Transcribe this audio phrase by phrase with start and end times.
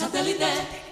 [0.00, 0.89] Satellite.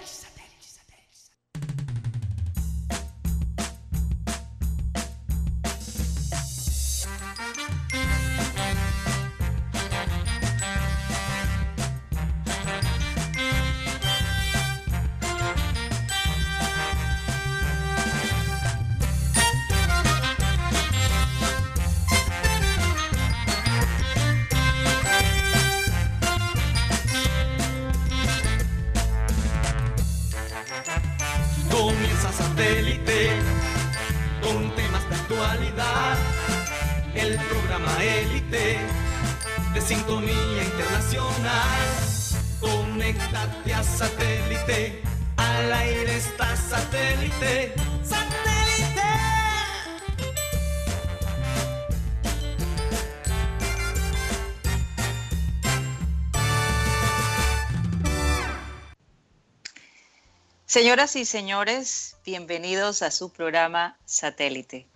[60.79, 64.87] Señoras y señores, bienvenidos a su programa Satélite.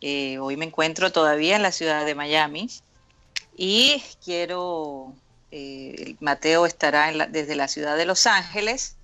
[0.00, 2.70] Eh, hoy me encuentro todavía en la ciudad de Miami
[3.54, 5.12] y quiero,
[5.50, 8.96] eh, Mateo estará desde la ciudad de Los Ángeles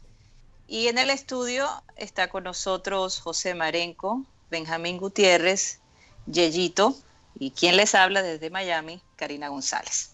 [0.67, 5.81] y en el estudio está con nosotros José Marenco, Benjamín Gutiérrez,
[6.25, 6.97] Yeyito
[7.39, 10.13] y quien les habla desde Miami, Karina González.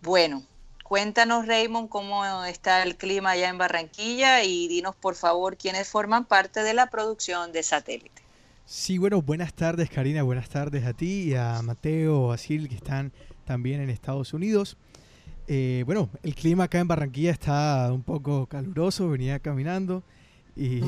[0.00, 0.42] Bueno,
[0.92, 6.26] Cuéntanos, Raymond, cómo está el clima allá en Barranquilla y dinos, por favor, quiénes forman
[6.26, 8.22] parte de la producción de Satélite.
[8.66, 12.74] Sí, bueno, buenas tardes, Karina, buenas tardes a ti y a Mateo, a Sil, que
[12.74, 13.10] están
[13.46, 14.76] también en Estados Unidos.
[15.48, 20.02] Eh, bueno, el clima acá en Barranquilla está un poco caluroso, venía caminando
[20.54, 20.82] y,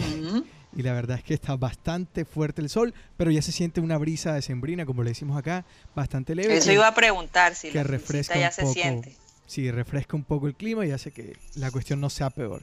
[0.76, 3.96] y, la verdad es que está bastante fuerte el sol, pero ya se siente una
[3.96, 6.58] brisa de sembrina, como le decimos acá, bastante leve.
[6.58, 9.23] Eso iba a preguntar si que la refresca ya se siente
[9.54, 12.62] sí, refresca un poco el clima y hace que la cuestión no sea peor.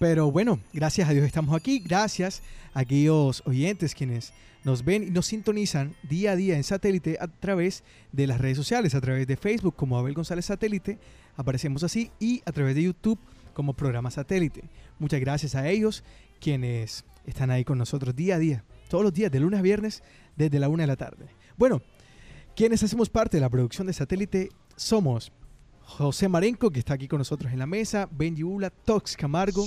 [0.00, 1.78] Pero bueno, gracias a Dios estamos aquí.
[1.78, 4.32] Gracias a aquellos oyentes quienes
[4.64, 8.56] nos ven y nos sintonizan día a día en satélite a través de las redes
[8.56, 10.98] sociales, a través de Facebook como Abel González Satélite,
[11.36, 13.20] aparecemos así, y a través de YouTube
[13.52, 14.64] como programa satélite.
[14.98, 16.02] Muchas gracias a ellos
[16.40, 20.02] quienes están ahí con nosotros día a día, todos los días, de lunes a viernes,
[20.36, 21.26] desde la una de la tarde.
[21.56, 21.80] Bueno,
[22.56, 25.30] quienes hacemos parte de la producción de satélite somos
[25.86, 29.66] José Marenco, que está aquí con nosotros en la mesa, Benji Ula, Tox Camargo,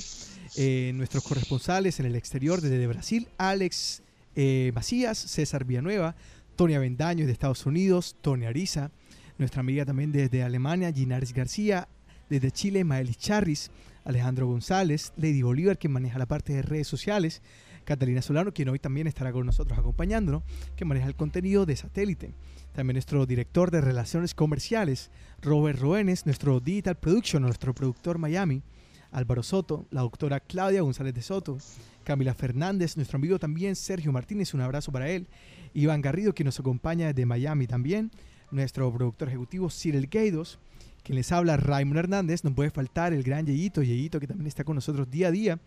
[0.57, 4.03] eh, nuestros corresponsales en el exterior desde Brasil, Alex
[4.35, 6.15] eh, Macías, César Villanueva,
[6.55, 8.91] Tony Avendaño de Estados Unidos, Tony Ariza,
[9.37, 11.87] nuestra amiga también desde Alemania, Ginares García,
[12.29, 13.71] desde Chile, Maelis Charris,
[14.03, 17.41] Alejandro González, Lady Bolívar, que maneja la parte de redes sociales,
[17.87, 20.43] Catalina Solano, quien hoy también estará con nosotros acompañándonos,
[20.75, 22.33] que maneja el contenido de satélite.
[22.73, 25.09] También nuestro director de relaciones comerciales,
[25.41, 28.61] Robert Roenes, nuestro Digital Production, nuestro productor Miami,
[29.09, 31.59] Álvaro Soto, la doctora Claudia González de Soto,
[32.03, 35.29] Camila Fernández, nuestro amigo también Sergio Martínez, un abrazo para él,
[35.73, 38.11] Iván Garrido, que nos acompaña desde Miami también,
[38.51, 40.59] nuestro productor ejecutivo Cyril Gaidos,
[41.03, 44.65] quien les habla Raymond Hernández, no puede faltar el gran Yeyito, Yeyito que también está
[44.65, 45.59] con nosotros día a día,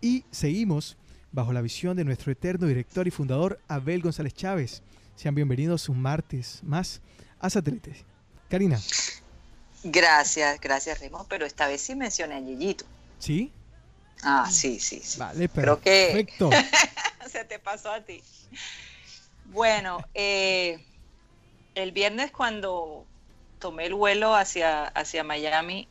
[0.00, 0.96] y seguimos
[1.32, 4.82] bajo la visión de nuestro eterno director y fundador Abel González Chávez.
[5.16, 7.00] Sean bienvenidos un martes más
[7.40, 8.04] a Satélite.
[8.48, 8.78] Karina.
[9.82, 12.84] Gracias, gracias Remo, pero esta vez sí mencioné a Yeyito.
[13.18, 13.50] ¿Sí?
[14.22, 15.18] Ah, sí, sí, sí.
[15.18, 16.50] Vale, perfecto.
[16.50, 16.62] Creo
[17.22, 18.22] que se te pasó a ti.
[19.46, 20.84] Bueno, eh,
[21.74, 23.06] el viernes cuando
[23.58, 25.88] tomé el vuelo hacia, hacia Miami,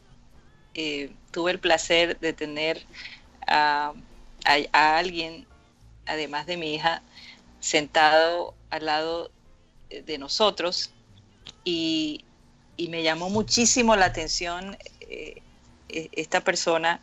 [0.74, 2.86] eh, tuve el placer de tener
[3.48, 3.94] a,
[4.46, 5.46] a, alguien,
[6.06, 7.02] además de mi hija,
[7.60, 9.32] sentado al lado
[9.90, 10.92] de nosotros
[11.64, 12.26] y,
[12.78, 15.42] y me llamó muchísimo la atención eh,
[15.90, 17.02] e, esta persona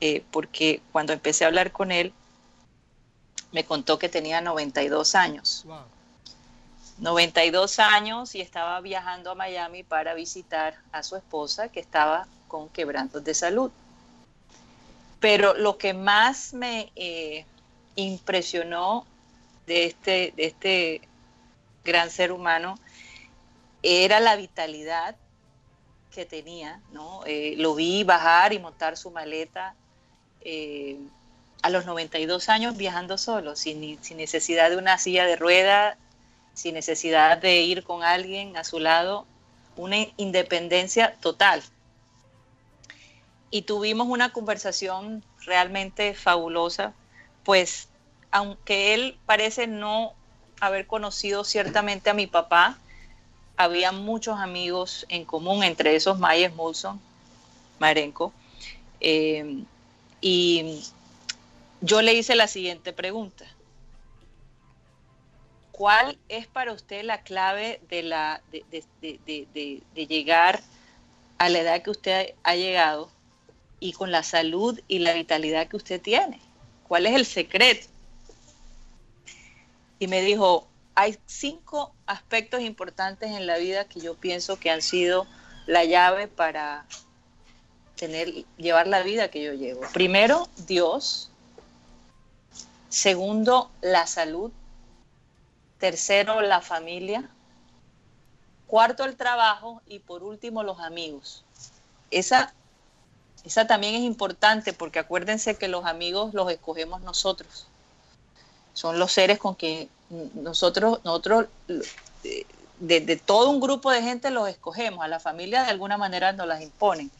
[0.00, 2.12] eh, porque cuando empecé a hablar con él
[3.52, 5.64] me contó que tenía 92 años.
[6.98, 12.68] 92 años y estaba viajando a Miami para visitar a su esposa que estaba con
[12.68, 13.70] quebrantos de salud.
[15.24, 17.46] Pero lo que más me eh,
[17.96, 19.06] impresionó
[19.66, 21.00] de este, de este
[21.82, 22.78] gran ser humano
[23.82, 25.16] era la vitalidad
[26.14, 27.22] que tenía, ¿no?
[27.24, 29.74] Eh, lo vi bajar y montar su maleta
[30.42, 30.98] eh,
[31.62, 35.96] a los 92 años viajando solo, sin, sin, necesidad de una silla de rueda,
[36.52, 39.24] sin necesidad de ir con alguien a su lado,
[39.74, 41.62] una independencia total.
[43.54, 46.92] Y tuvimos una conversación realmente fabulosa,
[47.44, 47.86] pues
[48.32, 50.12] aunque él parece no
[50.58, 52.76] haber conocido ciertamente a mi papá,
[53.56, 57.00] había muchos amigos en común, entre esos Myers Mulson,
[57.78, 58.32] Marenco,
[58.98, 59.62] eh,
[60.20, 60.82] Y
[61.80, 63.44] yo le hice la siguiente pregunta.
[65.70, 70.60] ¿Cuál es para usted la clave de, la, de, llegar
[71.38, 73.13] a la edad que usted ha llegado
[73.80, 76.40] y con la salud y la vitalidad que usted tiene?
[76.88, 77.88] ¿Cuál es el secreto?
[79.98, 84.82] Y me dijo, hay cinco aspectos importantes en la vida que yo pienso que han
[84.82, 85.26] sido
[85.66, 86.86] la llave para
[87.96, 89.82] tener, llevar la vida que yo llevo.
[89.92, 91.30] Primero, Dios.
[92.88, 94.52] Segundo, la salud.
[95.78, 97.28] Tercero, la familia.
[98.66, 99.82] Cuarto, el trabajo.
[99.86, 101.44] Y por último, los amigos.
[102.10, 102.54] Esa,
[103.44, 107.66] esa también es importante porque acuérdense que los amigos los escogemos nosotros.
[108.72, 109.88] Son los seres con que
[110.34, 111.46] nosotros, nosotros
[112.80, 115.04] de, todo un grupo de gente los escogemos.
[115.04, 117.10] A la familia de alguna manera nos las imponen.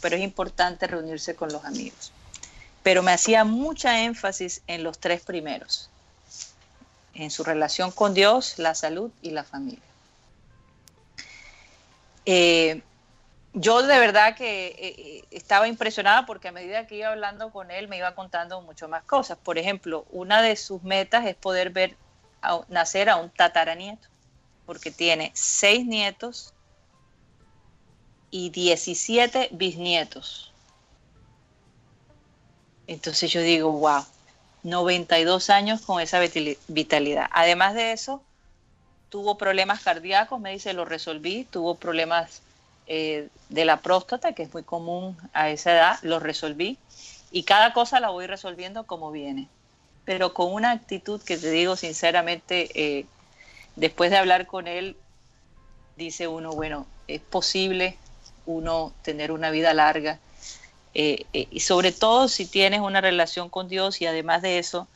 [0.00, 2.12] Pero es importante reunirse con los amigos.
[2.82, 5.88] Pero me hacía mucha énfasis en los tres primeros
[7.14, 9.82] en su relación con Dios, la salud y la familia.
[12.24, 12.82] Eh,
[13.54, 17.70] yo de verdad que eh, eh, estaba impresionada porque a medida que iba hablando con
[17.70, 19.38] él me iba contando mucho más cosas.
[19.38, 21.96] Por ejemplo, una de sus metas es poder ver
[22.68, 24.08] nacer a un tataranieto,
[24.66, 26.54] porque tiene seis nietos
[28.30, 30.52] y 17 bisnietos.
[32.88, 34.04] Entonces yo digo, wow,
[34.64, 36.20] 92 años con esa
[36.68, 37.28] vitalidad.
[37.32, 38.22] Además de eso,
[39.08, 42.42] tuvo problemas cardíacos, me dice, lo resolví, tuvo problemas
[42.94, 46.78] eh, de la próstata, que es muy común a esa edad, lo resolví.
[47.30, 49.48] Y cada cosa la voy resolviendo como viene.
[50.04, 53.06] Pero con una actitud que te digo sinceramente, eh,
[53.76, 54.96] después de hablar con él,
[55.96, 57.96] dice uno, bueno, es posible
[58.46, 60.18] uno tener una vida larga
[60.94, 64.88] eh, eh, y sobre todo si tienes una relación con Dios y además de eso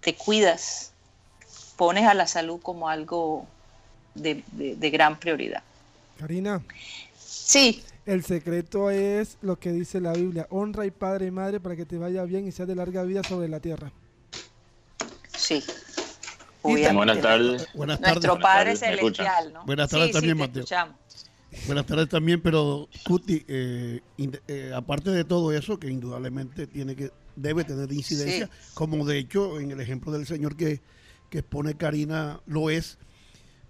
[0.00, 0.92] te cuidas,
[1.76, 3.46] pones a la salud como algo
[4.14, 4.42] de,
[4.90, 5.62] gran prioridad.
[6.18, 6.62] Karina.
[7.44, 7.82] Sí.
[8.06, 11.84] El secreto es lo que dice la Biblia, honra y padre y madre para que
[11.84, 13.92] te vaya bien y seas de larga vida sobre la tierra.
[15.36, 15.62] Sí.
[16.62, 17.68] Buenas tardes.
[17.74, 18.14] Buenas tardes.
[18.14, 19.64] Nuestro Padre Celestial, ¿no?
[19.64, 20.64] Buenas tardes también, Mateo.
[21.66, 24.00] Buenas tardes también, pero Cuti, eh,
[24.48, 29.60] eh, aparte de todo eso, que indudablemente tiene que debe tener incidencia, como de hecho
[29.60, 30.80] en el ejemplo del señor que,
[31.30, 32.98] que expone Karina lo es,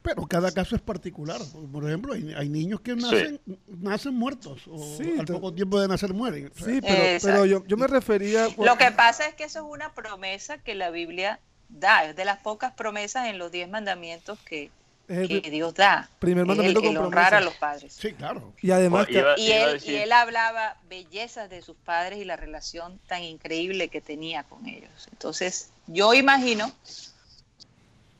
[0.04, 1.40] pero cada caso es particular.
[1.72, 6.52] Por ejemplo, hay, niños que nacen, nacen muertos o al poco tiempo de nacer mueren.
[6.54, 6.82] Sí,
[7.22, 8.48] pero, yo, yo, me refería...
[8.58, 11.40] Lo que pasa es que eso es una promesa que la Biblia
[11.70, 14.70] da, es de las pocas promesas en los diez mandamientos que
[15.06, 16.08] que Dios da.
[16.18, 17.92] Primer mandamiento el, honrar a los padres.
[17.92, 18.54] Sí, claro.
[18.62, 19.16] Y además y,
[19.52, 24.44] él, y él hablaba bellezas de sus padres y la relación tan increíble que tenía
[24.44, 25.08] con ellos.
[25.12, 26.72] Entonces, yo imagino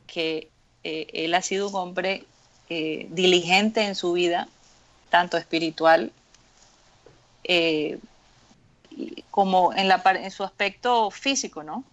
[0.05, 0.51] que
[0.85, 2.25] eh, él ha sido un hombre
[2.69, 4.47] eh, diligente en su vida,
[5.09, 6.11] tanto espiritual
[7.43, 7.97] eh,
[9.31, 11.83] como en, la, en su aspecto físico, ¿no?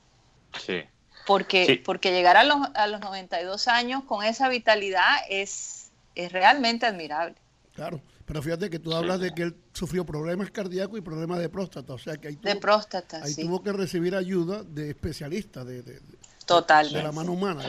[0.60, 0.82] Sí.
[1.26, 6.84] Porque, porque llegar a los, a los 92 años con esa vitalidad es, es realmente
[6.84, 7.36] admirable.
[7.74, 11.48] Claro, pero fíjate que tú hablas de que él sufrió problemas cardíacos y problemas de
[11.48, 15.64] próstata, o sea que ahí tuvo, de próstata, ahí tuvo que recibir ayuda de especialistas
[15.64, 17.64] de, de, de la mano humana.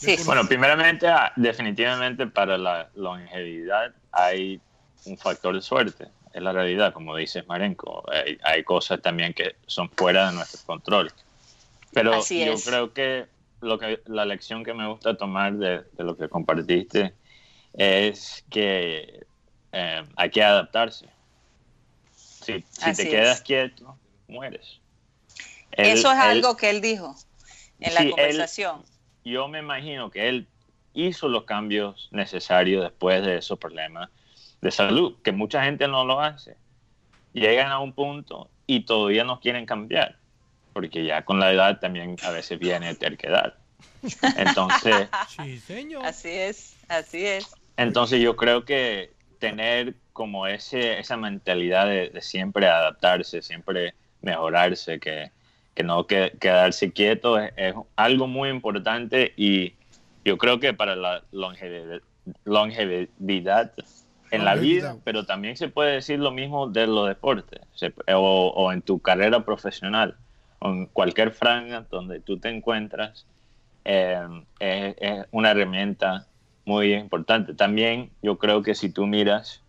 [0.00, 0.16] Sí.
[0.24, 4.58] Bueno, primeramente, ah, definitivamente para la longevidad hay
[5.04, 9.56] un factor de suerte, es la realidad, como dices Marenco, hay, hay cosas también que
[9.66, 11.12] son fuera de nuestro control.
[11.92, 13.26] Pero yo creo que,
[13.60, 17.12] lo que la lección que me gusta tomar de, lo que compartiste
[17.74, 19.26] es que
[19.72, 21.08] eh, hay que adaptarse.
[22.14, 22.64] Si,
[22.96, 24.80] te quedas quieto, mueres.
[25.72, 27.14] Eso es algo que él dijo
[27.80, 28.82] en la conversación.
[29.24, 30.48] Yo me imagino que él
[30.94, 34.10] hizo los cambios necesarios después de esos problemas
[34.60, 36.56] de salud, que mucha gente no lo hace.
[37.32, 40.20] Llegan a un punto y todavía no quieren cambiar
[40.72, 43.54] porque ya con la edad también a veces viene terquedad.
[44.36, 45.08] Entonces,
[46.02, 47.54] Así es, así es.
[47.76, 55.30] Entonces yo creo que tener como ese, esa mentalidad de, siempre adaptarse, siempre mejorarse, que,
[55.74, 59.74] que no quedarse quieto es, algo muy importante y
[60.24, 62.00] yo creo que para la longevidad,
[62.44, 63.72] longevidad
[64.30, 67.60] en la vida, pero también se puede decir lo mismo de los deportes
[68.14, 70.16] o, o en tu carrera profesional
[70.60, 73.26] en cualquier franja donde tú te encuentras,
[73.84, 74.20] eh,
[74.58, 76.26] es, una herramienta
[76.64, 77.54] muy importante.
[77.54, 79.62] También yo creo que si tú miras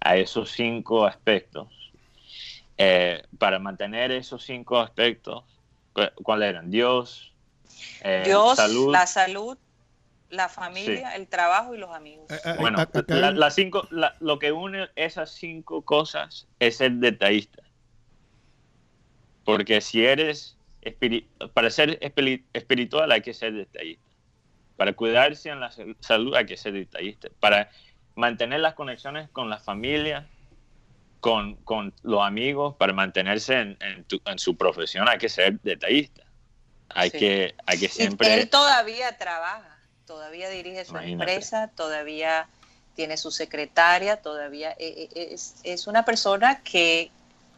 [0.00, 1.83] a esos cinco aspectos,
[2.76, 5.44] eh, para mantener esos cinco aspectos,
[6.22, 6.70] ¿cuáles eran?
[6.70, 7.32] Dios,
[8.02, 8.58] eh, Dios,
[8.90, 9.56] la salud,
[10.28, 12.26] la familia, el trabajo y los amigos.
[12.30, 12.78] Eh, bueno,
[13.08, 13.86] la, cinco,
[14.20, 17.62] lo que une esas cinco cosas es ser detallista.
[19.44, 20.56] Porque si eres,
[21.52, 21.98] para ser
[22.52, 24.02] espiritual hay que ser detallista.
[24.76, 27.28] Para cuidarse en la salud hay que ser detallista.
[27.38, 27.70] Para
[28.16, 30.28] mantener las conexiones con la familia,
[31.24, 36.22] con, con los amigos, para mantenerse en, en, su profesión hay que ser detallista.
[36.90, 38.34] Hay, que, hay que siempre...
[38.34, 42.46] él todavía trabaja, todavía dirige su empresa, todavía
[42.94, 47.10] tiene su secretaria, todavía eh, eh, es, es una persona que,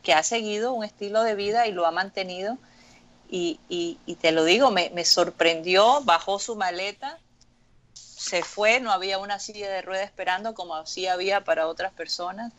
[0.04, 2.58] que, ha seguido un estilo de vida y lo ha mantenido.
[3.28, 7.18] Y, y, y te lo digo, me, me sorprendió, bajó su maleta
[7.94, 12.52] se fue, no había una silla de ruedas esperando como así había para otras personas.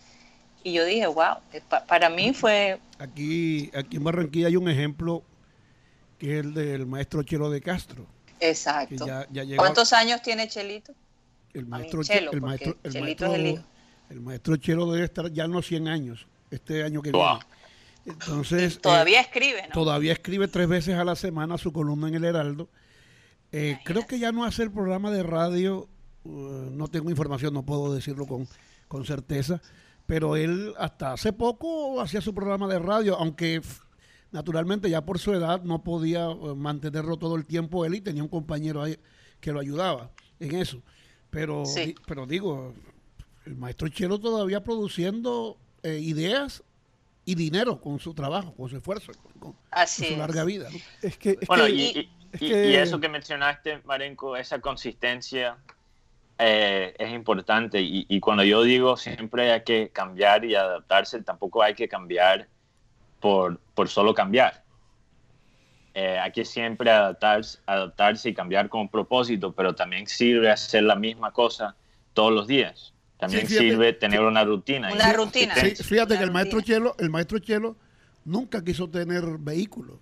[0.64, 2.80] Y yo dije, wow, eh, para mí fue...
[3.00, 5.24] Aquí, aquí en Barranquilla hay un ejemplo
[6.18, 8.06] que es el del maestro Chelo de Castro.
[8.40, 9.06] Exacto.
[9.56, 10.94] ¿Cuántos años tiene Chelito?
[11.54, 15.88] El maestro Chelo, el maestro, el maestro, el, maestro Chelo debe estar ya no 100
[15.88, 17.40] años, este año que viene.
[18.06, 19.74] Entonces, todavía eh, escribe, ¿no?
[19.74, 22.70] Todavía escribe tres veces a la semana su columna en el Heraldo
[23.52, 25.88] eh, creo que ya no hace el programa de radio,
[26.26, 28.48] uh, no tengo información, no puedo decirlo con,
[28.88, 29.62] con certeza,
[30.08, 33.62] pero él hasta hace poco hacía su programa de radio, aunque
[34.32, 38.24] naturalmente ya por su edad no podía uh, mantenerlo todo el tiempo él y tenía
[38.24, 38.98] un compañero ahí
[39.40, 40.10] que lo ayudaba
[40.40, 40.82] en eso.
[41.30, 41.64] Pero,
[42.08, 42.74] pero digo,
[43.46, 46.64] el maestro Chelo todavía produciendo eh, ideas
[47.26, 49.56] y dinero con su trabajo, con su esfuerzo, con,
[49.88, 50.70] su larga vida.
[51.02, 51.38] Es que,
[51.70, 52.10] y,
[52.42, 55.58] eso que mencionaste, Marenco, esa consistencia
[56.39, 57.79] eh, es importante.
[57.82, 62.48] Y, cuando yo digo siempre hay que cambiar y adaptarse, tampoco hay que cambiar
[63.20, 64.63] por, por solo cambiar.
[65.94, 70.96] Eh, hay que siempre adaptarse, adaptarse y cambiar con propósito, pero también sirve hacer la
[70.96, 71.75] misma cosa
[72.13, 72.94] todos los días.
[73.17, 74.94] También sirve tener una rutina.
[74.94, 75.56] Una rutina.
[75.56, 77.75] fíjate que el maestro Chelo, el maestro Chelo
[78.25, 80.00] nunca quiso tener vehículo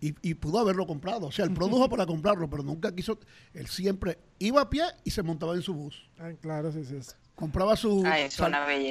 [0.00, 1.26] y, pudo haberlo comprado.
[1.26, 3.18] O sea, él produjo para comprarlo, pero nunca quiso.
[3.52, 6.08] Él siempre iba a pie y se montaba en su bus.
[6.18, 6.96] Ah, claro, sí, sí.
[7.34, 8.04] Compraba su.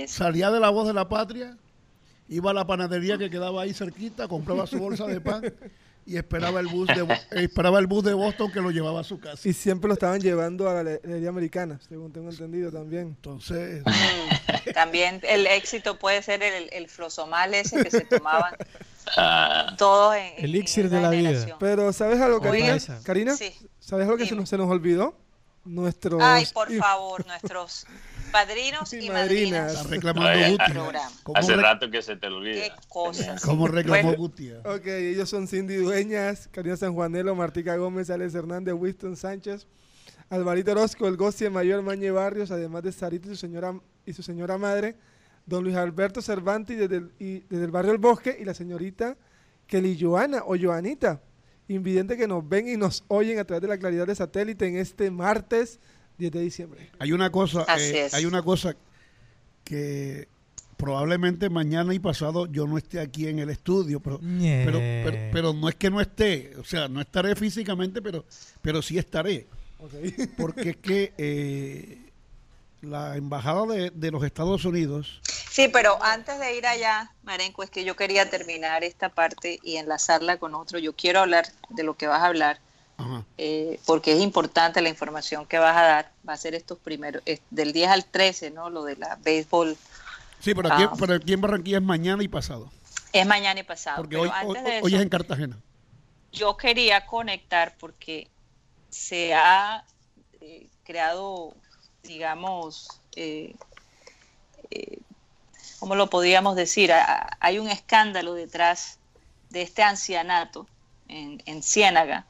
[0.08, 1.58] Salía de la voz de la patria,
[2.28, 5.44] iba a la panadería que quedaba ahí cerquita, compraba su bolsa de pan
[6.06, 7.06] y esperaba el bus de
[7.44, 9.48] esperaba el bus de Boston que lo llevaba a su casa.
[9.48, 13.08] Y siempre lo estaban llevando a la ley americana, según tengo entendido también.
[13.08, 18.56] Entonces, mm, también el éxito puede ser el, el flosomal ese que se tomaban
[19.16, 19.76] ah.
[19.78, 21.58] todos en elixir de la vida.
[21.60, 22.78] Pero ¿sabes algo, Karina?
[23.04, 23.36] Karina,
[23.80, 25.16] ¿sabes algo que se nos, se nos olvidó?
[25.66, 27.86] Nuestros Ay, por favor, nuestros
[28.32, 29.74] padrinos y, madrinas.
[29.74, 31.10] Está reclamando Gutia.
[31.36, 32.64] Hace rato que se te olvida.
[32.64, 33.42] Qué cosas.
[33.42, 34.62] ¿Cómo reclamó Gutia?
[34.64, 39.68] Ok, ellos son Cindy Dueñas, Karina San Juanelo, Martica Gómez, Alex Hernández, Winston Sánchez,
[40.30, 44.24] Alvarito Orozco, el Gosti Mayor Mañe Barrios, además de Sarita y su señora, y su
[44.24, 44.96] señora madre,
[45.48, 49.18] don Luis Alberto Cervantes desde el, y desde el barrio El Bosque y la señorita
[49.66, 51.22] Kelly Joana o Joanita,
[51.68, 54.78] invidente que nos ven y nos oyen a través de la claridad de satélite en
[54.78, 55.80] este martes
[56.18, 56.92] 10 de diciembre.
[57.00, 58.76] Hay una cosa, eh, hay una cosa
[59.64, 60.28] que
[60.78, 64.80] probablemente mañana y pasado yo no esté aquí en el estudio, pero, pero,
[65.32, 68.26] pero, no es que no esté, o sea, no estaré físicamente, pero,
[68.62, 69.48] pero sí estaré.
[70.38, 72.07] Porque es que eh,
[72.82, 75.22] la embajada de, de, los Estados Unidos.
[75.50, 79.78] Sí, pero antes de ir allá, Marenco, es que yo quería terminar esta parte y
[79.78, 80.80] enlazarla con otro.
[80.80, 82.60] Yo quiero hablar de lo que vas a hablar
[83.38, 86.12] eh, porque es importante la información que vas a dar.
[86.28, 88.70] Va a ser estos primeros, del 10 al 13, ¿no?
[88.70, 89.78] Lo de la béisbol.
[90.40, 91.16] Sí, pero aquí, ah.
[91.16, 92.72] aquí en Barranquilla es mañana y pasado.
[93.14, 93.98] Es mañana y pasado.
[93.98, 94.30] Porque hoy,
[94.82, 95.58] hoy, es en Cartagena.
[96.32, 98.28] Yo quería conectar porque
[98.90, 99.84] se ha
[100.42, 101.56] eh, creado,
[102.08, 103.56] digamos, eh,
[104.72, 105.00] eh,
[105.80, 106.92] ¿cómo lo podríamos decir?
[107.40, 108.98] hay un escándalo detrás
[109.50, 110.66] de este ancianato
[111.08, 112.26] en, en Ciénaga,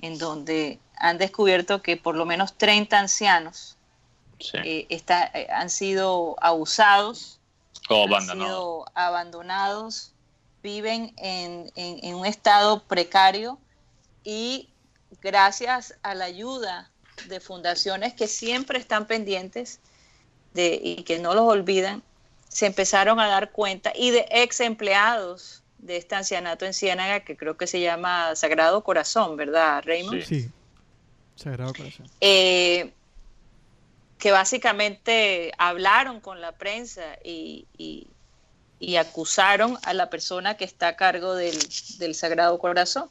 [0.00, 3.76] en donde han descubierto que por lo menos 30 ancianos
[4.64, 7.38] eh, eh, han sido abusados,
[7.88, 10.12] o han sido abandonados,
[10.62, 13.58] viven en, un estado precario
[14.24, 14.68] y
[15.20, 16.90] gracias a la ayuda
[17.28, 19.80] de fundaciones que siempre están pendientes
[20.54, 22.02] de, y que no los olvidan,
[22.48, 27.36] se empezaron a dar cuenta y de ex empleados de este ancianato en Ciénaga que
[27.36, 30.22] creo que se llama Sagrado Corazón, ¿verdad, Raymond?
[30.22, 30.50] Sí,
[31.36, 32.06] Sagrado Corazón.
[32.20, 32.92] Eh,
[34.18, 37.66] que básicamente hablaron con la prensa y,
[38.80, 41.54] y acusaron a la persona que está a cargo del,
[42.14, 43.10] Sagrado Corazón.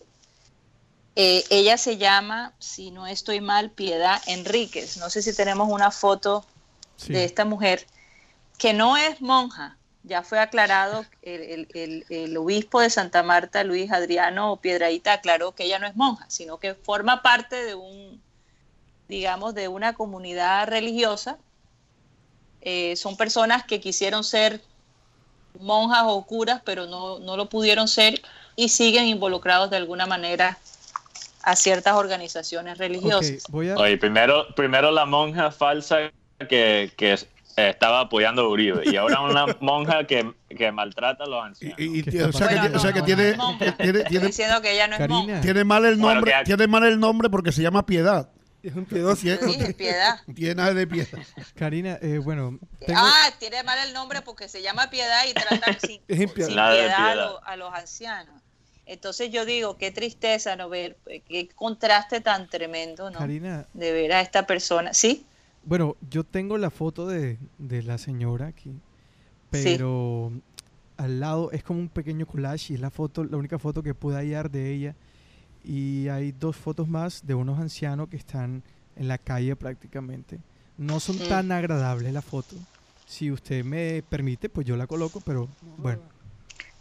[1.21, 4.95] Eh, ella se llama, si no estoy mal, Piedad Enríquez.
[4.95, 6.45] No sé si tenemos una foto
[7.09, 7.85] de esta mujer,
[8.57, 9.75] que no es monja.
[10.03, 15.87] Ya fue aclarado, el, obispo de Santa Marta, Luis Adriano Piedraíta, aclaró que ella no
[15.87, 18.21] es monja, sino que forma parte de un,
[19.09, 21.37] digamos, de una comunidad religiosa.
[22.61, 24.61] Eh, son personas que quisieron ser
[25.59, 28.21] monjas o curas, pero no, no lo pudieron ser
[28.55, 30.57] y siguen involucrados de alguna manera
[31.49, 33.43] a ciertas organizaciones religiosas.
[33.51, 36.11] Oye, primero, primero la monja falsa
[36.49, 37.17] que, que
[37.55, 42.35] estaba apoyando a Uribe y ahora una monja que, que maltrata a los ancianos.
[42.35, 43.37] o sea que, tiene,
[43.77, 45.41] tiene, tiene, diciendo que ella no es monja.
[45.41, 48.29] Tiene mal el nombre, tiene mal el nombre porque se llama Piedad.
[48.61, 49.21] Es un piedoso.
[49.21, 50.19] Sí, piedad.
[50.35, 51.19] Tiene nada de piedad.
[51.55, 52.59] Karina, eh, bueno.
[52.93, 57.73] Ah, tiene mal el nombre porque se llama piedad y trata sin, piedad, A, los,
[57.73, 58.41] ancianos.
[58.89, 63.19] Entonces yo digo, qué tristeza no ver, qué contraste tan tremendo, ¿no?
[63.19, 63.67] Karina.
[63.75, 64.95] De ver a esta persona.
[64.95, 65.27] ¿Sí?
[65.63, 68.73] Bueno, yo tengo la foto de, de la señora aquí,
[69.51, 70.31] pero
[70.97, 73.93] al lado es como un pequeño collage y es la foto, la única foto que
[73.93, 74.95] pude hallar de ella
[75.63, 78.63] y hay dos fotos más de unos ancianos que están
[78.95, 80.39] en la calle prácticamente.
[80.79, 82.57] No son tan agradables las fotos.
[83.05, 86.01] Si usted me permite, pues yo la coloco, pero bueno.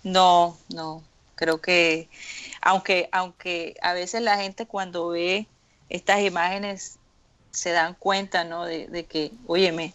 [0.05, 1.03] No, no.
[1.39, 2.09] Creo que
[2.61, 5.47] aunque aunque a veces la gente cuando ve
[5.89, 6.99] estas imágenes
[7.53, 8.65] se dan cuenta, ¿no?
[8.65, 9.95] De, de que, óyeme,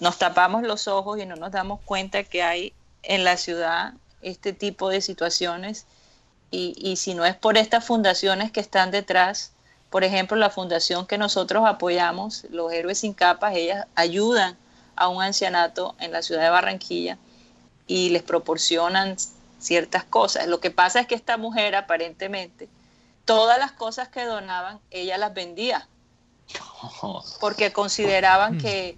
[0.00, 4.52] nos tapamos los ojos y no nos damos cuenta que hay en la ciudad este
[4.52, 5.86] tipo de situaciones
[6.50, 9.52] y, si no es por estas fundaciones que están detrás,
[9.90, 14.56] por ejemplo, la fundación que nosotros apoyamos, los Héroes sin Capas, ellas ayudan
[14.94, 17.18] a un ancianato en la ciudad de Barranquilla
[17.86, 19.16] y les proporcionan
[19.66, 20.46] ciertas cosas.
[20.46, 22.68] Lo que pasa es que esta mujer aparentemente,
[23.24, 25.88] todas las cosas que donaban, ella las vendía,
[27.40, 28.96] porque consideraban que,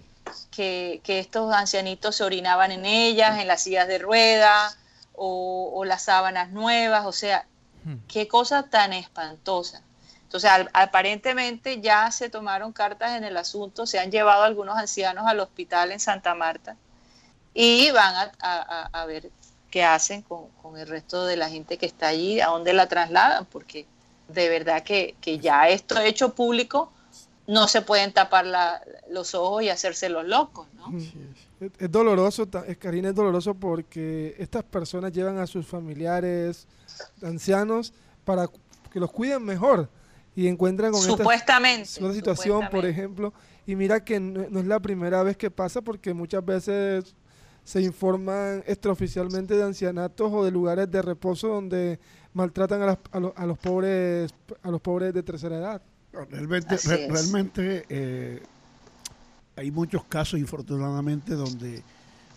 [0.50, 4.78] que, que estos ancianitos se orinaban en ellas, en las sillas de ruedas,
[5.18, 7.46] o, las sábanas nuevas, o sea,
[7.84, 7.96] hmm.
[8.06, 9.82] qué cosa tan espantosa.
[10.22, 15.40] Entonces, aparentemente ya se tomaron cartas en el asunto, se han llevado algunos ancianos al
[15.40, 16.76] hospital en Santa Marta
[17.54, 19.30] y van a, ver
[19.70, 23.46] qué hacen con, el resto de la gente que está allí, a dónde la trasladan,
[23.46, 23.86] porque
[24.28, 26.92] de verdad que, ya esto hecho público,
[27.46, 28.44] no se pueden tapar
[29.10, 30.92] los ojos y hacerse los locos, ¿no?
[31.78, 36.68] Es, doloroso, es, Karina, es doloroso porque estas personas llevan a sus familiares
[37.22, 37.92] ancianos
[38.24, 38.48] para
[38.92, 39.88] que los cuiden mejor
[40.36, 43.32] y encuentran con supuestamente, esta, situación, por ejemplo,
[43.66, 47.16] y mira que no, es la primera vez que pasa porque muchas veces
[47.68, 51.98] se informan extraoficialmente de ancianatos o de lugares de reposo donde
[52.32, 55.82] maltratan a, a, los pobres a los pobres de tercera edad.
[56.10, 56.78] Realmente,
[57.10, 58.42] realmente eh,
[59.54, 61.82] hay muchos casos, infortunadamente, donde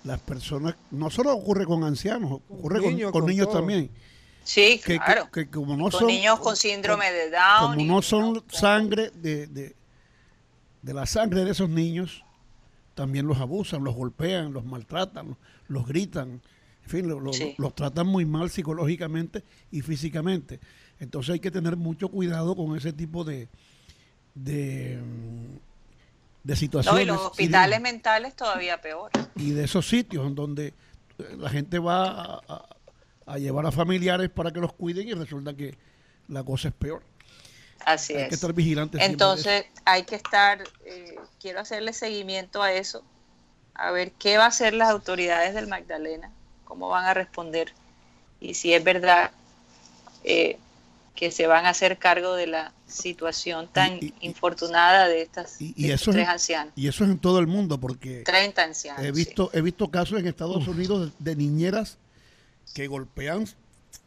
[0.03, 3.89] las personas, no solo ocurre con ancianos, ocurre con, niños también.
[4.43, 5.29] Sí, claro.
[5.49, 7.75] como no son, niños con síndrome de Down.
[7.77, 12.25] Como no son sangre de, de, la sangre de esos niños,
[12.93, 16.41] también los abusan, los golpean, los maltratan, los, gritan,
[16.83, 20.59] en fin, los tratan muy mal psicológicamente y físicamente.
[20.99, 23.47] Entonces hay que tener mucho cuidado con ese tipo de,
[24.35, 24.99] de
[26.43, 27.03] de situaciones.
[27.03, 29.11] y los hospitales mentales todavía peor.
[29.35, 30.73] Y de esos sitios en donde
[31.37, 35.77] la gente va a, llevar a familiares para que los cuiden y resulta que
[36.27, 37.03] la cosa es peor.
[37.85, 38.29] Así hay es.
[38.29, 39.01] que estar vigilantes.
[39.01, 43.03] Entonces hay que estar, eh, quiero hacerle seguimiento a eso,
[43.73, 46.31] a ver qué va a hacer las autoridades del Magdalena,
[46.65, 47.73] cómo van a responder
[48.41, 49.31] y si es verdad
[50.23, 50.57] eh,
[51.15, 56.73] que se van a hacer cargo de la situación tan infortunada de estas tres ancianas.
[56.75, 59.05] Y eso es en todo el mundo, porque 30 ancianos.
[59.05, 61.97] He visto, he visto casos en Estados Unidos de, niñeras
[62.73, 63.45] que golpean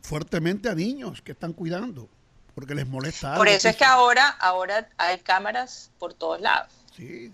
[0.02, 2.08] fuertemente a niños que están cuidando,
[2.54, 3.34] porque les molesta.
[3.34, 6.70] Por eso es que ahora, ahora hay cámaras por todos lados.
[6.96, 7.32] Sí,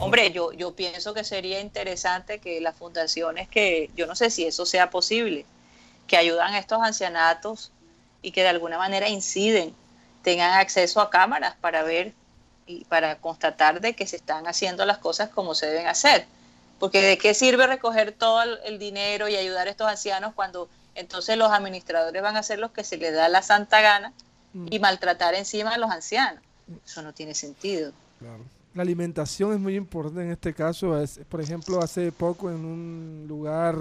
[0.00, 4.44] Hombre, yo, yo pienso que sería interesante que las fundaciones que, yo no sé si
[4.44, 5.44] eso sea posible,
[6.06, 7.70] que ayudan a estos ancianatos
[8.22, 9.74] y que de alguna manera inciden
[10.22, 12.14] tengan acceso a cámaras para ver
[12.66, 16.26] y para constatar de que se están haciendo las cosas como se deben hacer.
[16.78, 21.36] Porque de qué sirve recoger todo el dinero y ayudar a estos ancianos cuando entonces
[21.36, 24.12] los administradores van a hacer lo que se les da la santa gana
[24.70, 24.82] y mm.
[24.82, 26.42] maltratar encima a los ancianos.
[26.84, 27.92] Eso no tiene sentido.
[28.74, 31.00] La alimentación es muy importante en este caso.
[31.00, 33.76] Es, por ejemplo, hace poco en un lugar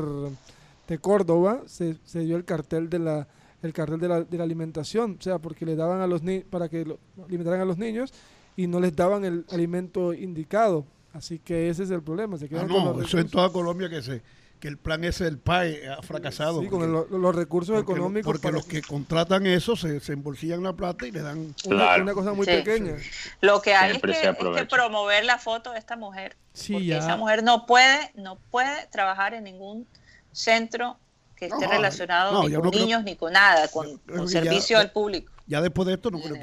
[0.87, 3.27] de Córdoba se, se dio el cartel de la
[3.63, 6.45] el cartel de la, de la alimentación, o sea, porque le daban a los niños
[6.49, 8.13] para que lo, alimentaran a los niños
[8.55, 10.85] y no les daban el alimento indicado.
[11.13, 12.37] Así que ese es el problema.
[12.37, 14.21] Se Ah, quedan no, eso en toda Colombia que se
[14.59, 16.61] que el plan ese del PAE ha fracasado.
[16.61, 16.91] Sí, con el-
[17.21, 18.25] los recursos porque, económicos.
[18.25, 21.37] porque para los que contratan eso se, se embolsillan la plata y le dan...
[21.37, 22.03] una, Claro.
[22.03, 22.51] una cosa muy Sí.
[22.53, 22.95] pequeña.
[23.41, 26.35] Lo que hay es que, es que promover la foto de esta mujer.
[26.53, 26.97] Sí, porque ya.
[26.97, 29.85] esa mujer no puede, no puede trabajar en ningún
[30.31, 30.97] centro
[31.35, 34.13] que esté No, relacionado no, ni con no creo- niños ni con nada, con, que
[34.17, 35.31] ya- servicio al público.
[35.45, 36.41] Ya después de esto no creo que,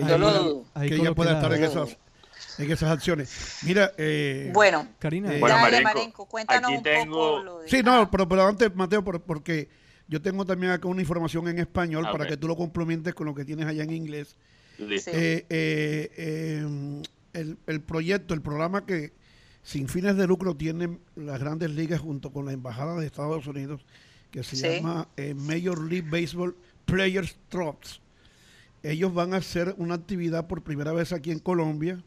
[0.00, 0.64] ella pueda- dudo.
[0.74, 1.96] Ahí que ella pueda estar en esas,
[2.58, 3.58] en esas acciones.
[3.64, 7.58] Mira, eh, Bueno, Karina, Eh, Bueno, dale, Marenco, Marenco, cuéntanos aquí un tengo- poco lo
[7.60, 7.68] de...
[7.68, 9.68] Sí, no, pero, pero antes, Mateo, por- porque
[10.08, 12.30] yo tengo también acá una información en español Ah, para ok.
[12.30, 14.36] que tú lo complementes con lo que tienes allá en inglés.
[14.76, 14.84] Sí.
[14.84, 17.02] Eh, eh, eh,
[17.34, 19.12] el, el proyecto, el programa que
[19.62, 23.84] sin fines de lucro tienen las grandes ligas junto con la Embajada de Estados Unidos,
[24.30, 24.62] que se Sí.
[24.62, 28.00] llama eh, Major League Baseball Players Trust.
[28.82, 32.02] Ellos van a hacer una actividad por primera vez aquí en Colombia,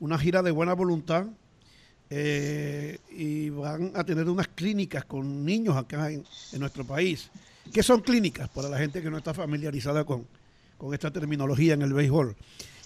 [0.00, 1.26] una gira de buena voluntad,
[2.08, 7.30] eh, y van a tener unas clínicas con niños acá en, en nuestro país.
[7.72, 10.26] ¿Qué son clínicas para la gente que no está familiarizada con,
[10.76, 12.34] con esta terminología en el béisbol?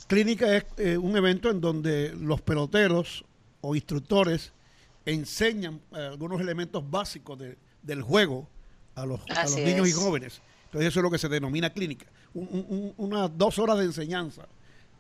[0.08, 3.24] Clínica es eh, un evento en donde los peloteros
[3.62, 4.52] o instructores
[5.06, 8.46] enseñan eh, algunos elementos básicos de- del juego
[8.94, 9.96] a los, a los niños y es.
[9.96, 10.40] jóvenes.
[10.66, 12.04] Entonces eso es lo que se denomina clínica.
[12.34, 14.46] Un- un- un- unas dos horas de enseñanza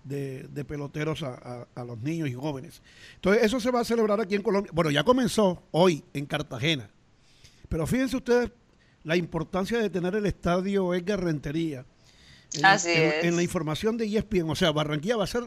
[0.04, 2.82] de, de peloteros a, a- a los niños y jóvenes.
[3.16, 4.70] Entonces eso se va a celebrar aquí en Colombia.
[4.74, 6.88] Bueno, ya comenzó hoy en Cartagena.
[7.68, 8.50] Pero fíjense ustedes
[9.02, 11.84] la importancia de tener el estadio Edgar Rentería.
[12.54, 13.24] En, Así en- es.
[13.24, 15.42] en la información de ESPN, o sea, Barranquilla va a ser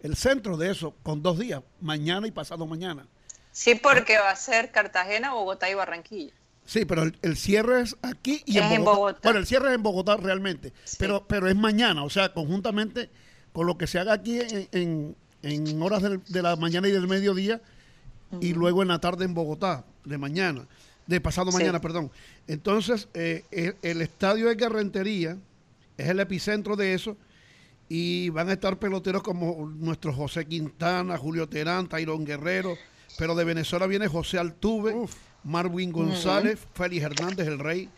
[0.00, 3.06] el centro de eso con dos días, mañana y pasado mañana.
[3.50, 6.32] Sí, porque va a ser Cartagena, Bogotá y Barranquilla.
[6.66, 8.96] Sí, pero el, el cierre es aquí y Es en, en Bogotá.
[8.98, 9.20] Bogotá.
[9.24, 10.96] Bueno, el cierre es en Bogotá realmente, Sí.
[10.98, 13.10] pero, pero es mañana, o sea, conjuntamente
[13.54, 16.90] con lo que se haga aquí en, en- en horas del- de la mañana y
[16.90, 17.62] del mediodía
[18.40, 20.66] y luego en la tarde en Bogotá, de mañana,
[21.06, 21.56] de pasado Sí.
[21.58, 22.10] mañana, perdón.
[22.48, 25.38] Entonces, eh, el, el estadio de Rentería
[25.96, 27.16] es el epicentro de eso
[27.88, 32.76] y van a estar peloteros como nuestro José Quintana, Julio Terán, Tyrón Guerrero,
[33.18, 34.94] pero de Venezuela viene José Altuve,
[35.44, 37.88] Marwin González, Félix Hernández, el rey,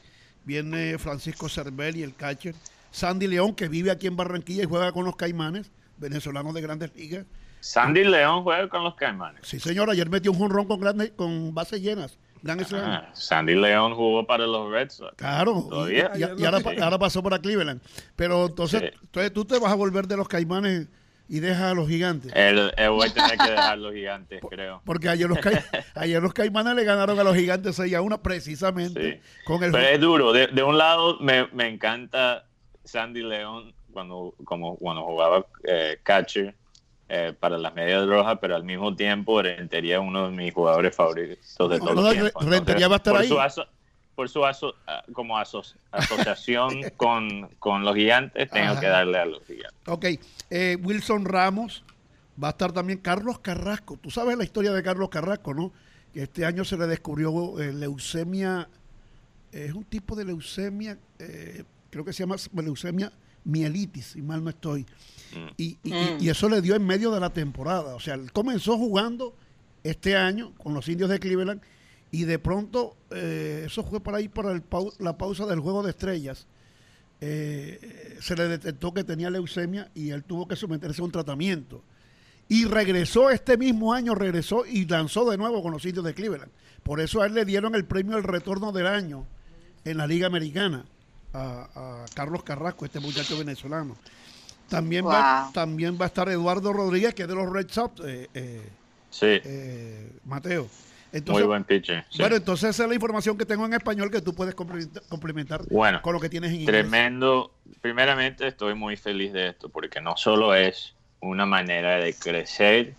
[0.44, 2.54] viene Francisco Cervelli, el catcher,
[2.96, 6.96] Sandy León, que vive aquí en Barranquilla y juega con los Caimanes, venezolanos de grandes
[6.96, 7.26] ligas.
[7.60, 9.42] Sandy León juega con los Caimanes.
[9.44, 12.16] Sí, señor, ayer metió un jonrón con, grandes, con bases llenas.
[12.42, 12.60] Gran.
[12.72, 15.14] Ah, Sandy León jugó para los Red Sox.
[15.16, 16.12] Claro, y, Todavía.
[16.14, 17.82] y- y ahora, ahora pasó para Cleveland.
[18.14, 18.98] Pero entonces, Sí.
[19.02, 20.88] entonces tú te vas a volver de los Caimanes
[21.28, 22.32] y dejas a los gigantes.
[22.34, 24.80] El, el voy a tener que dejar los gigantes, creo.
[24.86, 25.38] Porque ayer los,
[25.96, 29.42] ayer los Caimanes le ganaron a los gigantes 6 a 1 precisamente Sí.
[29.44, 30.32] con el Pero es duro.
[30.32, 32.45] De, de un lado, me, me encanta
[32.86, 36.54] Sandy León cuando, como, cuando jugaba eh, catcher
[37.08, 41.38] eh, para las medias rojas, pero al mismo tiempo Rentería uno de mis jugadores favoritos
[41.70, 42.44] de todos los tiempos.
[42.44, 43.28] Rentería va a estar por ahí.
[43.28, 43.66] Su aso-
[44.14, 48.80] por su aso- ah, como aso- asociación con, con los gigantes, tengo Ajá.
[48.80, 49.78] que darle a los gigantes.
[49.86, 50.04] Ok,
[50.50, 51.84] eh, Wilson Ramos,
[52.42, 53.98] va a estar también Carlos Carrasco.
[54.00, 55.70] Tú sabes la historia de Carlos Carrasco, ¿no?
[56.14, 58.68] Que este año se le descubrió eh, leucemia,
[59.52, 61.64] es un tipo de leucemia, eh,
[61.96, 63.10] creo que se llama leucemia
[63.44, 64.82] mielitis, si mal no estoy.
[65.34, 65.46] Mm.
[65.56, 66.18] Y, y- Mm.
[66.20, 67.94] y eso le dio en medio de la temporada.
[67.94, 69.34] O sea, él comenzó jugando
[69.84, 71.60] este año con los indios de Cleveland
[72.10, 75.82] y de pronto eh, eso fue para ahí para el pau- la pausa del juego
[75.82, 76.46] de estrellas.
[77.20, 81.82] Eh, se le detectó que tenía leucemia y él tuvo que someterse a un tratamiento.
[82.48, 86.52] Y regresó este mismo año, regresó y lanzó de nuevo con los indios de Cleveland.
[86.82, 89.26] Por eso a él le dieron el premio al retorno del año
[89.84, 90.84] en la Liga Americana
[91.36, 91.68] a,
[92.02, 93.96] a Carlos Carrasco, este muchacho venezolano.
[94.68, 98.28] También, va, también va a estar Eduardo Rodríguez, que es de los Red Sox, eh,
[98.34, 98.68] eh,
[99.10, 100.68] Sí, eh, Mateo.
[101.28, 102.04] muy buen pitcher.
[102.10, 102.18] sí.
[102.18, 105.62] Bueno, entonces esa es la información que tengo en español que tú puedes complementar, complementar
[105.70, 106.82] Bueno, con lo que tienes en inglés.
[106.82, 107.52] Tremendo.
[107.80, 112.94] Primeramente estoy muy feliz de esto porque no solo es una manera de crecer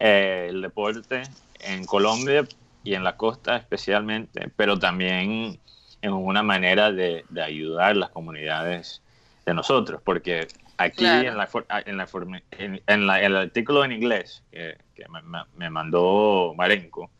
[0.00, 1.22] eh, el deporte
[1.60, 2.46] en Colombia
[2.82, 5.60] y en la costa especialmente, pero también
[6.02, 9.02] es una manera de, de ayudar las comunidades
[9.46, 11.28] de nosotros, porque aquí Claro.
[11.28, 12.08] en, la, for- en, la
[12.52, 15.20] en- en la- el artículo en inglés que, que me,
[15.56, 17.10] me- mandó Marenco,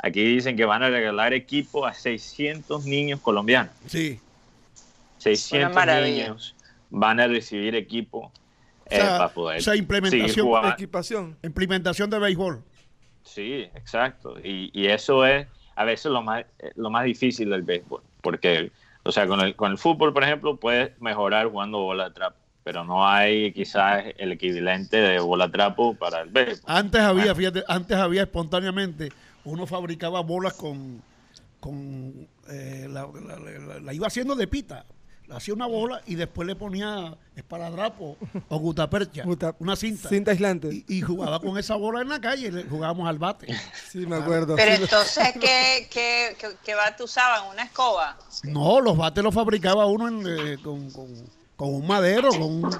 [0.00, 3.72] aquí dicen que van a regalar equipo a 600 niños colombianos.
[3.86, 4.20] Sí.
[5.18, 6.24] 600 maravilla.
[6.28, 6.54] niños
[6.90, 8.32] van a recibir equipo O
[8.86, 10.48] eh, sea, para poder o sea, implementación.
[10.72, 11.36] Equipación.
[11.42, 12.62] implementación de béisbol.
[13.24, 14.36] Sí, exacto.
[14.42, 16.44] Y, y eso es a veces lo más,
[16.76, 18.72] lo más difícil del béisbol, porque,
[19.04, 22.36] o sea, con el, con el fútbol, por ejemplo, puedes mejorar jugando bola de trapo,
[22.64, 26.64] pero no hay quizás el equivalente de bola trapo para el béisbol.
[26.66, 29.10] Antes había, fíjate, antes había espontáneamente,
[29.44, 31.02] uno fabricaba bolas con,
[31.60, 33.08] con eh, la,
[33.80, 34.84] la, iba haciendo de pita,
[35.30, 38.16] hacía una bola y después le ponía esparadrapo
[38.48, 39.24] o gutapercha,
[39.58, 40.08] una cinta.
[40.08, 40.84] Cinta aislante.
[40.88, 43.46] Y, jugaba con esa bola en la calle y jugábamos al bate.
[43.90, 44.56] Sí, me acuerdo.
[44.56, 47.48] Pero entonces, ¿qué, qué, qué, bate usaban?
[47.50, 48.18] ¿Una escoba?
[48.42, 51.06] No, los bates los fabricaba uno eh, con, con,
[51.56, 52.70] con, un madero, con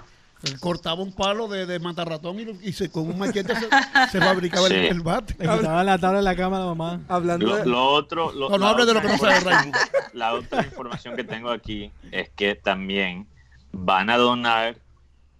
[0.45, 5.01] él cortaba un palo de, de matarratón y, se, con un machete se, fabricaba el,
[5.01, 5.35] bate.
[5.39, 7.01] Le quitaba la tabla de la cama a la mamá.
[7.09, 8.33] Hablando lo, lo otro.
[8.33, 9.73] no, no hable de lo que no sabe
[10.13, 13.27] La otra información que tengo aquí es que también
[13.73, 14.77] van a donar,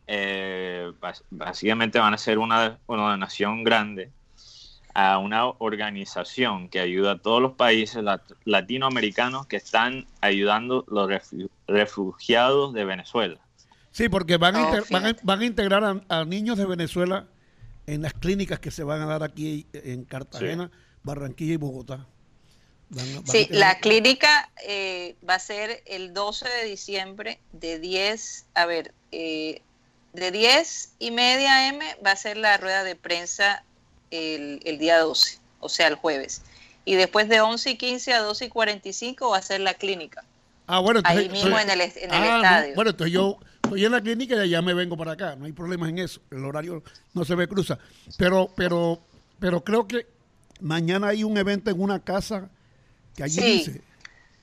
[0.09, 0.93] eh,
[1.31, 4.11] básicamente van a hacer una, una donación grande
[4.95, 8.03] a una organización que ayuda a todos los países
[8.45, 11.11] latinoamericanos que están ayudando a los
[11.69, 13.39] refugiados de Venezuela.
[13.99, 14.85] Sí, porque van a, oh,
[15.25, 17.27] van, a integrar a, niños de Venezuela
[17.89, 20.71] en las clínicas que se van a dar aquí en Cartagena,
[21.03, 22.07] Barranquilla y Bogotá.
[23.25, 28.95] sí, la clínica eh, va a ser el 12 de diciembre de 10, a ver,
[29.11, 29.63] eh,
[30.13, 33.65] de 10 y media M va a ser la rueda de prensa
[34.13, 36.43] el, el, día 12, o sea, el jueves.
[36.85, 40.23] Y después de 11 y 15 a 12 y 45 va a ser la clínica.
[40.69, 42.75] Ah, bueno, Ahí mismo en el, en el ah, estadio.
[42.77, 45.37] bueno, entonces yo estoy en la clínica y ya me vengo para acá.
[45.37, 46.21] No hay problema en eso.
[46.31, 46.83] El horario
[47.15, 47.79] no se me cruza.
[48.17, 49.01] Pero, pero,
[49.39, 50.07] pero creo que
[50.61, 52.51] mañana hay un evento en una casa
[53.15, 53.83] que allí dice.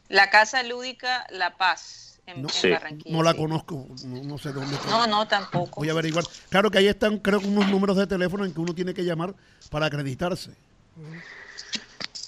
[0.09, 2.19] La Casa Lúdica La Paz.
[2.27, 4.89] En, no, Barranquilla, no la conozco, no, sé dónde está.
[4.89, 5.81] No, no, tampoco.
[5.81, 6.25] Voy a averiguar.
[6.49, 9.03] Claro que ahí están, creo que unos números de teléfono en que uno tiene que
[9.03, 9.35] llamar
[9.69, 10.49] para acreditarse.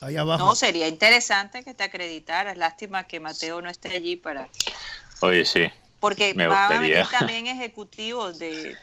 [0.02, 0.46] Ahí abajo.
[0.46, 2.58] No, sería interesante que te acreditaras.
[2.58, 4.48] Lástima que Mateo no esté allí para.
[5.22, 5.64] Oye, sí.
[6.00, 8.76] Porque van a venir también ejecutivos de,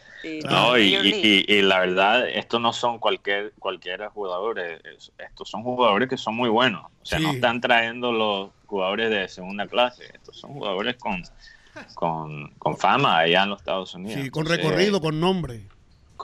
[0.45, 4.81] no, y, la verdad, estos no son cualquier cualquiera jugadores,
[5.19, 6.85] estos son jugadores que son muy buenos.
[7.03, 11.23] O sea, no están trayendo los jugadores de segunda clase, estos son jugadores con,
[11.95, 14.23] con, con fama allá en los Estados Unidos.
[14.23, 15.69] Sí, con recorrido, con nombre.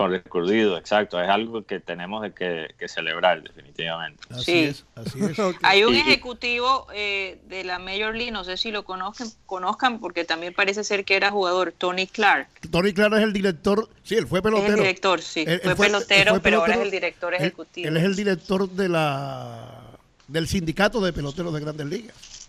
[0.01, 1.21] Con recorrido, exacto.
[1.21, 4.23] Es algo que tenemos de que, celebrar, definitivamente.
[4.31, 4.59] Así sí.
[4.61, 5.39] es, así es.
[5.63, 10.25] Hay un ejecutivo eh, de la Major League, no sé si lo conozcan, conozcan, porque
[10.25, 12.49] también parece ser que era jugador, Tony Clark.
[12.71, 14.69] Tony Clark es el director, sí, él fue pelotero.
[14.69, 15.45] Es el director, sí.
[15.45, 17.87] fue, pelotero, pero ahora es el director ejecutivo.
[17.87, 19.83] él, es el director de la
[20.29, 22.40] del sindicato de peloteros de grandes ligas.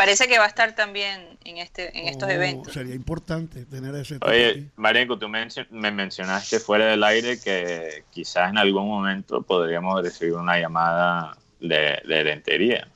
[0.00, 2.72] Parece que va a estar también en este en estos oh, eventos.
[2.72, 4.16] Sería importante tener ese.
[4.22, 10.32] Oye, Marenco, tú me mencionaste fuera del aire que quizás en algún momento podríamos recibir
[10.32, 12.88] una llamada de, de lentería.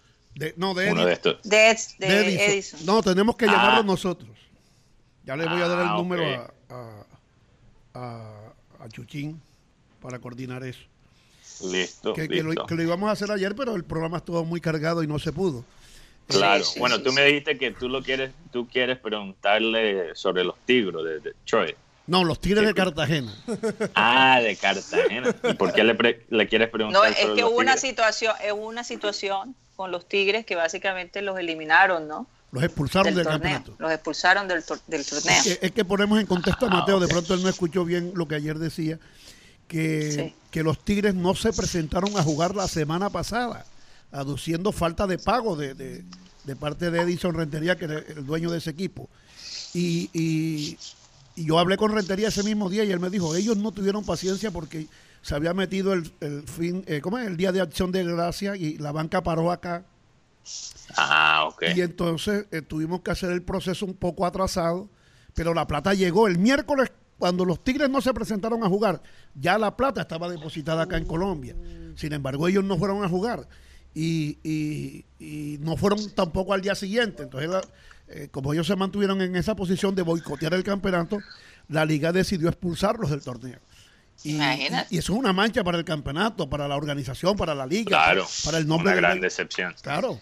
[0.56, 1.42] no, de, Uno de, estos.
[1.42, 2.86] de, Edison.
[2.86, 3.82] No, tenemos que llamarlo ah.
[3.82, 4.30] nosotros.
[5.24, 7.04] Ya le voy a dar el ah, número a,
[7.92, 9.42] a, a, Chuchín
[10.00, 10.80] para coordinar eso.
[11.70, 15.02] Listo, que, lo, que, lo, íbamos a hacer ayer, pero el programa estuvo muy cargado
[15.02, 15.66] y no se pudo.
[16.26, 21.04] Claro, bueno, tú me dijiste que tú lo quieres, tú quieres preguntarle sobre los tigros
[21.04, 21.76] de, Detroit.
[22.06, 23.34] No, los tigres de Cartagena.
[23.94, 25.34] Ah, de Cartagena.
[25.42, 27.02] ¿Y por qué le, quieres preguntar?
[27.02, 31.38] No, es que hubo una situación, es una situación con los tigres que básicamente los
[31.38, 32.26] eliminaron, ¿no?
[32.52, 33.74] Los expulsaron del, campeonato.
[33.78, 35.42] Los expulsaron del, del torneo.
[35.60, 38.28] Es que, ponemos en contexto a ah, Mateo, de pronto él no escuchó bien lo
[38.28, 38.98] que ayer decía,
[39.66, 43.64] que, que los Tigres no se presentaron a jugar la semana pasada
[44.14, 48.59] aduciendo falta de pago de, de, parte de Edison Rentería, que era el dueño de
[48.59, 49.09] ese equipo.
[49.74, 50.79] Y, y,
[51.37, 54.53] yo hablé con Rentería ese mismo día y él me dijo, ellos no tuvieron paciencia
[54.53, 54.87] porque
[55.20, 57.27] se había metido el, el fin, eh, ¿cómo es?
[57.27, 59.85] El día de acción de gracia y la banca paró acá.
[60.96, 61.64] Ah, ok.
[61.74, 64.88] Y entonces eh, tuvimos que hacer el proceso un poco atrasado,
[65.35, 69.03] pero la plata llegó el miércoles cuando los Tigres no se presentaron a jugar,
[69.35, 71.57] ya la plata estaba depositada acá en Colombia.
[71.96, 73.48] Sin embargo, ellos no fueron a jugar
[73.94, 77.22] y, y, no fueron tampoco al día siguiente.
[77.22, 77.50] Entonces,
[78.09, 81.18] eh, como ellos se mantuvieron en esa posición de boicotear el campeonato,
[81.68, 83.59] la liga decidió expulsarlos del torneo.
[84.22, 87.88] Y, y, eso es una mancha para el campeonato, para la organización, para la liga,
[87.88, 88.92] claro, para, el nombre.
[88.92, 89.74] Una gran decepción.
[89.83, 90.20] Claro.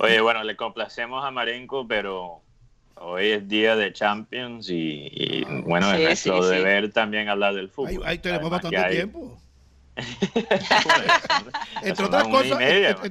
[0.00, 2.40] Oye, bueno, le complacemos a Marenco, pero
[2.96, 8.02] hoy es día de Champions y, bueno, es nuestro deber también hablar del fútbol.
[8.04, 9.40] Ahí, tenemos bastante tiempo.
[11.82, 12.60] entre otras cosas,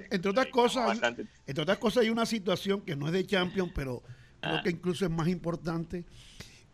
[0.10, 1.00] entre, otras cosas,
[1.46, 4.02] entre otras cosas hay una situación que no es de Champions, pero
[4.39, 4.62] creo ah.
[4.63, 6.06] que incluso es más importante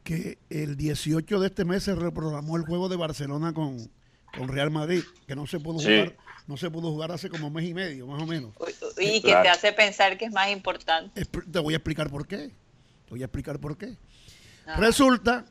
[0.04, 3.90] que el 18 de este mes se reprogramó el juego de Barcelona con,
[4.38, 6.16] con Real Madrid, que no se pudo jugar,
[6.48, 8.54] no se pudo jugar hace como un mes y medio, más o menos.
[9.00, 11.26] y que te hace pensar que es más importante.
[11.26, 12.50] Te voy a explicar por qué.
[13.06, 13.98] Te voy a explicar por qué.
[14.78, 15.46] Resulta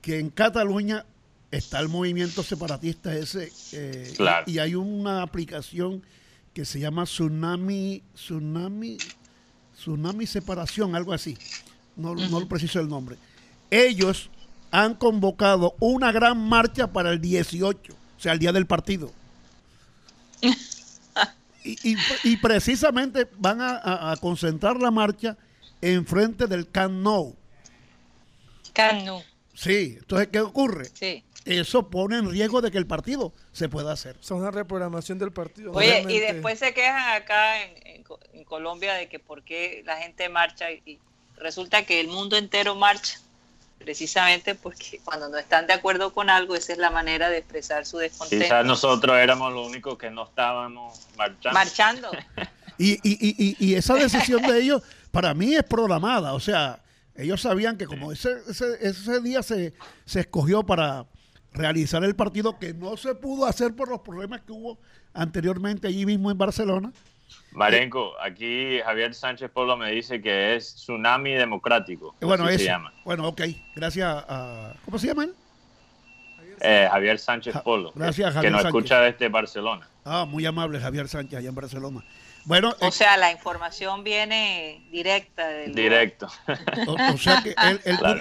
[0.00, 1.06] que en Cataluña
[1.50, 6.02] está el movimiento separatista ese eh, y, hay una aplicación
[6.52, 8.98] que se llama Tsunami, Tsunami,
[9.74, 11.38] Tsunami Separación, algo así.
[11.96, 13.16] No, no lo preciso el nombre.
[13.70, 14.30] Ellos
[14.70, 19.12] han convocado una gran marcha para el 18, o sea, el día del partido.
[21.64, 25.36] y, precisamente van a, concentrar la marcha
[25.80, 27.36] enfrente del Camp Nou.
[28.72, 29.22] Camp Nou.
[29.54, 30.88] Sí, entonces, ¿qué ocurre?
[30.94, 31.24] Sí.
[31.44, 34.16] Eso pone en riesgo de que el partido se pueda hacer.
[34.20, 35.72] Son una reprogramación del partido.
[35.72, 40.28] Oye, y después se quejan acá en, en, Colombia de que por qué la gente
[40.28, 40.98] marcha y
[41.36, 43.20] resulta que el mundo entero marcha
[43.78, 47.86] precisamente porque cuando no están de acuerdo con algo, esa es la manera de expresar
[47.86, 48.44] su descontento.
[48.44, 51.54] Quizás nosotros éramos los únicos que no estábamos marchando.
[51.54, 52.10] Marchando.
[52.78, 56.34] y, y, y, y, esa decisión de ellos, para mí es programada.
[56.34, 56.80] O sea,
[57.14, 59.74] ellos sabían que como ese, ese, ese día se,
[60.04, 61.06] se escogió para
[61.52, 64.78] realizar el partido que no se pudo hacer por los problemas que hubo
[65.14, 66.92] anteriormente allí mismo en Barcelona,
[67.52, 72.14] Marenco, aquí Javier Sánchez Polo me dice que es Tsunami Democrático.
[72.20, 72.92] Bueno, se llama.
[73.04, 73.42] Bueno, ok.
[73.74, 74.74] Gracias a...
[74.84, 75.34] ¿Cómo se llama él?
[76.60, 77.92] Eh, Javier Sánchez Polo.
[77.94, 79.88] Gracias, Javier Que nos escucha desde Barcelona.
[80.04, 82.04] Ah, muy amable Javier Sánchez allá en Barcelona.
[82.44, 85.48] Bueno, o eh, sea, la información viene directa.
[85.48, 86.28] Del Directo.
[86.86, 87.54] O, sea que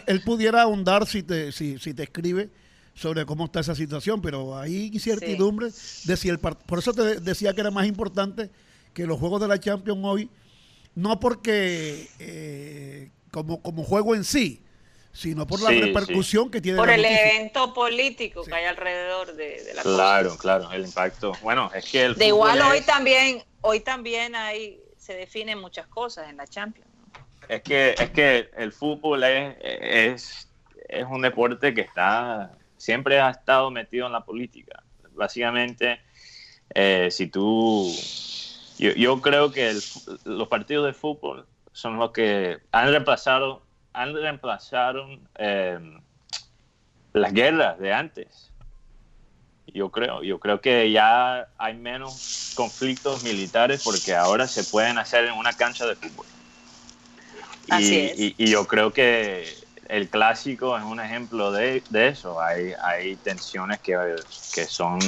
[0.05, 2.49] él, pudiera ahondar si te, si, si te escribe
[2.97, 7.53] sobre cómo está esa situación, pero hay incertidumbre de si el por eso te decía
[7.53, 8.49] que era más importante
[8.93, 10.29] que los juegos de la Champions hoy,
[10.95, 14.63] no porque eh, como, como juego en sí,
[15.13, 16.79] sino por la repercusión que tiene.
[16.79, 21.33] Por el evento político que hay alrededor de, la Claro, claro, el impacto.
[21.43, 26.29] Bueno, es que el De igual hoy también, hoy también hay, se definen muchas cosas
[26.29, 26.89] en la Champions.
[27.47, 30.49] Es que, es que el fútbol es, es,
[30.89, 34.83] es un deporte que está, siempre ha estado metido en la política.
[35.13, 35.99] Básicamente,
[36.73, 37.91] eh, si tú
[38.77, 39.77] yo, yo creo que
[40.25, 43.63] los partidos de fútbol son los que han reemplazado,
[43.93, 45.99] han reemplazado em,
[47.13, 48.51] las guerras de antes.
[49.67, 55.25] Yo creo, yo creo que ya hay menos conflictos militares porque ahora se pueden hacer
[55.25, 56.25] en una cancha de fútbol.
[57.79, 59.45] Y, y, yo creo que
[59.89, 62.41] el clásico es un ejemplo de, de eso.
[62.41, 63.95] Hay, hay tensiones que,
[64.53, 64.99] que son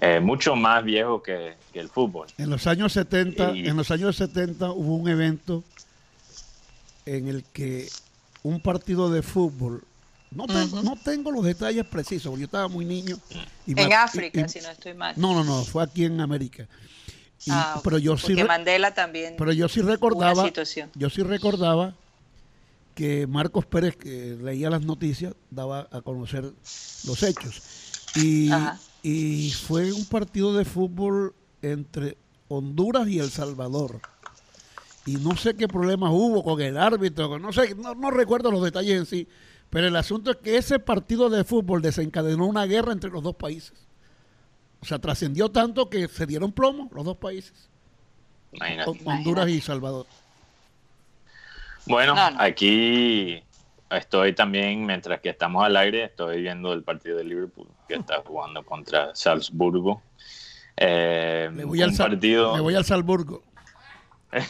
[0.00, 2.26] eh, mucho más viejo que, el fútbol.
[2.38, 5.62] En los años 70, en los años 70 hubo un evento
[7.06, 7.88] en el que
[8.42, 9.84] un partido de fútbol,
[10.32, 13.16] no tengo, no tengo los detalles precisos, porque yo estaba muy niño.
[13.66, 15.14] en África, si no estoy mal.
[15.16, 16.66] No, no, no, fue aquí en América.
[17.48, 19.36] ah, pero yo sí Mandela también.
[19.38, 20.50] Pero yo sí recordaba,
[20.96, 21.94] yo sí recordaba
[22.98, 27.62] que Marcos Pérez, que leía las noticias, daba a conocer los hechos.
[28.16, 28.50] Y
[29.02, 34.00] y fue un partido de fútbol entre Honduras y El Salvador.
[35.06, 38.98] Y no sé qué problemas hubo con el árbitro, no sé, no, recuerdo los detalles
[38.98, 39.28] en sí,
[39.70, 43.36] pero el asunto es que ese partido de fútbol desencadenó una guerra entre los dos
[43.36, 43.86] países.
[44.80, 47.70] O sea, trascendió tanto que se dieron plomo los dos países.
[49.04, 50.06] Honduras y Salvador.
[51.88, 53.42] Bueno, aquí
[53.90, 58.22] estoy también, mientras que estamos al aire, estoy viendo el partido de Liverpool, que está
[58.24, 60.02] jugando contra Salzburgo.
[60.76, 62.54] Eh, me, voy al partido...
[62.54, 63.42] me voy al Salzburgo.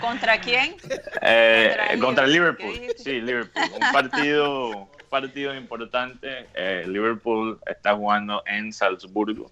[0.00, 0.76] ¿Contra quién?
[1.22, 2.74] Eh, contra, Liverpool.
[2.96, 3.62] Sí, Liverpool.
[3.74, 6.48] Un partido, partido importante.
[6.54, 9.50] Eh, Liverpool está jugando en Salzburgo.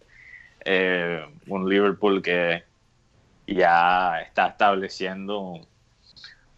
[1.47, 2.67] un Liverpool que
[3.54, 5.61] ya está estableciendo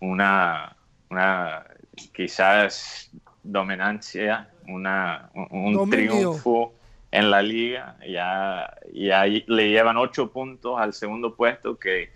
[0.00, 0.76] una,
[1.09, 1.64] una
[2.12, 3.11] quizás
[3.42, 6.74] dominancia, una, un, triunfo
[7.12, 7.97] en la liga.
[8.07, 12.11] Ya, ya le llevan ocho puntos al segundo puesto que,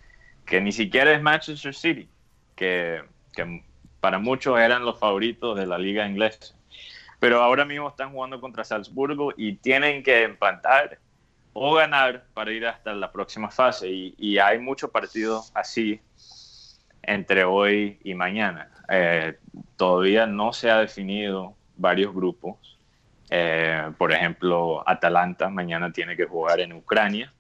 [0.45, 2.09] que ni siquiera es Manchester City,
[2.57, 3.03] que,
[3.33, 3.62] que,
[4.01, 6.57] para muchos eran los favoritos de la liga inglesa.
[7.20, 10.99] Pero ahora mismo están jugando contra Salzburgo y tienen que empatar
[11.55, 13.89] o ganar para ir hasta la próxima fase.
[13.91, 16.01] Y, hay muchos partidos así
[17.03, 18.71] entre hoy y mañana.
[18.89, 19.39] Eh,
[19.77, 22.79] todavía no se ha definido varios grupos.
[23.31, 27.33] Eh, por ejemplo, Atalanta mañana tiene que jugar en Ucrania.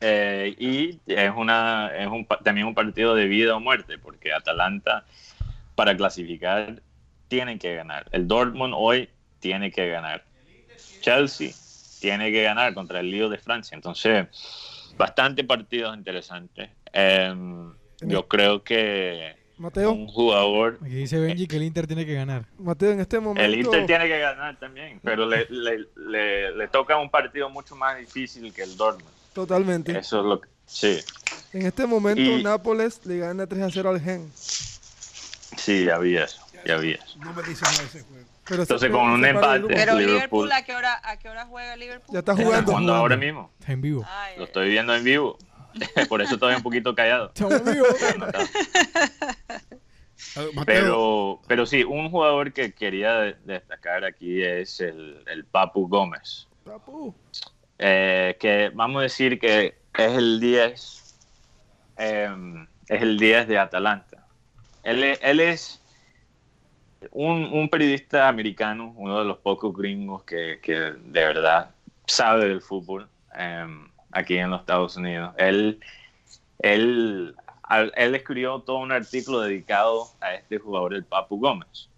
[0.00, 5.04] Eh, y es, una, es un, también un partido de vida o muerte, porque Atalanta,
[5.76, 6.80] para clasificar,
[7.28, 8.06] tienen que ganar.
[8.10, 10.24] El Dortmund hoy tiene que ganar.
[11.02, 11.52] Chelsea
[12.02, 13.76] tiene que ganar contra el lío de Francia.
[13.76, 14.26] Entonces,
[14.98, 16.68] bastante partidos interesantes.
[16.92, 19.92] Em, yo creo que Mateo.
[19.92, 20.78] un jugador...
[20.82, 22.44] Aquí dice Benji que el Inter tiene que ganar.
[22.58, 23.40] Mateo, en este momento...
[23.44, 27.76] El Inter tiene que ganar también, pero le, le, le, le toca un partido mucho
[27.76, 29.14] más difícil que el Dortmund.
[29.32, 29.96] Totalmente.
[29.96, 30.48] Eso es lo que...
[30.66, 30.98] Sí,
[31.52, 34.28] En este momento Y- Nápoles le gana 3 a 0 al Gen.
[34.34, 37.18] sí, ya vi eso, ya vi eso.
[37.18, 38.26] No me dicen nada ese juego.
[38.52, 39.60] Pero Entonces, con un empate.
[39.66, 39.98] Pero Liverpool.
[40.48, 42.12] Liverpool, ¿a qué hora, a qué hora juega Liverpool?
[42.12, 42.54] Ya está jugando.
[42.58, 43.50] Está jugando ahora mismo.
[43.58, 44.04] Está en vivo.
[44.06, 45.38] Ay, Lo estoy viendo en vivo.
[46.10, 47.32] Por eso estoy un poquito callado.
[47.34, 47.86] Está en vivo.
[50.36, 55.88] Ah, Pero, pero sí, un jugador que quería de- destacar aquí es el, el Papu
[55.88, 56.46] Gómez.
[56.64, 57.14] Papu.
[57.78, 61.16] Eh, que vamos a decir que es el 10
[61.96, 64.26] em, es el 10 de Atalanta.
[64.84, 65.02] Él
[65.40, 65.81] es
[67.10, 71.70] un, un periodista americano, uno de los pocos gringos que, que de verdad
[72.06, 75.34] sabe del fútbol em, aquí en los Estados Unidos.
[75.38, 75.80] Él,
[76.60, 77.34] él,
[77.96, 81.88] él escribió todo un artículo dedicado a este jugador, el Papu Gómez.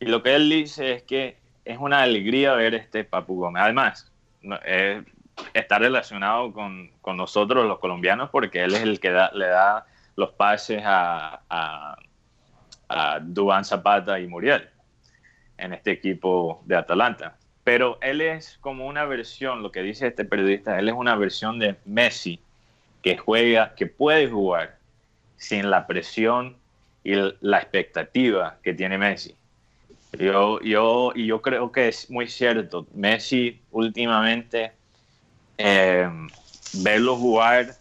[0.00, 3.62] Y lo que él dice es que es una alegría ver este Papu Gómez.
[3.62, 4.10] Además,
[4.64, 5.02] eh,
[5.54, 9.86] está relacionado con, con nosotros los colombianos porque él es el que da- le da
[10.16, 11.40] los pases a,
[12.88, 14.68] a Duván Zapata y Muriel
[15.58, 17.36] en este equipo de Atalanta.
[17.64, 21.58] Pero él es como una versión, lo que dice este periodista, él es una versión
[21.58, 22.38] de Messi
[23.02, 24.78] que juega, que puede jugar
[25.36, 26.56] sin la presión
[27.02, 29.34] y la expectativa que tiene Messi.
[30.12, 32.86] Yo, yo, y yo creo que es muy cierto.
[32.94, 34.72] Messi últimamente,
[35.58, 36.08] eh,
[36.82, 37.74] verlo jugar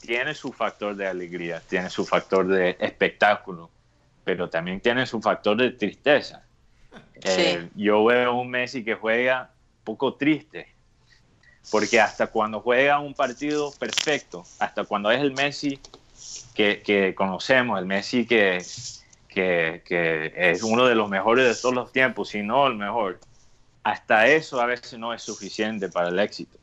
[0.00, 3.70] tiene su factor de alegría, tiene su factor de espectáculo,
[4.24, 6.42] pero también tiene su factor de tristeza.
[7.22, 9.50] Eh, yo veo un Messi que juega
[9.84, 10.68] poco triste,
[11.70, 15.78] porque hasta cuando juega un partido perfecto, hasta cuando es el Messi
[16.54, 18.62] que, que conocemos, el Messi que,
[19.28, 23.20] que, que es uno de los mejores de todos los tiempos, si no el mejor,
[23.82, 26.58] hasta eso a veces no es suficiente para el éxito.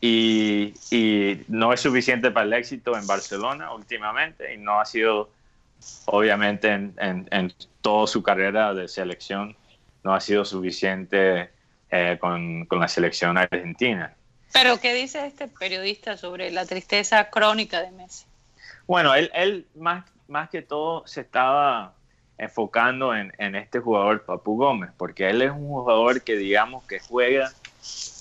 [0.00, 5.30] Y, y no es suficiente para el éxito en Barcelona últimamente y no ha sido,
[6.06, 9.56] obviamente, en, en, en toda su carrera de selección,
[10.04, 11.50] no ha sido suficiente
[11.90, 14.14] eh, con, con la selección argentina.
[14.52, 18.26] Pero ¿qué dice este periodista sobre la tristeza crónica de Messi?
[18.86, 21.94] Bueno, él, él más, más que todo se estaba
[22.38, 26.98] enfocando en, en este jugador Papu Gómez, porque él es un jugador que digamos que
[26.98, 27.52] juega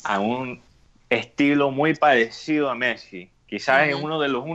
[0.03, 0.61] a un
[1.09, 3.29] estilo muy parecido a Messi.
[3.47, 4.45] Quizás es uno de, los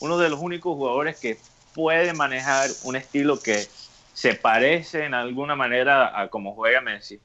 [0.00, 1.38] uno de los únicos jugadores que
[1.76, 3.76] puede manejar un estilo que
[4.12, 7.22] se parece en alguna manera a como juega Messi.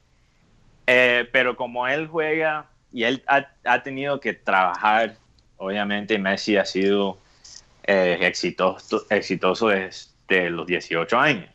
[0.88, 5.22] Eh, pero como él juega y él ha, ha tenido que trabajar,
[5.58, 7.26] obviamente Messi ha sido
[7.84, 11.54] eh, exitoso, exitoso desde los 18 años.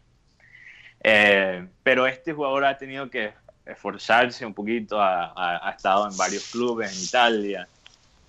[1.05, 3.35] Eh, pero este jugador ha tenido que
[3.65, 7.71] esforzarse un poquito, ha, ha- ha estado en varios clubes en Italia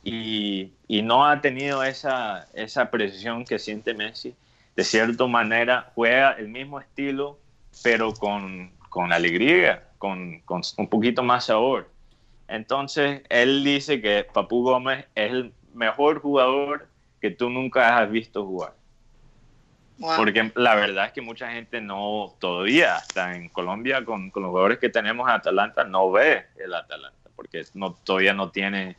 [0.03, 4.37] y, y no ha tenido esa, esa precisión que siente Messi.
[4.77, 7.37] De cierta manera juega el mismo estilo,
[7.83, 11.89] pero con, con alegría, con, con un poquito más sabor.
[12.47, 16.87] Entonces, él dice que Papu Gómez es el mejor jugador
[17.19, 18.73] que tú nunca has visto jugar.
[19.97, 20.15] Wow.
[20.15, 24.49] Porque la verdad es que mucha gente no, todavía, hasta en Colombia, con, con los
[24.51, 28.95] jugadores que tenemos en Atalanta, no ve el Atalanta, porque no, todavía no tiene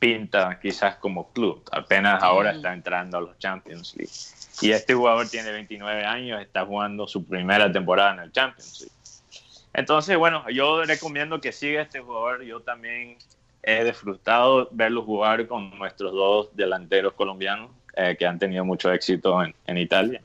[0.00, 1.62] pinta quizás como club.
[1.70, 2.56] Apenas ahora Mm.
[2.56, 4.10] está entrando a los Champions League.
[4.60, 8.94] Y este jugador tiene 29 años, está jugando su primera temporada en el Champions League.
[9.72, 12.42] Entonces, bueno, yo recomiendo que siga este jugador.
[12.42, 13.16] Yo también
[13.62, 19.42] he disfrutado verlo jugar con nuestros dos delanteros colombianos eh, que han tenido mucho éxito
[19.42, 20.20] en, Italia.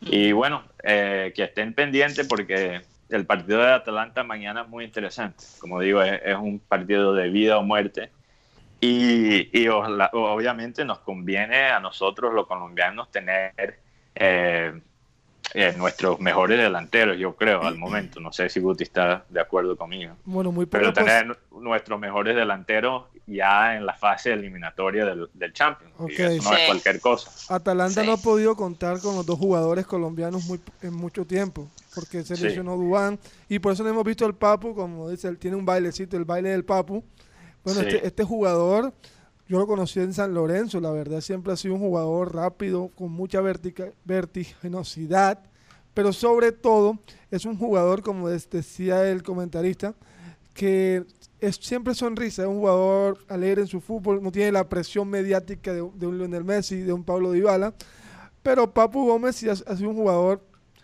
[0.00, 5.44] Y bueno, eh, que estén pendientes porque el partido de Atalanta mañana es muy interesante.
[5.58, 8.10] Como digo, es un partido de vida o muerte.
[8.80, 13.52] Y, y ojalá- obviamente nos conviene a nosotros los colombianos tener
[14.14, 14.80] eh,
[15.52, 18.20] eh, nuestros mejores delanteros, yo creo, al momento.
[18.20, 20.14] No sé si Guti está de acuerdo conmigo.
[20.24, 25.28] Bueno, muy Pero poco tener nu- nuestros mejores delanteros ya en la fase eliminatoria del,
[25.34, 25.92] del Champions.
[25.98, 26.10] y Ok.
[26.20, 26.62] eso no Sí.
[26.62, 27.54] es cualquier cosa.
[27.54, 28.06] Atalanta Sí.
[28.06, 32.36] no ha podido contar con los dos jugadores colombianos muy, en mucho tiempo, porque se
[32.36, 32.44] Sí.
[32.44, 33.18] lesionó Dubán,
[33.48, 36.24] y por eso no hemos visto al Papu, como dice, él tiene un bailecito, el
[36.24, 37.04] baile del Papu.
[37.64, 37.86] Bueno, Sí.
[37.88, 38.92] este, este jugador,
[39.48, 43.10] yo lo conocí en San Lorenzo, la verdad siempre ha sido un jugador rápido, con
[43.12, 45.40] mucha vertica- vertiginosidad,
[45.94, 46.98] pero sobre todo
[47.30, 49.94] es un jugador, como decía el comentarista,
[50.54, 51.04] que
[51.40, 55.72] es siempre sonrisa, es un jugador alegre en su fútbol, no tiene la presión mediática
[55.72, 57.74] de, un Lionel Messi, de un Pablo Dybala,
[58.42, 60.42] pero Papu Gómez sí ha, sido un jugador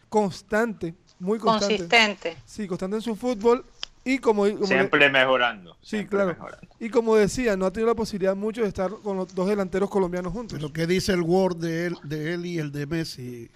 [0.08, 1.76] constante, muy constante.
[1.76, 2.36] Consistente.
[2.44, 3.64] Sí, constante en su fútbol
[4.06, 5.76] y como, siempre mejorando.
[5.82, 6.36] Sí, claro.
[6.78, 9.90] Y como decía, no ha tenido la posibilidad mucho de estar con los dos delanteros
[9.90, 10.56] colombianos juntos.
[10.56, 13.50] Pero ¿qué dice el Word de él, de él y el de Messi?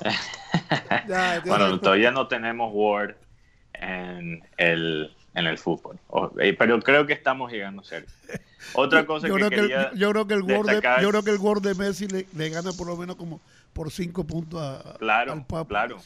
[1.44, 3.14] bueno, todavía no tenemos Word
[3.74, 5.98] en el, en el fútbol,
[6.38, 8.10] eh, pero creo que estamos llegando cerca.
[8.72, 11.30] Otra cosa yo que creo que yo creo que el Word de, yo creo que
[11.30, 13.38] el Word de Messi le, gana por lo menos como
[13.74, 15.68] por cinco puntos a, claro, al Papa.
[15.68, 15.98] Claro.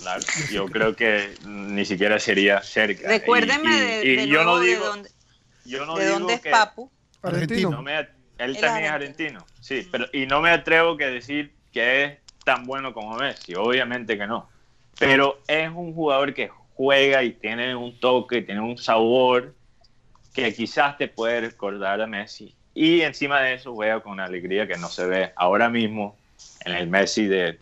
[0.00, 3.08] Claro, yo creo que ni siquiera sería cerca.
[3.08, 5.10] Recuérdeme de, yo no digo, de dónde,
[5.64, 6.90] yo no digo es Papu.
[7.22, 7.84] Argentino.
[8.38, 12.64] él también es argentino, sí, pero y no me atrevo que decir que es tan
[12.64, 14.48] bueno como Messi, obviamente que no.
[14.98, 19.54] Pero es un jugador que juega y tiene un toque, tiene un sabor
[20.32, 22.54] que quizás te puede recordar a Messi.
[22.74, 26.16] Y encima de eso juega con una alegría que no se ve ahora mismo
[26.64, 27.58] en el Messi de,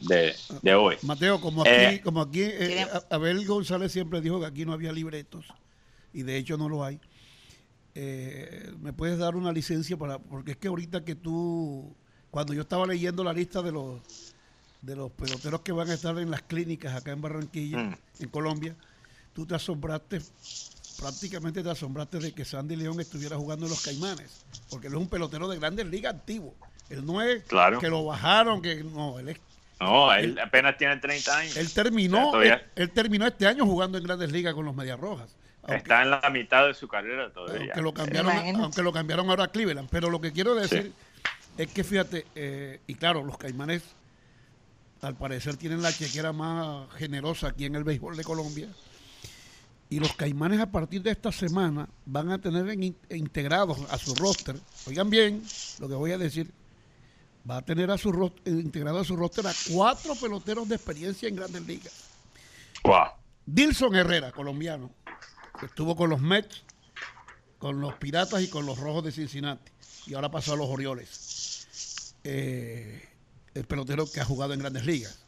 [0.62, 0.96] de, hoy.
[1.03, 4.92] Mateo, como aquí, eh, como aquí eh, Abel González siempre dijo que aquí no había
[4.92, 5.46] libretos,
[6.12, 7.01] y de hecho no lo hay.
[7.94, 10.18] Eh, ¿Me puedes dar una licencia para.?
[10.18, 11.94] Porque es que ahorita que tú.
[12.30, 14.01] Cuando yo estaba leyendo la lista de los
[14.82, 17.96] de los peloteros que van a estar en las clínicas acá en Barranquilla, mm.
[18.20, 18.76] en Colombia,
[19.34, 20.20] tú te asombraste,
[20.98, 25.01] prácticamente te asombraste de que Sandy León estuviera jugando en los Caimanes, porque él es
[25.01, 26.55] un pelotero de grandes ligas antiguo.
[26.91, 29.41] Él no es que lo bajaron, que no, él es
[29.80, 31.57] no, él, apenas tiene 30 años.
[31.57, 35.34] Él terminó, él, terminó este año jugando en Grandes Ligas con los Medias Rojas.
[35.66, 37.61] Está en la mitad de su carrera todavía.
[37.61, 39.88] Aunque lo cambiaron, aunque lo cambiaron ahora a Cleveland.
[39.91, 40.93] Pero lo que quiero decir
[41.57, 43.82] es que fíjate, eh, y claro, los Caimanes
[45.01, 48.68] al parecer tienen la chequera más generosa aquí en el béisbol de Colombia.
[49.88, 52.70] Y los Caimanes a partir de esta semana van a tener
[53.09, 54.57] integrados a su roster.
[54.86, 55.43] Oigan bien
[55.78, 56.51] lo que voy a decir
[57.49, 61.28] va a tener a su eh, integrado a su roster a cuatro peloteros de experiencia
[61.28, 62.11] en grandes ligas.
[63.47, 64.91] Dilson Herrera, colombiano,
[65.62, 66.62] estuvo con los Mets,
[67.59, 69.70] con los Piratas y con los Rojos de Cincinnati.
[70.07, 72.16] Y ahora pasó a los Orioles.
[72.24, 73.09] Eh,
[73.55, 75.18] el pelotero que ha jugado en grandes ligas.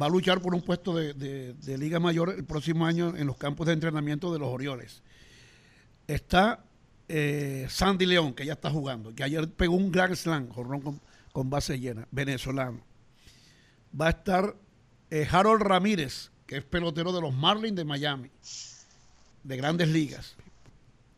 [0.00, 3.66] Va a luchar por un puesto de, Liga Mayor el próximo año en los campos
[3.66, 5.02] de entrenamiento de los Orioles.
[6.06, 6.64] Está
[7.08, 11.00] eh, Sandy León, que ya está jugando, que ayer pegó un Grand Slam, jorrón
[11.32, 12.80] con, base llena, venezolano.
[13.98, 14.56] Va a estar
[15.10, 18.30] eh, Harold Ramírez, que es pelotero de los Marlins de Miami,
[19.42, 20.36] de grandes ligas.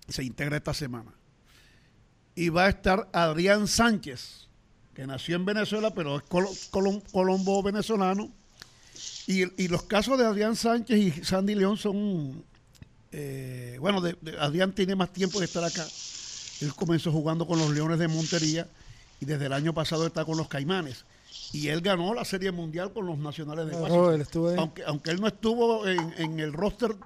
[0.09, 1.13] Se integra esta semana.
[2.35, 4.49] Y va a estar Adrián Sánchez,
[4.95, 6.23] que nació en Venezuela, pero es
[7.11, 8.31] colombo venezolano.
[9.27, 12.45] Y, los casos de Adrián Sánchez y Sandy León son,
[13.13, 14.03] eh, bueno,
[14.39, 15.87] Adrián tiene más tiempo de estar acá.
[16.61, 18.69] Él comenzó jugando con los Leones de Montería
[19.23, 21.05] y desde el año pasado está con los Caimanes.
[21.53, 24.59] Y él ganó la Serie Mundial con los Nacionales de Washington.
[24.59, 26.97] aunque, aunque él no estuvo en, el roster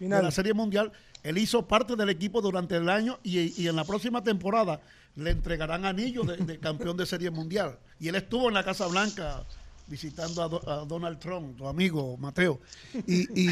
[0.00, 0.90] de la Serie Mundial,
[1.22, 4.80] él hizo parte del equipo durante el año y, en la próxima temporada
[5.16, 7.78] le entregarán anillos de, campeón de Serie Mundial.
[8.00, 9.44] Y él estuvo en la Casa Blanca
[9.86, 12.60] visitando a, Donald Trump, tu amigo Mateo.
[13.06, 13.26] Y,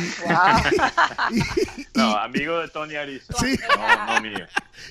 [1.95, 3.33] no, amigo de Tony Ariza.
[3.35, 3.57] Sí.
[3.77, 4.47] No, no mío.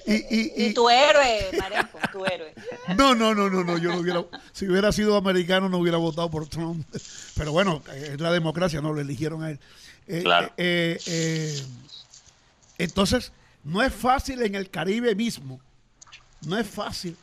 [0.06, 2.54] Y, tu héroe, Marenco, tu héroe.
[2.98, 6.30] No, no, no, no, no, yo no hubiera, si hubiera sido americano no hubiera votado
[6.30, 6.86] por Trump.
[7.36, 9.60] Pero bueno, es la democracia, no lo eligieron a él.
[10.08, 10.52] Eh, claro.
[10.58, 11.64] Eh, eh,
[12.78, 13.32] entonces,
[13.64, 15.60] no es fácil en el Caribe mismo,
[16.46, 17.18] no es fácil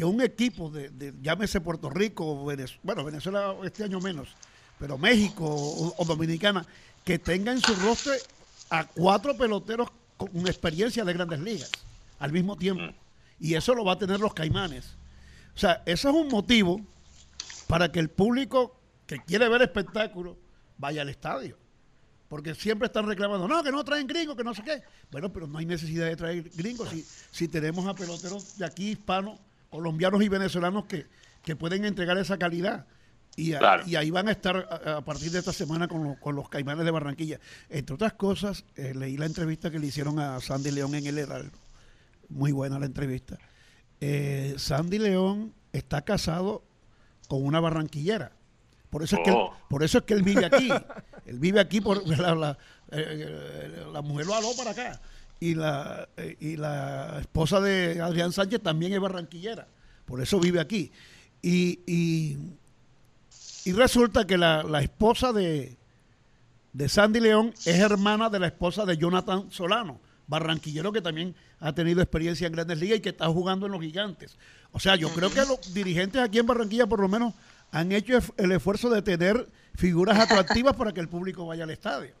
[0.00, 4.30] que un equipo de, llámese Puerto Rico, Venezuela, bueno, Venezuela este año menos,
[4.78, 6.64] pero México o, Dominicana,
[7.04, 8.14] que tenga en su rostro
[8.70, 11.70] a cuatro peloteros con experiencia de grandes ligas
[12.18, 12.84] al mismo tiempo.
[12.84, 12.94] Mm.
[13.40, 14.86] Y eso lo va a tener los caimanes.
[15.54, 16.80] O sea, eso es un motivo
[17.66, 20.38] para que el público que quiere ver espectáculo
[20.78, 21.58] vaya al estadio.
[22.30, 24.82] Porque siempre están reclamando, no, que no traen gringos, que no sé qué.
[25.10, 28.92] Bueno, pero no hay necesidad de traer gringos si, si tenemos a peloteros de aquí
[28.92, 29.38] hispanos
[29.70, 31.06] colombianos y venezolanos que,
[31.56, 32.86] pueden entregar esa calidad.
[33.36, 33.52] Y,
[33.86, 36.90] y, ahí van a estar a, partir de esta semana con, con, los caimanes de
[36.90, 37.40] Barranquilla.
[37.68, 41.18] Entre otras cosas, eh, leí la entrevista que le hicieron a Sandy León en el
[41.18, 41.56] Heraldo.
[42.28, 43.38] Muy buena la entrevista.
[44.00, 46.62] Eh, Sandy León está casado
[47.28, 48.32] con una barranquillera.
[48.90, 49.56] Por eso, es que él, oh.
[49.68, 50.68] por eso es que él vive aquí.
[51.26, 52.58] él vive aquí por la, la,
[52.90, 55.00] eh, la mujer lo aló para acá
[55.40, 59.66] y la, eh, y la esposa de Adrián Sánchez también es barranquillera,
[60.04, 60.92] por eso vive aquí.
[61.42, 65.76] Y, y, resulta que la, esposa de,
[66.72, 71.72] de Sandy León es hermana de la esposa de Jonathan Solano, barranquillero que también ha
[71.72, 74.36] tenido experiencia en grandes ligas y que está jugando en los gigantes.
[74.72, 77.34] O sea, yo creo que los dirigentes aquí en Barranquilla por lo menos
[77.70, 82.19] han hecho el esfuerzo de tener figuras atractivas para que el público vaya al estadio.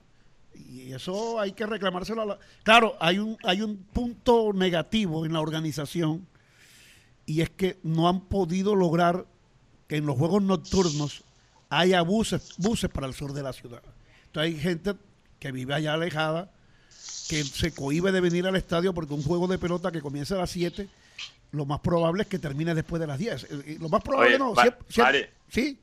[0.54, 2.38] Y eso hay que reclamárselo a la...
[2.62, 6.26] Claro, hay un, hay un punto negativo en la organización
[7.26, 9.26] y es que no han podido lograr
[9.86, 11.22] que en los juegos nocturnos
[11.68, 13.82] haya buses, buses para el sur de la ciudad.
[14.26, 14.94] Entonces hay gente
[15.38, 16.50] que vive allá alejada,
[17.28, 20.38] que se cohibe de venir al estadio porque un juego de pelota que comienza a
[20.38, 20.88] las 7,
[21.52, 23.44] lo más probable es que termine después de las 10.
[23.44, 24.54] Eh, lo más probable no.
[25.48, 25.78] ¿Sí?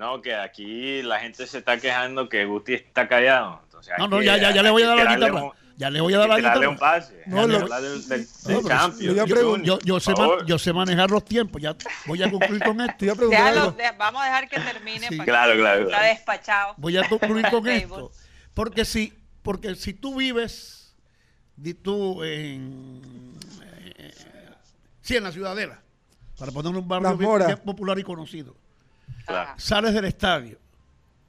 [0.00, 3.60] No, que aquí la gente se está quejando que Guti está callado.
[3.98, 5.52] no, no, ya, ya, ya le voy a dar la guitarra.
[5.76, 6.68] ya le voy a dar la guitarra.
[6.70, 7.22] un pase.
[7.26, 10.14] No, lo, del, del, del yo, yo, sé
[10.46, 11.60] yo, sé manejar los tiempos.
[11.60, 11.76] Ya
[12.06, 13.04] voy a concluir con esto.
[13.28, 15.06] Déjalo, vamos a dejar que termine.
[15.06, 15.16] Sí.
[15.18, 16.74] Para claro, claro, Está despachado.
[16.78, 18.10] Voy a concluir con esto.
[18.54, 20.96] Porque si, porque si tú vives,
[21.56, 23.34] di tú en,
[23.98, 24.14] eh,
[25.02, 25.82] sí, en la Ciudadela,
[26.38, 28.56] para poner un barrio bien popular y conocido
[29.56, 30.58] Sales del estadio,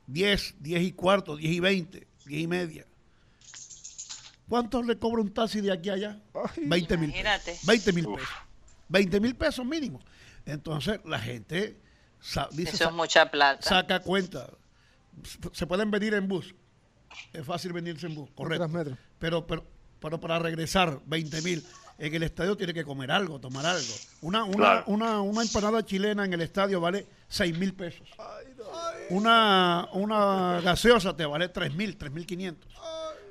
[0.07, 2.86] 10, 10 y cuarto, 10 y 20, 10 y media.
[4.49, 6.19] ¿Cuánto le cobra un taxi de aquí a allá?
[6.57, 7.65] 20 mil pesos.
[7.65, 8.29] 20 mil pesos.
[8.89, 10.01] 20 mil pesos mínimo.
[10.45, 11.77] Entonces la gente
[12.51, 13.61] dice, Eso es mucha plata.
[13.61, 14.49] Saca cuenta.
[15.53, 16.53] Se pueden venir en bus.
[17.34, 18.69] Es fácil venirse en bus, correcto.
[19.19, 19.65] Pero, pero,
[19.99, 21.63] pero para regresar, 20 mil
[22.01, 23.93] en el estadio tiene que comer algo, tomar algo.
[24.21, 28.09] Una, una, una, una empanada chilena en el estadio vale 6 mil pesos.
[29.11, 32.71] Una, una gaseosa te vale 3 mil, 3 mil 500.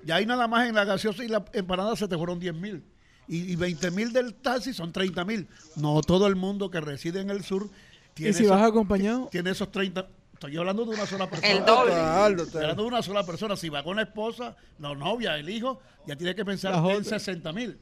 [0.06, 2.84] Y ahí nada más en la gaseosa y la empanada se te fueron 10 mil.
[3.26, 5.48] Y, 20 mil del taxi son 30 mil.
[5.74, 7.68] No todo el mundo que reside en el sur
[8.14, 8.30] tiene.
[8.30, 9.28] ¿Y si vas acompañado?
[9.32, 10.06] Tiene esos 30.
[10.34, 11.52] Estoy hablando de una sola persona.
[11.52, 12.42] El doble.
[12.44, 13.56] Estoy hablando de una sola persona.
[13.56, 17.52] Si va con la esposa, la novia, el hijo, ya tiene que pensar en 60
[17.52, 17.76] mil.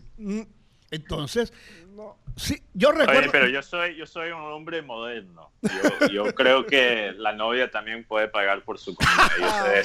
[0.90, 1.52] Entonces,
[2.36, 3.30] sí, yo recuerdo.
[3.30, 5.50] pero yo soy, yo soy un hombre moderno.
[6.10, 9.30] Yo, creo que la novia también puede pagar por su comida.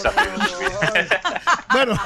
[1.73, 1.99] bueno,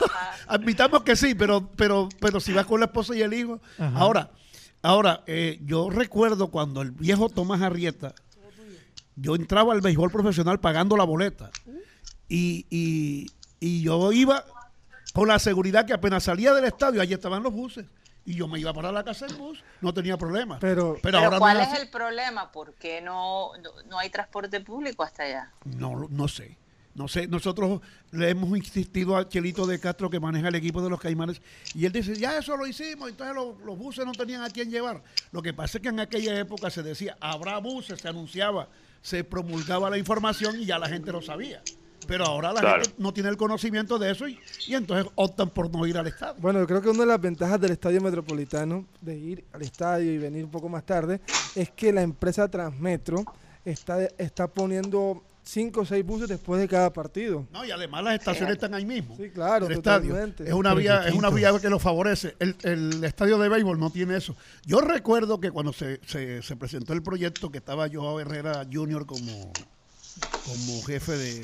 [0.47, 3.61] admitamos que sí, pero, pero, pero si vas con la esposa y el hijo.
[3.95, 4.31] Ahora,
[4.81, 8.15] ahora eh, yo recuerdo cuando el viejo Tomás Arrieta,
[9.15, 11.51] yo entraba al béisbol profesional pagando la boleta.
[12.29, 13.27] Y, y,
[13.59, 14.43] y yo iba
[15.13, 17.85] con la seguridad que apenas salía del estadio, allí estaban los buses
[18.27, 20.59] y yo me iba para la casa en bus, no tenía problema.
[20.59, 22.51] Pero, pero, ahora ¿cuál es el problema?
[22.51, 23.51] ¿Por qué no,
[23.89, 25.51] no, hay transporte público hasta allá?
[25.63, 26.57] No, no sé.
[26.93, 27.79] No sé, nosotros
[28.11, 31.41] le hemos insistido a Chelito de Castro que maneja el equipo de los Caimanes
[31.75, 34.71] y él dice, ya eso lo hicimos, entonces los, los buses no tenían a quién
[34.71, 35.03] llevar.
[35.31, 38.67] Lo que pasa es que en aquella época se decía, habrá buses, se anunciaba,
[39.01, 41.61] se promulgaba la información y ya la gente lo sabía.
[42.07, 44.39] Pero ahora la gente no tiene el conocimiento de eso y,
[44.69, 46.35] entonces optan por no ir al estadio.
[46.39, 50.11] Bueno, yo creo que una de las ventajas del estadio metropolitano, de ir al estadio
[50.11, 51.21] y venir un poco más tarde,
[51.55, 53.23] es que la empresa Transmetro
[53.65, 57.47] está, está poniendo cinco o seis buses después de cada partido.
[57.51, 59.15] No, y además las estaciones están ahí mismo.
[59.15, 60.15] Sí, claro, el estadio.
[60.17, 62.35] Es una vía, es una vía que lo favorece.
[62.39, 64.35] El, el, estadio de béisbol no tiene eso.
[64.65, 69.05] Yo recuerdo que cuando se, se, se presentó el proyecto que estaba Joao Herrera Jr.
[69.05, 69.53] como,
[70.45, 71.41] como jefe de,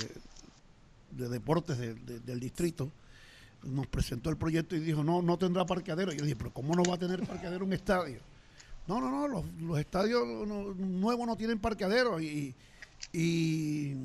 [1.15, 2.91] de deportes del distrito,
[3.63, 6.11] nos presentó el proyecto y dijo, no, no tendrá parqueadero.
[6.11, 8.19] Y yo dije, pero ¿cómo no va a tener parqueadero un estadio?
[8.87, 12.53] No, no, no, los, estadios nuevos no tienen parqueadero y,
[13.13, 13.95] y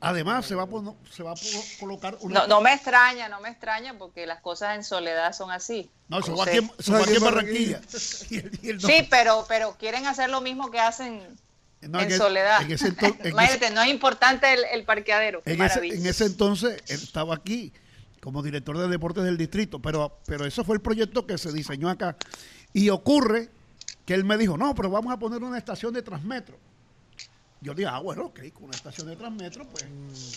[0.00, 0.66] además se va a,
[1.10, 1.34] se va a
[1.80, 2.40] colocar una...
[2.40, 5.90] No, no, me extraña, no me extraña porque las cosas en soledad son así.
[6.08, 7.80] No, eso va aquí, en Barranquilla.
[7.90, 11.20] Sí, pero, pero quieren hacer lo mismo que hacen
[11.82, 12.60] en, soledad.
[13.24, 15.42] Imagínate, no es importante el, parqueadero.
[15.44, 17.72] En ese, entonces él estaba aquí
[18.20, 21.88] como director de deportes del distrito, pero, pero eso fue el proyecto que se diseñó
[21.88, 22.16] acá.
[22.72, 23.50] Y ocurre
[24.04, 26.58] que él me dijo, no, pero vamos a poner una estación de Transmetro.
[27.60, 29.84] Yo dije, ah, bueno, ok, con una estación de Transmetro, pues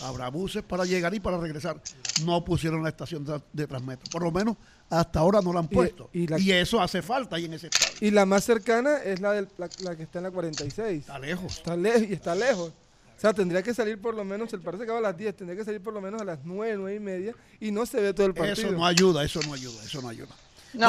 [0.02, 1.80] habrá buses para llegar y para regresar.
[2.24, 4.10] No pusieron la estación de Transmetro.
[4.10, 4.56] Por lo menos
[4.90, 6.10] hasta ahora no la han puesto.
[6.12, 7.92] Y, eso hace falta ahí en ese estado.
[8.00, 11.00] Y la más cercana es la, del, la, que está en la 46.
[11.00, 11.56] Está lejos.
[11.58, 12.72] Está lejos y está lejos.
[13.16, 15.36] O sea, tendría que salir por lo menos, el parece que va a las 10,
[15.36, 18.00] tendría que salir por lo menos a las 9, 9 y media y no se
[18.00, 18.68] ve todo el partido.
[18.68, 20.34] Eso no ayuda, eso no ayuda, eso no ayuda.
[20.74, 20.88] No,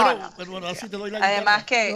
[1.22, 1.96] Además que,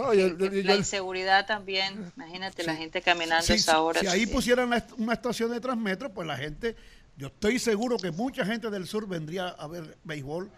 [0.64, 4.00] la inseguridad también, imagínate la gente caminando esa hora.
[4.00, 6.76] Si ahí pusieran una estación de Transmetro, pues la gente,
[7.16, 10.50] yo estoy seguro que mucha gente del sur vendría a ver béisbol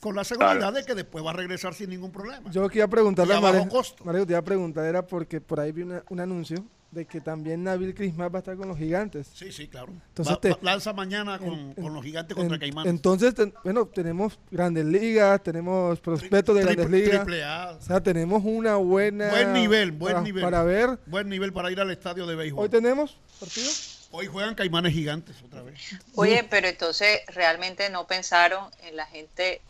[0.00, 2.50] con la seguridad de que después va a regresar sin ningún problema.
[2.50, 3.68] Yo quería preguntarle a Mario,
[4.04, 7.62] Mario, te iba a preguntar, era porque por ahí vi un anuncio de que también
[7.64, 9.26] Nabil Crismal va a estar con los gigantes.
[9.34, 9.92] Sí, sí, claro.
[10.08, 12.90] Entonces Va- te- va- lanza mañana con, en- con los gigantes contra En- Caimanes.
[12.90, 17.16] entonces, ten- bueno, tenemos grandes ligas, tenemos prospectos de Triple- grandes ligas.
[17.24, 17.70] triple A.
[17.78, 19.28] O sea, tenemos una buena...
[19.30, 20.42] Buen nivel, buen para, nivel.
[20.42, 20.98] Para ver.
[21.06, 22.62] Buen nivel para ir al estadio de béisbol.
[22.64, 23.68] Hoy tenemos partido.
[24.12, 25.78] Hoy juegan Caimanes Gigantes otra vez.
[26.14, 29.60] Oye, pero entonces realmente no pensaron en la gente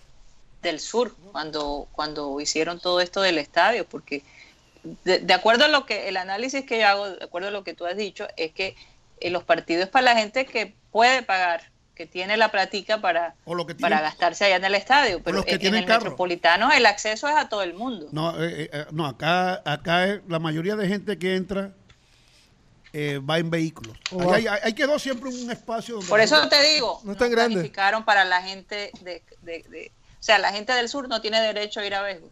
[0.62, 4.22] del sur cuando, cuando hicieron todo esto del estadio, porque
[5.04, 7.64] de, de acuerdo a lo que el análisis que yo hago, de acuerdo a lo
[7.64, 8.76] que tú has dicho, es que
[9.20, 13.34] eh, los partidos es para la gente que puede pagar, que tiene la platica para,
[13.46, 15.80] O lo que para gastarse allá en el estadio, pero los que en, en tienen
[15.80, 16.00] el carro.
[16.04, 18.08] metropolitano el acceso es a todo el mundo.
[18.12, 21.72] No, eh, eh, eh, no acá, acá es- la mayoría de gente que entra
[22.92, 23.96] eh, va en vehículos.
[24.10, 27.00] O Ahí va- hay, hay- hay quedó siempre un espacio donde Por eso te digo,
[27.04, 27.54] No es tan grande.
[27.56, 31.40] planificaron para la gente de, de- de- o sea, la gente del sur no tiene
[31.40, 32.30] derecho a ir a béisbol.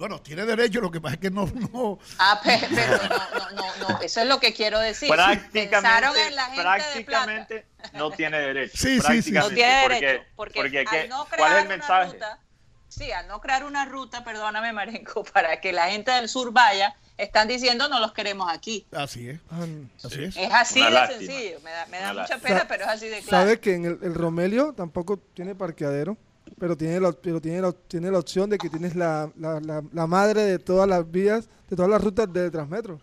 [0.00, 3.50] Bueno, tiene derecho, lo que pasa es que no, no Ah, pe- pero no, no,
[3.50, 5.10] no, no, eso es lo que quiero decir.
[5.10, 5.38] Pensaron
[6.14, 7.24] prácticamente, en la gente de plata.
[7.26, 8.76] prácticamente no tiene derecho.
[8.78, 9.32] Sí, sí, sí.
[9.32, 12.12] No tiene porque- derecho, porque, porque al ¿qué- no crear ¿cuál es el una mensaje?
[12.14, 12.38] ruta,
[12.88, 16.96] sí, al no crear una ruta, perdóname Marenco, para que la gente del sur vaya,
[17.18, 18.86] están diciendo no los queremos aquí.
[18.92, 19.66] así es, Ah,
[20.02, 20.34] así es.
[20.38, 21.18] Es así Una de lástima.
[21.20, 22.40] sencillo, me da, me da mucha lástima.
[22.40, 23.44] pena, pero es así de claro.
[23.44, 26.16] Sabe que en el, el Romelio tampoco tiene parqueadero,
[26.58, 29.82] pero tiene la, pero tiene la, tiene la opción de que tienes la, la, la,
[29.92, 33.00] la madre de todas las vías, de todas las rutas de Transmetro.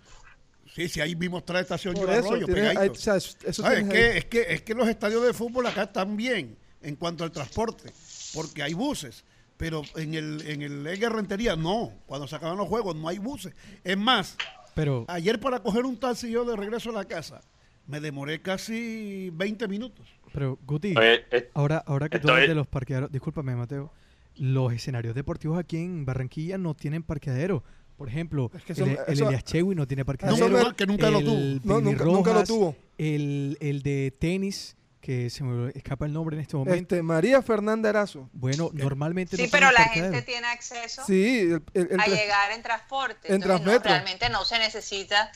[0.74, 3.36] Sí, sí, ahí vimos tres estaciones Por de eso, arroyo, tienes- hay- o sea, eso
[3.72, 7.24] es, que, es, que, es que los estadios de fútbol acá están bien en cuanto
[7.24, 7.92] al transporte,
[8.36, 9.24] porque hay buses,
[9.58, 13.18] pero en el, en el Edgar Rentería no, cuando se acaban los juegos no hay
[13.18, 13.54] buses.
[13.84, 14.36] Es más,
[14.76, 17.42] Pero, ayer para coger un taxi yo de regreso a la casa,
[17.88, 20.08] me demoré casi 20 minutos.
[20.38, 23.92] Pero Guti, Oye, eh, ahora, ahora que tú estoy- hablas de los parqueaderos, discúlpame Mateo,
[24.36, 27.64] los escenarios deportivos aquí en Barranquilla no tienen parqueadero.
[27.98, 30.48] Por ejemplo, Es que eso- el, el eso- Elias Chewi no tiene parqueadero.
[30.50, 31.40] Me- que nunca lo el tuvo.
[31.64, 32.76] No, nunca- nunca lo tuvo.
[33.00, 36.96] El, el de tenis, que se me escapa el nombre en este momento.
[36.96, 38.30] Este, María Fernanda Erazo.
[38.34, 40.14] Bueno, normalmente Sí, no pero la parqueadero.
[40.14, 43.28] gente tiene acceso Sí, el, el- el a llegar en transporte.
[43.30, 45.32] en Entonces, no, realmente no se necesita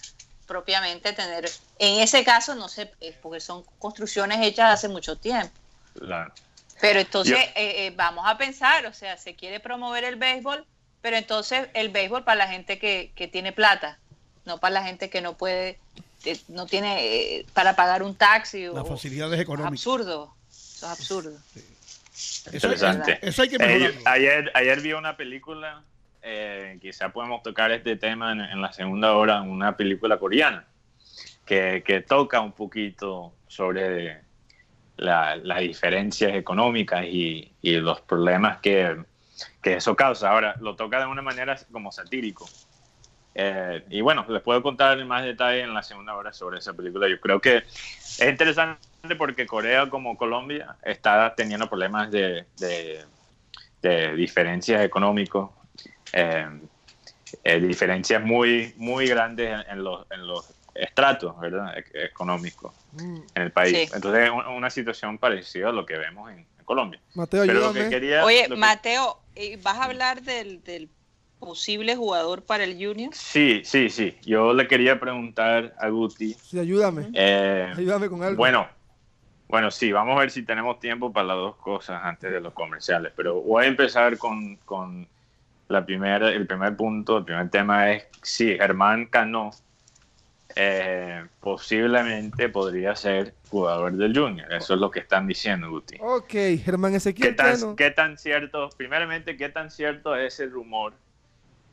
[0.52, 1.49] propiamente tener.
[1.80, 5.49] En ese caso, no sé, eh, porque son construcciones hechas hace mucho tiempo.
[5.95, 6.30] la-
[6.82, 10.66] Pero entonces Yo- eh, eh, vamos a pensar, o sea, se quiere promover el béisbol,
[11.02, 13.97] pero entonces el béisbol para la gente que, que tiene plata,
[14.45, 15.80] no para la gente que no puede,
[16.26, 18.66] eh, no tiene eh, para pagar un taxi.
[18.66, 19.72] Las o- facilidades es económicas.
[19.80, 21.38] absurdo, eso es absurdo.
[22.16, 23.20] Eso, Interesante.
[23.22, 25.84] eso hay que ayer, ayer vi una película,
[26.22, 30.66] eh, quizá podemos tocar este tema en, en la segunda hora, una película coreana,
[31.46, 34.22] que, que toca un poquito sobre
[34.98, 39.04] la- las diferencias económicas y, y los problemas que,
[39.62, 40.30] que eso causa.
[40.32, 42.48] Ahora, lo toca de una manera como satírico.
[43.34, 47.08] Eh, y bueno, les puedo contar más detalle en la segunda hora sobre esa película.
[47.08, 48.78] Yo creo que es interesante
[49.18, 53.06] porque Corea como Colombia está teniendo problemas de, de,
[53.82, 55.50] de diferencias económicos,
[56.14, 56.47] eh,
[57.43, 61.78] eh, diferencias muy, muy grandes en, en los, en los estratos ¿verdad?
[61.78, 63.78] E- económicos Mm, en el país.
[63.89, 63.95] Sí.
[63.95, 66.99] Entonces es un- una situación parecida a lo que vemos en, en Colombia.
[67.16, 68.26] Mateo, Pero lo que quería...
[68.26, 70.89] Oye, lo que- Mateo, ¿y ¿vas a hablar del, del
[71.39, 73.14] posible jugador para el Junior?
[73.14, 74.18] Sí, sí, sí.
[74.24, 76.34] Yo le quería preguntar a Guti.
[76.34, 77.09] Sí, ayúdame.
[77.14, 78.36] eh, Ayúdame con algo.
[78.38, 78.68] Bueno,
[79.47, 82.53] bueno, sí, vamos a ver si tenemos tiempo para las dos cosas antes de los
[82.53, 85.07] comerciales, pero voy a empezar con, con
[85.72, 89.52] la primera, el primer punto, el primer tema es si Germán Cano
[90.56, 95.98] eh, posiblemente podría ser jugador del Junior, eso es lo que están diciendo, Guti.
[96.00, 96.32] Ok,
[96.64, 97.76] Germán ¿Qué Ezequiel tan, Cano.
[97.76, 100.94] qué tan cierto, primeramente, qué tan cierto es ese rumor?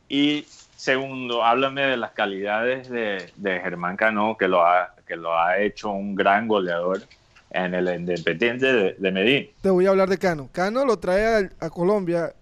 [0.08, 0.46] Y
[0.76, 5.58] segundo, háblame de las calidades de, de Germán Cano, que lo, ha, que lo ha
[5.58, 7.02] hecho un gran goleador
[7.50, 9.50] en el Independiente de, de Medellín.
[9.60, 10.48] Te voy a hablar de Cano.
[10.52, 12.32] Cano lo trae a, a Colombia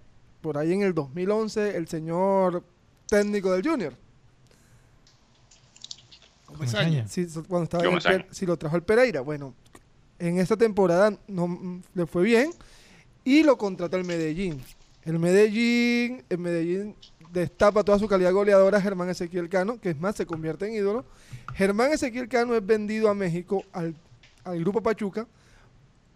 [0.47, 2.63] por ahí en el 2011 el señor
[3.09, 3.95] técnico del Junior.
[6.45, 7.09] Comesaña.
[7.09, 9.23] Sí, cuando estaba en el sí, lo trajo el Pereira.
[9.23, 9.55] Bueno,
[10.21, 12.53] en esta temporada no le fue bien
[13.25, 14.63] y lo contrató el Medellín.
[15.03, 16.95] El Medellín, el Medellín
[17.33, 20.75] destapa toda su calidad goleadora a Germán Ezequiel Cano, que es más, se convierte en
[20.75, 21.05] ídolo.
[21.57, 23.97] Germán Ezequiel Cano es vendido a México al,
[24.45, 25.27] al grupo Pachuca,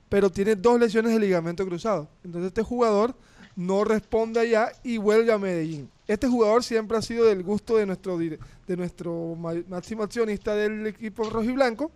[0.09, 2.09] pero tiene dos lesiones de ligamento cruzado.
[2.23, 3.17] Entonces este jugador
[3.57, 5.91] no responde allá y vuelve a Medellín.
[6.07, 9.37] Este jugador siempre ha sido del gusto de nuestro, de nuestro
[9.69, 11.91] máximo accionista del equipo rojiblanco,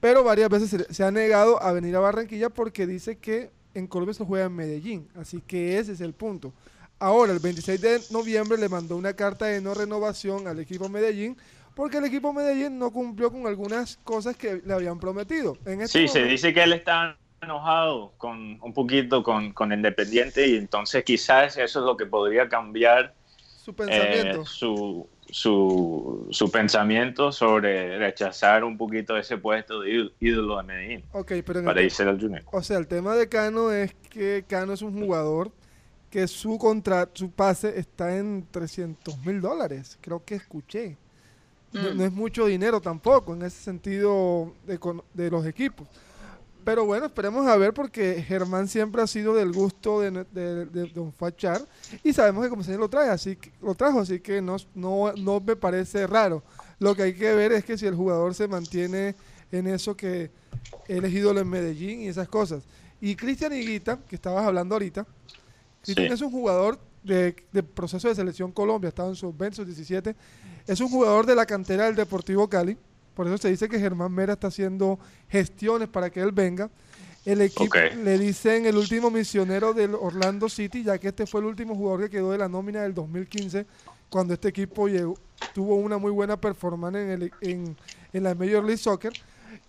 [0.00, 3.86] pero varias veces se, se ha negado a venir a Barranquilla porque dice que en
[3.86, 5.08] Colombia se juega en Medellín.
[5.16, 6.52] Así que ese es el punto.
[6.98, 11.36] Ahora, el 26 de noviembre le mandó una carta de no renovación al equipo Medellín
[11.74, 15.58] porque el equipo Medellín no cumplió con algunas cosas que le habían prometido.
[15.66, 20.46] En este sí, se dice que él está enojado con un poquito con, con Independiente
[20.46, 23.14] y entonces quizás eso es lo que podría cambiar
[23.64, 24.42] su pensamiento.
[24.42, 31.04] Eh, su, su, su, pensamiento sobre rechazar un poquito ese puesto de ídolo de Medellín
[31.64, 32.42] para irse al Junior.
[32.52, 35.50] O sea, el tema de Cano es que Cano es un jugador
[36.10, 40.96] que su contrato, su pase está en 300 mil dólares, creo que escuché.
[41.72, 41.96] Mm.
[41.96, 44.78] No, es mucho dinero tampoco en ese sentido de,
[45.12, 45.88] de los equipos.
[46.64, 51.12] Pero bueno, esperemos a ver porque Germán siempre ha sido del gusto de, de, Don
[51.12, 51.60] Fachar
[52.02, 55.12] y sabemos que como señor lo trae, así que, lo trajo, así que no, no,
[55.12, 56.42] no me parece raro.
[56.78, 59.14] Lo que hay que ver es que si el jugador se mantiene
[59.52, 60.30] en eso que
[60.88, 62.64] él es ídolo en Medellín y esas cosas.
[63.00, 65.06] Y Cristian Higuita, que estabas hablando ahorita,
[65.82, 70.16] Cristian es un jugador de, proceso de selección Colombia, estaba en sus 20, sus 17,
[70.66, 72.76] es un jugador de la cantera del Deportivo Cali
[73.14, 74.98] por eso se dice que Germán Mera está haciendo
[75.28, 76.70] gestiones para que él venga.
[77.24, 81.46] El equipo le dicen el último misionero del Orlando City, ya que este fue el
[81.46, 83.66] último jugador que quedó de la nómina del 2015,
[84.10, 85.16] cuando este equipo llegó,
[85.54, 87.76] tuvo una muy buena performance en, el, en,
[88.12, 89.12] en, la Major League Soccer.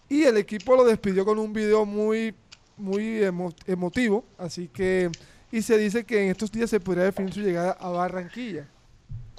[0.10, 2.36] Y el equipo lo despidió con un video muy,
[2.78, 3.22] muy
[3.66, 4.26] emotivo.
[4.38, 5.10] Así que,
[5.52, 8.68] y se dice que en estos días se podría definir su llegada a Barranquilla.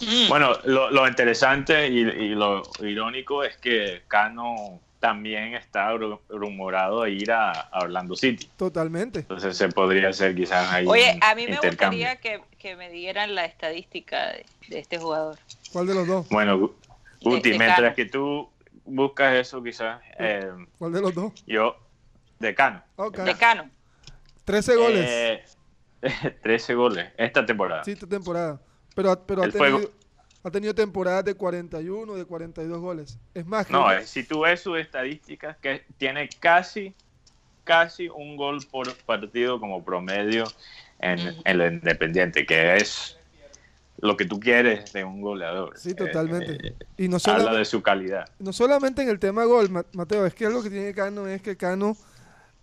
[0.01, 0.29] Mm.
[0.29, 5.97] Bueno, lo, interesante y, lo irónico es que Cano también está
[6.29, 8.49] rumorado a ir a, Orlando City.
[8.57, 9.21] Totalmente.
[9.21, 10.87] Entonces se podría hacer quizás ahí.
[10.87, 12.43] Oye, a mí me gustaría que,
[12.77, 15.39] me dieran la estadística de, este jugador.
[15.73, 16.29] ¿Cuál de los dos?
[16.31, 16.73] Bueno,
[17.23, 18.51] Guti, mientras que tú
[18.85, 20.01] buscas eso quizás.
[20.19, 21.33] Eh, ¿Cuál de los dos?
[21.47, 21.77] Yo,
[22.39, 22.83] de Cano.
[23.25, 23.71] De Cano.
[24.45, 25.57] 13 goles.
[26.43, 27.85] 13 eh, goles esta temporada.
[27.85, 28.61] Sí, esta temporada.
[28.97, 29.91] Pero, pero ha, tenido,
[30.43, 33.19] ha, tenido, temporadas de 41, de 42 goles.
[33.35, 33.75] Es más que...
[33.75, 36.95] No, si tú ves sus estadísticas, que tiene casi,
[37.63, 40.45] casi un gol por partido como promedio
[40.99, 43.19] en, el Independiente, que es
[43.99, 45.79] lo que tú quieres de un goleador.
[45.79, 46.69] Sí, totalmente.
[46.69, 48.31] Eh, y no habla de su calidad.
[48.39, 51.59] No solamente en el tema gol, Mateo, es que algo que tiene Cano es que
[51.59, 51.99] Cano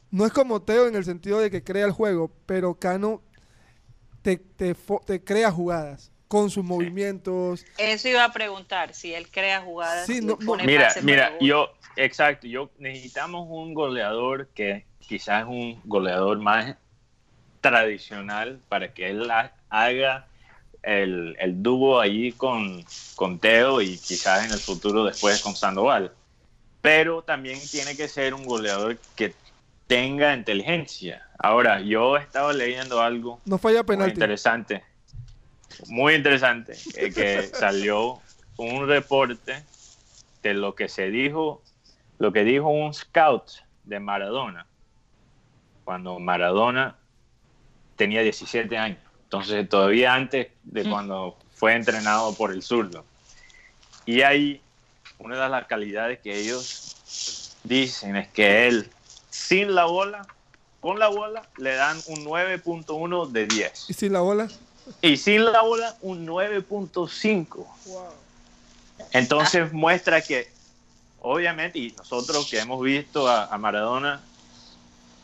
[0.10, 3.22] no es como Teo en el sentido de que crea el juego, pero Cano
[4.24, 4.76] te, te,
[5.06, 7.64] te crea jugadas con sus movimientos.
[7.78, 10.10] Eso iba a preguntar, si él crea jugadas.
[10.66, 16.76] mira, mira, yo, exacto, yo necesitamos un goleador que quizás es un goleador más
[17.62, 19.30] tradicional para que él
[19.70, 20.26] haga
[20.82, 22.84] el, el dúo allí con,
[23.16, 26.14] con Teo y quizás en el futuro después con Sandoval.
[26.82, 29.36] Pero también tiene que ser un goleador que
[29.86, 31.28] tenga inteligencia.
[31.38, 34.14] Ahora, yo estaba leyendo algo no falla penalti.
[34.14, 34.93] interesante
[35.88, 38.22] muy interesante eh, que salió
[38.58, 39.64] un reporte
[40.42, 41.62] de lo que se dijo,
[42.20, 43.50] lo que dijo un scout
[43.84, 44.68] de Maradona
[45.84, 46.96] cuando Maradona
[47.96, 49.00] tenía 17 años.
[49.24, 53.04] Entonces, todavía antes de cuando fue entrenado por el zurdo.
[54.06, 54.62] Y ahí,
[55.18, 58.90] una de las calidades que ellos dicen es que él,
[59.30, 60.28] sin la bola,
[60.82, 63.90] con la bola, le dan un 9.1 de 10.
[63.90, 64.50] ¿Y sin la bola?
[65.02, 67.66] Y sin la bola, un 9.5.
[69.12, 70.48] Entonces muestra que,
[71.22, 74.22] obviamente, y nosotros que hemos visto a, Maradona,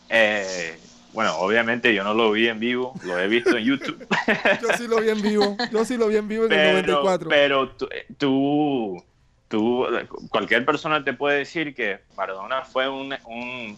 [0.10, 0.80] eh,
[1.14, 4.08] bueno, obviamente yo no lo vi en vivo, lo he visto en YouTube.
[4.62, 7.30] yo sí lo vi en vivo, yo sí lo vi en vivo en el 94.
[7.30, 7.76] Pero
[8.18, 9.04] tú,
[9.48, 9.88] tú,
[10.30, 13.78] cualquier persona te puede decir que Maradona fue un, un,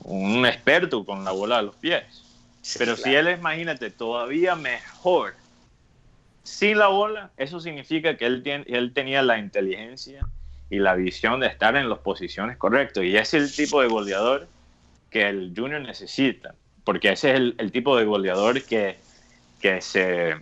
[0.00, 2.23] un experto con la bola a los pies.
[2.78, 5.34] Pero si él, imagínate, todavía mejor
[6.42, 10.26] sin la bola, eso significa que él, tiene, él tenía la inteligencia
[10.70, 13.04] y la visión de estar en las posiciones correctas.
[13.04, 14.48] Y ese es el tipo de goleador
[15.10, 16.54] que el Junior necesita,
[16.84, 18.98] porque ese es el, tipo de goleador que,
[19.60, 20.36] que, se,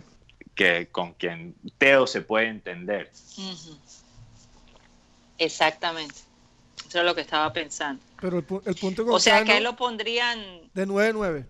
[0.55, 3.11] que con quien Teo se puede entender.
[5.37, 6.15] Exactamente.
[6.87, 8.01] Eso es lo que estaba pensando.
[8.19, 10.39] Pero el, punto O sea, que él lo pondrían...
[10.73, 11.45] De 9-9.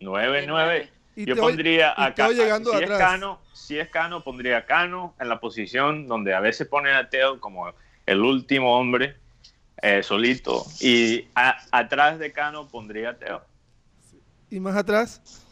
[0.00, 0.88] 9-9.
[1.16, 2.28] Yo pondría acá.
[2.28, 6.94] si, es Cano, si es Cano, pondría Cano en la posición donde a veces ponen
[6.94, 7.72] a Teo como
[8.06, 9.16] el último hombre
[9.80, 10.64] eh, solito.
[10.80, 11.28] Y
[11.70, 13.42] atrás de Cano pondría a Teo.
[14.50, 15.44] ¿Y más atrás?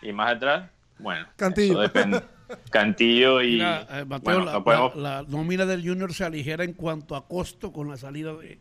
[0.00, 0.70] ¿Y más atrás?
[0.98, 1.80] Bueno, Cantillo.
[1.80, 2.22] depende.
[2.70, 3.60] Cantillo y.
[3.60, 8.34] Eh, Mateo, la, nómina del Junior se aligera en cuanto a costo con la salida
[8.34, 8.58] de,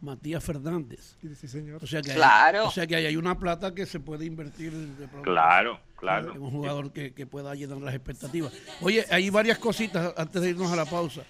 [0.00, 1.16] Matías Fernández.
[1.20, 1.82] Sí, señor.
[1.82, 2.62] O sea que, Claro.
[2.62, 6.34] hay, o sea que hay una plata que se puede invertir de pronto Claro, claro.
[6.34, 8.52] en un jugador que, que pueda llenar las expectativas.
[8.82, 11.22] Oye, hay varias cositas antes de irnos a la pausa.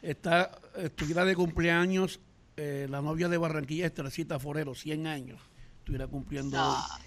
[0.00, 2.20] Está, estuviera de cumpleaños
[2.56, 5.40] eh, la novia de Barranquilla, Estercita Forero, 100 años.
[5.78, 6.74] Estuviera cumpliendo hoy.
[6.76, 6.98] Ah,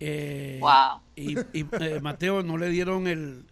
[0.00, 1.00] Eh, Wow.
[1.16, 3.44] Y, y, eh, Mateo, no le dieron el.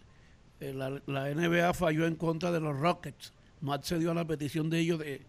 [0.59, 3.33] el- la, la NBA falló en contra de los Rockets.
[3.61, 5.25] No accedió a la petición de ellos de,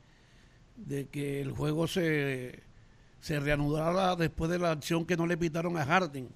[0.76, 2.60] de que el juego se,
[3.20, 6.28] se reanudara después de la acción que no le pitaron a Harden.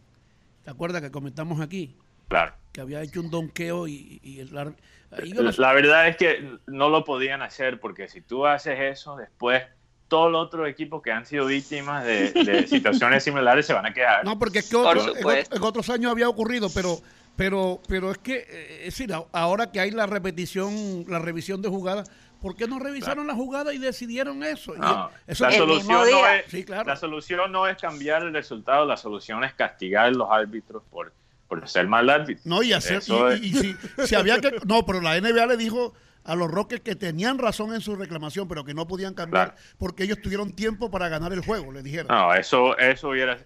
[0.65, 1.97] ¿Te acuerdas que comentamos aquí?
[2.29, 2.55] Claro.
[2.73, 4.75] Que había hecho un donqueo y, y el ar-
[5.11, 5.61] ahí yo no sé.
[5.61, 9.63] La verdad es que no lo podían hacer porque si tú haces eso, después
[10.09, 13.93] todos los otros equipos que han sido víctimas de, de situaciones similares se van a
[13.93, 14.25] quedar.
[14.25, 16.99] No, porque es que Por otro- en, en otros años había ocurrido, pero
[17.37, 21.69] pero pero es que eh, es decir, ahora que hay la repetición, la revisión de
[21.69, 22.11] jugadas,
[22.41, 24.75] ¿por qué no revisaron la jugada y decidieron eso?
[24.77, 26.85] No, eso la, solución no es, Sí, claro.
[26.89, 31.13] la solución no es cambiar el resultado, la solución es castigar a los árbitros por,
[31.49, 32.43] por ser mal árbitro.
[32.45, 32.99] No, y hacer.
[32.99, 33.77] Eso y- es- y- y si,
[34.07, 34.53] si había que.
[34.67, 38.49] No, pero la NBA le dijo a los Rockets que tenían razón en su reclamación,
[38.49, 39.63] pero que no podían cambiar Claro.
[39.79, 42.09] porque ellos tuvieron tiempo para ganar el juego, le dijeron.
[42.09, 43.39] No, eso, eso hubiera,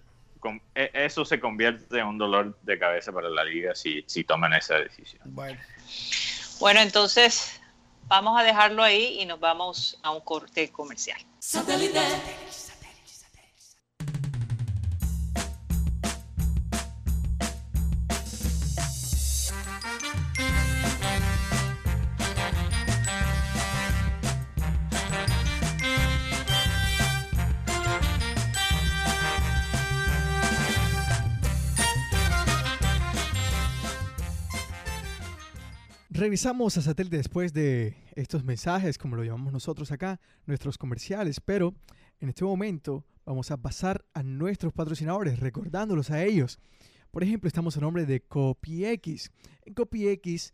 [0.75, 4.51] e- eso se convierte en un dolor de cabeza para la liga si, si toman
[4.53, 5.21] esa decisión.
[5.25, 5.57] Bueno,
[6.59, 7.61] Bueno, entonces
[8.07, 11.19] vamos a dejarlo ahí y nos vamos a un corte comercial.
[36.15, 41.73] Regresamos a satélite después de estos mensajes, como lo llamamos nosotros acá, nuestros comerciales, pero
[42.19, 46.59] en este momento vamos a pasar a nuestros patrocinadores, recordándolos a ellos.
[47.09, 49.31] Por ejemplo, estamos a nombre de CopyX.
[49.65, 50.53] En CopyX,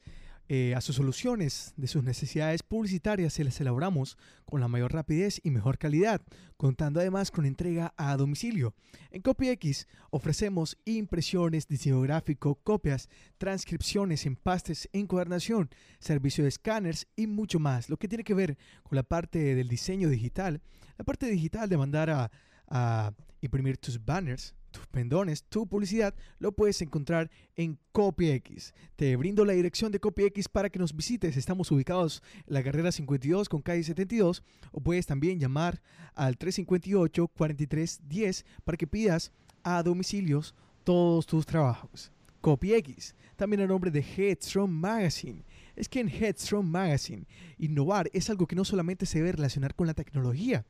[0.51, 5.39] eh, a sus soluciones de sus necesidades publicitarias se las elaboramos con la mayor rapidez
[5.43, 6.21] y mejor calidad,
[6.57, 8.73] contando además con entrega a domicilio.
[9.11, 15.69] En CopyX ofrecemos impresiones, diseño gráfico, copias, transcripciones, empastes, encuadernación,
[15.99, 17.87] servicio de escáneres y mucho más.
[17.87, 20.61] Lo que tiene que ver con la parte del diseño digital,
[20.97, 22.31] la parte digital de mandar a,
[22.67, 28.73] a imprimir tus banners, tus pendones, tu publicidad, lo puedes encontrar en CopyX.
[28.95, 31.37] Te brindo la dirección de CopyX para que nos visites.
[31.37, 35.81] Estamos ubicados en la carrera 52 con calle 72 o puedes también llamar
[36.15, 39.31] al 358-4310 para que pidas
[39.63, 42.11] a domicilios todos tus trabajos.
[42.41, 45.43] CopyX, también a nombre de Headstrong Magazine.
[45.75, 47.27] Es que en Headstrong Magazine,
[47.57, 50.65] innovar es algo que no solamente se debe relacionar con la tecnología,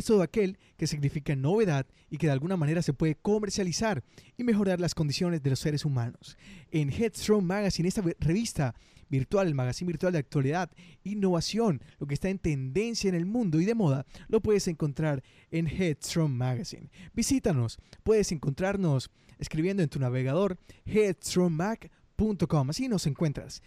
[0.00, 4.02] es todo aquel que significa novedad y que de alguna manera se puede comercializar
[4.36, 6.36] y mejorar las condiciones de los seres humanos.
[6.70, 8.74] En Headstrong Magazine, esta revista
[9.08, 10.70] virtual, el magazine virtual de actualidad,
[11.04, 15.22] innovación, lo que está en tendencia en el mundo y de moda, lo puedes encontrar
[15.50, 16.90] en Headstrong Magazine.
[17.12, 22.70] Visítanos, puedes encontrarnos escribiendo en tu navegador headstrongmac.com.
[22.70, 23.62] Así nos encuentras,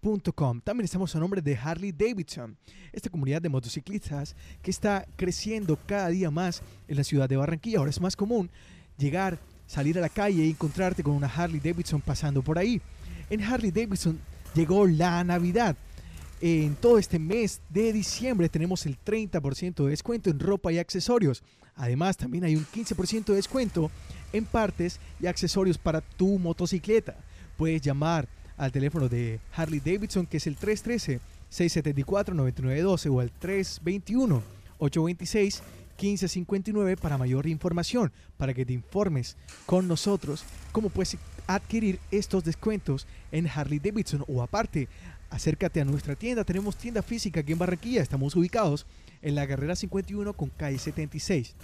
[0.00, 2.56] También estamos a nombre de Harley Davidson,
[2.92, 7.78] esta comunidad de motociclistas que está creciendo cada día más en la ciudad de Barranquilla.
[7.78, 8.48] Ahora es más común
[8.96, 12.80] llegar, salir a la calle y encontrarte con una Harley Davidson pasando por ahí.
[13.28, 14.20] En Harley Davidson
[14.54, 15.76] llegó la Navidad.
[16.40, 21.42] En todo este mes de diciembre tenemos el 30% de descuento en ropa y accesorios.
[21.74, 23.90] Además, también hay un 15% de descuento
[24.32, 27.16] en partes y accesorios para tu motocicleta.
[27.56, 28.28] Puedes llamar
[28.58, 33.32] al teléfono de Harley Davidson que es el 313-674-9912 o al
[34.78, 43.06] 321-826-1559 para mayor información, para que te informes con nosotros cómo puedes adquirir estos descuentos
[43.32, 44.88] en Harley Davidson o aparte
[45.30, 46.44] acércate a nuestra tienda.
[46.44, 48.02] Tenemos tienda física aquí en Barranquilla.
[48.02, 48.86] Estamos ubicados
[49.22, 51.54] en la carrera 51 con calle 76.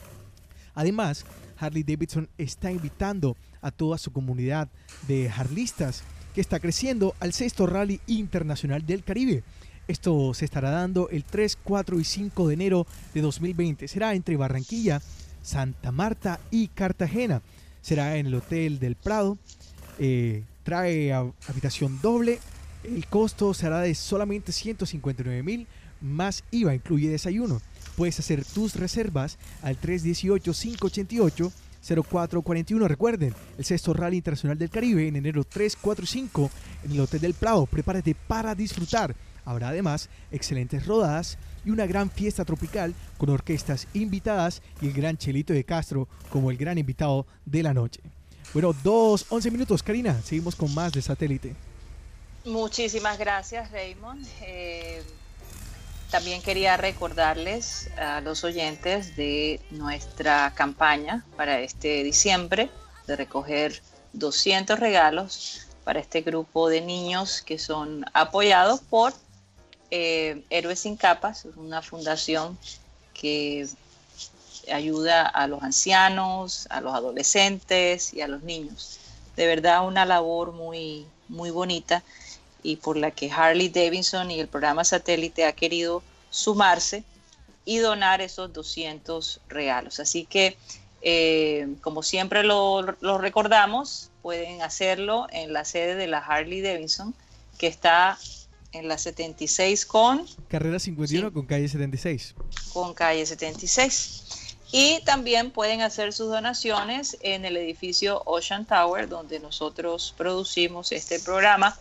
[0.74, 1.24] Además,
[1.58, 4.68] Harley Davidson está invitando a toda su comunidad
[5.06, 6.02] de harlistas
[6.34, 9.44] que está creciendo al sexto Rally Internacional del Caribe.
[9.86, 13.86] Esto se estará dando el 3, 4 y 5 de enero de 2020.
[13.86, 15.00] Será entre Barranquilla,
[15.42, 17.42] Santa Marta y Cartagena.
[17.82, 19.38] Será en el Hotel del Prado.
[19.98, 22.40] Eh, trae habitación doble.
[22.82, 25.66] El costo será de solamente 159 mil
[26.00, 27.60] más IVA, incluye desayuno.
[27.96, 29.76] Puedes hacer tus reservas al
[31.84, 32.88] 318-588-0441.
[32.88, 36.50] Recuerden, el sexto Rally Internacional del Caribe en enero 3, 4 y 5
[36.84, 37.66] en el Hotel del Prado.
[37.66, 39.14] Prepárate para disfrutar
[39.44, 45.18] Habrá además excelentes rodadas y una gran fiesta tropical con orquestas invitadas y el gran
[45.18, 48.00] Chelito de Castro como el gran invitado de la noche.
[48.52, 50.20] Bueno, dos, once minutos, Karina.
[50.22, 51.54] Seguimos con más de satélite.
[52.44, 54.26] Muchísimas gracias, Raymond.
[54.42, 55.02] Eh,
[56.14, 62.70] también quería recordarles a los oyentes de nuestra campaña para este diciembre
[63.08, 69.12] de recoger 200 regalos para este grupo de niños que son apoyados por
[69.90, 72.56] eh, Héroes sin Capas, una fundación
[73.12, 73.66] que
[74.72, 79.00] ayuda a los ancianos, a los adolescentes y a los niños.
[79.34, 82.04] De verdad una labor muy, muy bonita
[82.64, 87.04] y por la que Harley Davidson y el programa satélite ha querido sumarse
[87.64, 90.00] y donar esos 200 regalos.
[90.00, 90.56] Así que,
[91.02, 92.82] eh, como siempre lo,
[93.18, 97.14] recordamos, pueden hacerlo en la sede de la Harley Davidson,
[97.58, 98.18] que está
[98.72, 100.26] en la 76 con...
[100.48, 102.34] Carrera 51 con calle 76.
[102.72, 104.56] Con calle 76.
[104.72, 111.20] Y también pueden hacer sus donaciones en el edificio Ocean Tower, donde nosotros producimos este
[111.20, 111.78] programa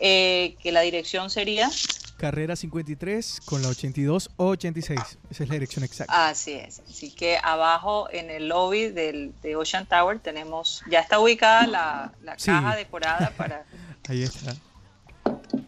[0.00, 1.70] eh, que la dirección sería...
[2.16, 4.98] Carrera 53 con la 82 o 86.
[5.30, 6.28] Esa es la dirección exacta.
[6.28, 6.80] Así es.
[6.80, 12.36] Así que abajo en el lobby del, de Ocean Tower tenemos, ya está ubicada la,
[12.44, 13.64] caja decorada para...
[14.08, 14.56] Ahí está.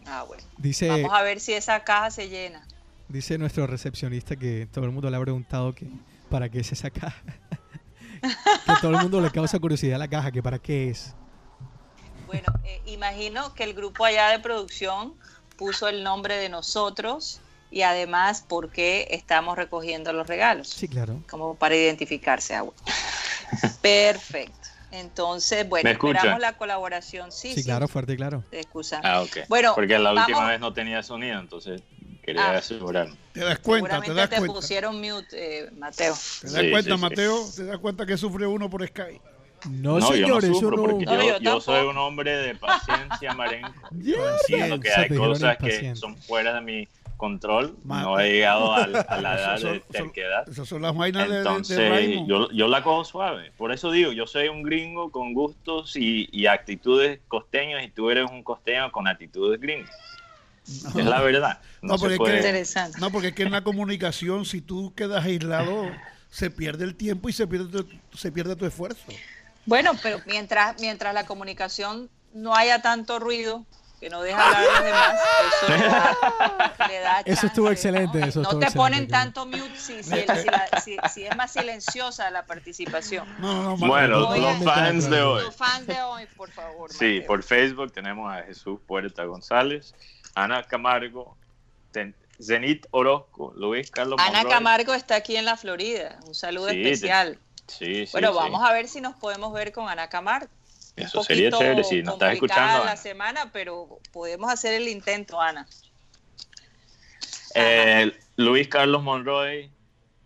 [0.05, 0.43] Ah, bueno.
[0.57, 2.67] Dice, Vamos a ver si esa caja se llena.
[3.07, 5.87] Dice nuestro recepcionista que todo el mundo le ha preguntado que
[6.29, 7.21] para qué es esa caja.
[8.21, 11.15] que todo el mundo le causa curiosidad la caja, que para qué es.
[12.31, 15.13] Bueno, eh, imagino que el grupo allá de producción
[15.57, 20.69] puso el nombre de nosotros y además por qué estamos recogiendo los regalos.
[20.69, 21.21] Sí, claro.
[21.29, 22.55] Como para identificarse.
[22.55, 22.63] Ah,
[23.81, 24.69] Perfecto.
[24.91, 27.33] Entonces, bueno, esperamos la colaboración.
[27.33, 28.45] Sí, sí, claro, fuerte y claro.
[28.51, 29.01] Excusa.
[29.03, 29.47] Ah, ok.
[29.49, 31.81] Bueno, porque la última vez no tenía sonido, entonces
[32.23, 32.57] quería ah.
[32.57, 33.17] asegurarme.
[33.33, 36.15] Te das cuenta, te das te pusieron mute, eh, Mateo.
[36.41, 39.21] Te das cuenta, Mateo, te das cuenta que sufre uno por Skype.
[39.69, 43.73] No, señor, yo no Yo, soy un hombre de paciencia, Marenco.
[43.91, 46.87] Entiendo que hay cosas que son fuera de mi
[47.21, 47.77] control.
[47.83, 48.99] no he llegado a, la
[49.37, 50.49] edad de terquedad.
[50.49, 53.51] Esas son las vainas Entonces, de, yo, yo, la cojo suave.
[53.57, 58.29] Por eso digo, yo soy un gringo con gustos y, actitudes costeños y tú eres
[58.29, 59.91] un costeño con actitudes gringas.
[60.65, 61.61] Es la verdad.
[61.83, 65.91] No, porque es que, no, porque es que en la comunicación, si tú quedas aislado,
[66.31, 69.11] se pierde el tiempo y se pierde se pierde tu esfuerzo.
[69.65, 73.65] Bueno, pero mientras, mientras la comunicación no haya tanto ruido,
[74.01, 78.19] que no deja hablar a los demás, eso le da, Eso estuvo excelente.
[78.19, 78.25] ¿no?
[78.25, 80.25] Eso no te ponen tanto mute si, si,
[81.13, 83.27] si, es más silenciosa la participación.
[83.77, 85.43] bueno, los fans de hoy.
[85.43, 86.91] Los fans de hoy, por favor.
[86.91, 89.93] Sí, por Facebook tenemos a Jesús Puerta González,
[90.33, 91.37] Ana Camargo,
[92.41, 96.17] Zenit Orozco, Luis Carlos Ana Camargo está aquí en la Florida.
[96.25, 97.37] Un saludo especial
[98.11, 100.49] bueno, vamos a ver si nos podemos ver con Ana Camargo.
[100.95, 102.83] Eso sería chévere si nos estás escuchando.
[102.83, 105.67] la semana, pero podemos hacer el intento, Ana.
[107.55, 109.69] Eh, Luis Carlos Monroy,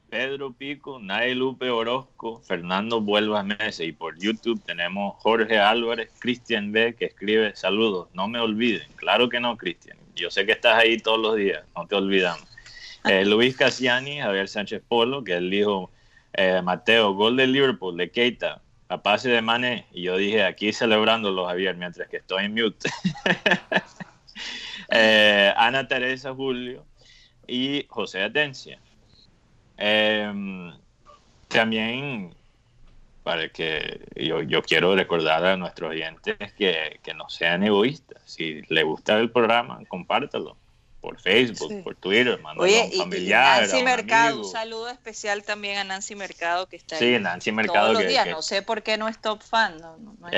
[0.10, 6.72] Pedro Pico, Nay Lupe Orozco, Fernando Vuelvas Mesa y por YouTube tenemos Jorge Álvarez, Cristian
[6.72, 8.88] B que escribe saludos, no me olviden.
[8.96, 9.98] Claro que no, Cristian.
[10.16, 12.44] Yo sé que estás ahí todos los días, no te olvidamos.
[13.08, 15.92] Eh, Luis Casiani, Javier Sánchez Polo, que él dijo
[16.38, 19.86] eh, Mateo, gol de Liverpool, de Keita, a pase de Mané.
[19.94, 22.90] Y yo dije, aquí celebrándolo, Javier, mientras que estoy en mute.
[24.90, 26.86] Eh, Ana Teresa Julio
[27.48, 28.80] y José Atencia.
[29.78, 30.72] Em,
[31.48, 32.36] también,
[33.24, 38.22] para que yo, yo, quiero recordar a nuestros oyentes que, que no sean egoístas.
[38.26, 40.56] Si le gusta el programa, compártalo
[41.06, 43.62] por Facebook, por Twitter, Oye, a un familiar.
[43.62, 47.92] Nancy Mercado, un, saludo especial también a Nancy Mercado que está sí, ahí Nancy Mercado
[47.92, 48.28] todos los días.
[48.28, 50.34] no sé por qué no es top fan, no, no, cuál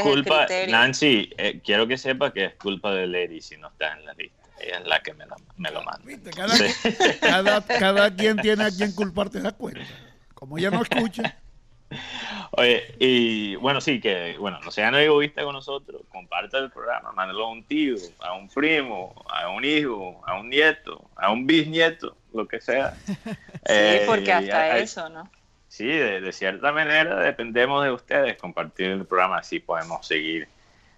[0.00, 0.76] es, culpa, el criterio.
[0.76, 4.12] Nancy, eh, quiero que sepa que es culpa de Lady si no está en la
[4.14, 4.42] lista.
[4.58, 6.02] Ella es la que me lo, me lo manda.
[7.20, 9.82] Cada, cada, quien tiene a quien culpar, te das cuenta.
[10.34, 11.41] Como ella no escucha.
[12.52, 17.44] Oye, y bueno, sí, que bueno, no sean egoístas con nosotros, comparta el programa, mándalo
[17.44, 22.16] a un tío, a un primo, a un hijo, a un nieto, a un bisnieto,
[22.32, 22.94] lo que sea.
[23.06, 23.14] sí,
[23.66, 25.30] eh, porque hasta eso, ¿no?
[25.68, 30.46] Sí, de, cierta manera dependemos de ustedes compartir el programa, así podemos seguir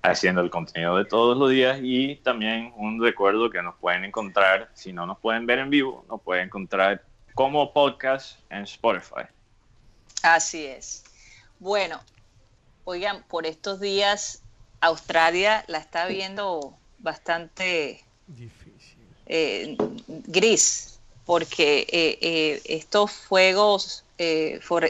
[0.02, 4.70] haciendo el contenido de todos los días y también un recuerdo que nos pueden encontrar,
[4.74, 7.02] si no nos pueden ver en vivo, nos pueden encontrar
[7.34, 9.26] como podcast en Spotify.
[10.24, 11.04] Así es.
[11.58, 12.00] Bueno,
[12.84, 14.42] oigan, por estos días
[14.80, 19.06] Australia la está viendo bastante difícil.
[19.26, 19.76] eh,
[20.08, 24.06] gris, porque eh, estos fuegos,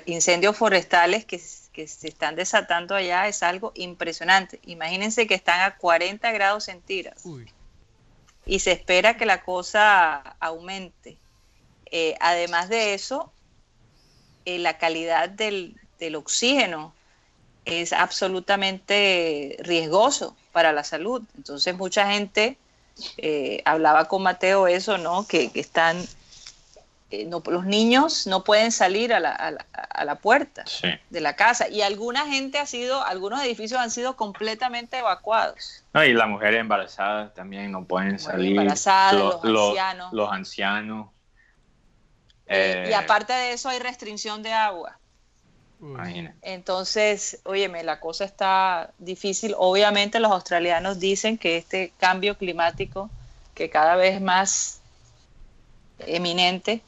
[0.06, 1.42] incendios forestales que,
[1.72, 4.60] que, se están desatando allá es algo impresionante.
[4.66, 7.24] Imagínense que están a 40 grados centígrados
[8.46, 11.18] y se espera que la cosa aumente.
[12.20, 13.33] además de eso,
[14.46, 16.92] la calidad del, del oxígeno
[17.64, 21.22] es absolutamente riesgoso para la salud.
[21.36, 22.58] Entonces mucha gente,
[23.18, 25.26] eh, hablaba con Mateo eso, ¿no?
[25.26, 25.96] Que, están,
[27.10, 30.64] eh, no, los niños no pueden salir a la, a la, puerta
[31.10, 35.84] de la casa y alguna gente ha sido, algunos edificios han sido completamente evacuados.
[35.92, 38.50] No, y las mujeres embarazadas también no pueden salir.
[38.50, 40.12] Embarazadas, los, ancianos.
[40.12, 41.08] Los ancianos.
[42.46, 44.98] Y eh, aparte de eso hay restricción de agua.
[46.40, 49.54] Entonces, óyeme, la cosa está difícil.
[49.58, 53.10] Obviamente los australianos dicen que este cambio climático,
[53.54, 54.80] que cada vez más
[55.98, 56.80] eminente,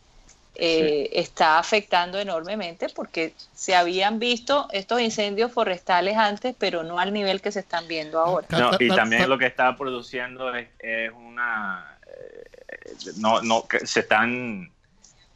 [0.58, 7.12] eh, está afectando enormemente porque se habían visto estos incendios forestales antes, pero no al
[7.12, 8.46] nivel que se están viendo ahora.
[8.80, 10.68] y también lo que está produciendo es,
[11.12, 11.98] una...
[12.06, 14.70] Eh, no, no, se están,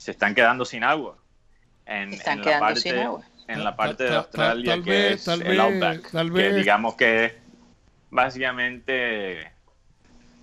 [0.00, 1.18] se están quedando sin agua.
[1.84, 6.52] En, están quedando sin agua en la parte de Australia que es el Outback, que
[6.54, 7.32] digamos que es
[8.10, 9.52] básicamente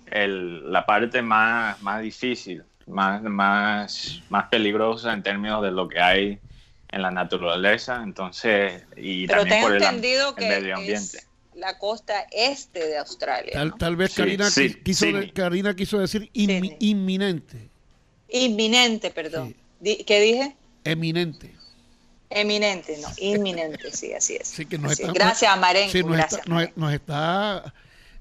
[0.06, 6.00] el, la parte más, más difícil, más, más, más peligrosa en términos de lo que
[6.00, 6.38] hay
[6.90, 11.24] en la naturaleza, entonces y también por el, medio ambiente.
[11.54, 13.72] la costa este de Australia.
[13.78, 14.48] Tal, vez Karina,
[14.84, 17.70] quiso, Karina quiso decir inminente.
[18.28, 19.54] Inminente, perdón.
[19.82, 20.56] ¿Qué dije?
[20.84, 21.54] Eminente.
[22.30, 24.54] Eminente, no, inminente, sí, así es.
[25.14, 25.92] gracias, Marenco.
[25.92, 26.42] Sí, nos está,
[26.76, 27.74] nos, está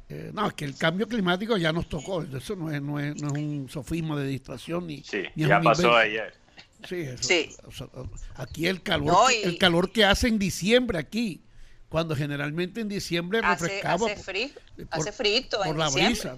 [0.09, 2.23] eh, no, es que el cambio climático ya nos tocó.
[2.23, 5.03] Eso no es, no es, no es un sofisma de distracción ni.
[5.03, 6.33] Sí, ya pasó ayer.
[6.87, 7.89] Sí, eso,
[8.35, 11.41] aquí el calor, el calor que hace en diciembre aquí,
[11.89, 14.05] cuando generalmente en diciembre refrescaba.
[14.05, 14.49] Hace, frío,
[14.91, 16.37] hace frito por la brisa,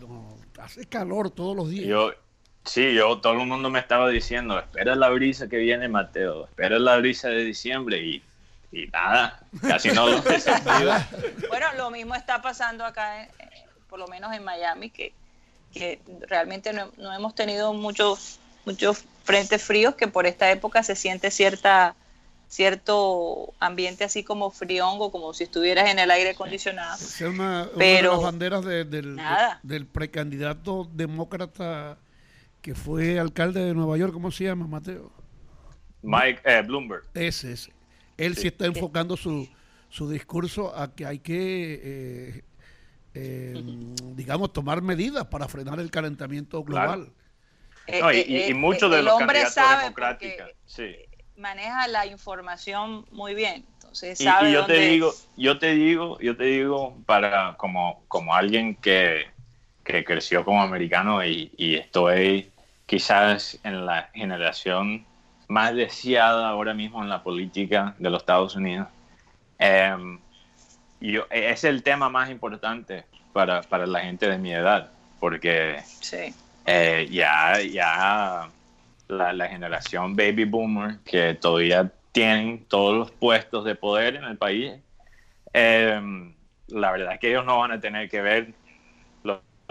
[0.59, 1.85] hace calor todos los días.
[1.87, 2.13] Yo,
[2.65, 6.77] Sí, yo, todo el mundo me estaba diciendo, espera la brisa que viene Mateo, espera
[6.77, 8.23] la brisa de diciembre y,
[8.71, 10.21] y nada, casi no lo
[11.49, 13.29] Bueno, lo mismo está pasando acá, eh,
[13.89, 15.13] por lo menos en Miami, que,
[15.73, 20.95] que realmente no, no, hemos tenido muchos, muchos frentes fríos, que por esta época se
[20.95, 21.95] siente cierta
[22.49, 26.95] cierto ambiente así como frión como si estuvieras en el aire acondicionado.
[26.95, 29.21] Es una, Pero, de las banderas del,
[29.61, 31.97] del precandidato demócrata
[32.61, 35.11] que fue alcalde de Nueva York, ¿cómo se llama, Mateo?
[36.01, 37.03] Mike eh, Bloomberg.
[37.13, 37.69] Ese es.
[38.17, 39.47] Él sí, está enfocando su,
[39.89, 42.43] su, discurso a que hay que, eh,
[43.13, 43.63] eh,
[44.13, 47.11] digamos, tomar medidas para frenar el calentamiento global.
[47.87, 50.95] y, muchos de los candidatos democráticos sí.
[51.37, 53.65] maneja la información muy bien.
[53.75, 58.75] Entonces y, yo te digo, yo te digo, yo te digo para como, como alguien
[58.75, 59.27] que
[59.89, 62.51] que creció como americano y, estoy
[62.85, 65.03] quizás en la generación
[65.47, 68.87] más deseada ahora mismo en la política de los Estados Unidos.
[69.57, 70.19] Em,
[71.01, 75.79] yo, es el tema más importante para, para, la gente de mi edad, porque
[76.65, 78.47] eh, ya, ya
[79.07, 84.37] la, la, generación baby boomer que todavía tienen todos los puestos de poder en el
[84.37, 84.73] país,
[85.53, 86.35] em,
[86.67, 88.53] la verdad es que ellos no van a tener que ver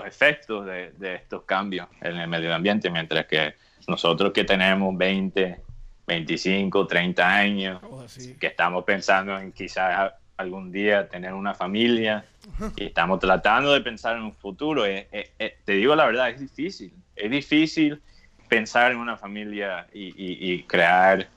[0.07, 3.55] efectos de, estos cambios en el medio ambiente, mientras que
[3.87, 5.61] nosotros que tenemos 20,
[6.07, 7.81] 25, 30 años,
[8.39, 12.25] que estamos pensando en quizás algún día tener una familia
[12.77, 16.31] y estamos tratando de pensar en un futuro, eh, eh, eh, te digo la verdad,
[16.31, 18.01] es difícil, es difícil
[18.49, 21.29] pensar en una familia y, crear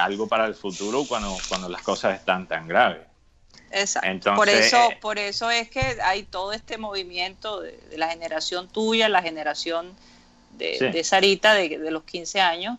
[0.00, 3.13] algo para el futuro cuando, cuando las cosas están tan graves.
[3.74, 4.34] Exacto.
[4.34, 9.08] por eso, eh, por eso es que hay todo este movimiento de, la generación tuya,
[9.08, 9.94] la generación
[10.52, 12.78] de, Sarita de, los 15 años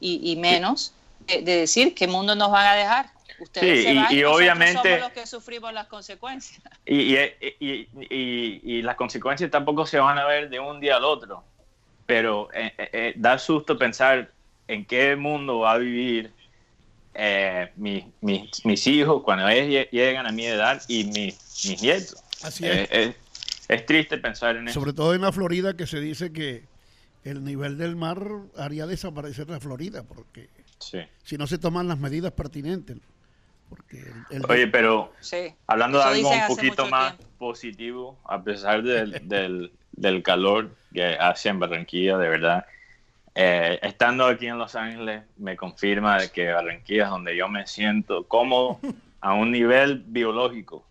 [0.00, 0.92] y, menos,
[1.26, 3.10] de, decir qué mundo nos van a dejar.
[3.40, 6.62] Ustedes se van y, obviamente somos los que sufrimos las consecuencias.
[6.86, 7.16] Y,
[8.08, 11.42] y, las consecuencias tampoco se van a ver de un día al otro.
[12.06, 14.30] Pero eh, eh, da susto pensar
[14.68, 16.32] en qué mundo va a vivir
[17.18, 22.22] eh, mis hijos cuando ellos llegan a mi edad y mis nietos.
[22.42, 23.14] Así es.
[23.68, 23.86] es.
[23.86, 24.78] triste pensar en eso.
[24.80, 26.64] Sobre todo en la Florida que se dice que
[27.24, 28.22] el nivel del mar
[28.56, 30.48] haría desaparecer la Florida porque
[31.24, 32.98] si no se toman las medidas pertinentes.
[33.68, 34.04] Porque
[34.48, 35.12] Oye, pero
[35.66, 41.58] hablando de algo un poquito más positivo, a pesar del, del calor que hace en
[41.58, 42.66] Barranquilla, de verdad.
[43.38, 47.66] Eh, estando aquí en Los Ángeles, me confirma de que Barranquilla es donde yo me
[47.66, 48.80] siento cómodo
[49.20, 50.86] a un nivel biológico.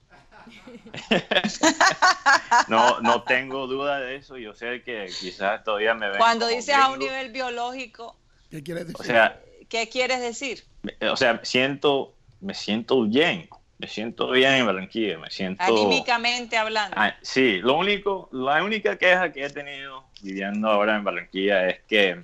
[2.67, 4.37] no, no tengo duda de eso.
[4.37, 6.19] Yo sé que quizás todavía me ven.
[6.19, 8.15] Cuando dices a un nivel biológico,
[8.51, 9.01] ¿Qué quieres decir?
[9.01, 10.63] O sea, ¿qué quieres decir?
[10.83, 13.49] me- o sea, siento, me siento bien.
[13.79, 15.17] Me siento bien en Barranquilla.
[15.17, 15.63] Me siento.
[15.63, 16.95] Anímicamente hablando.
[16.97, 21.79] Ah, sí, lo único, la única queja que he tenido viviendo ahora en Barranquilla es
[21.87, 22.23] que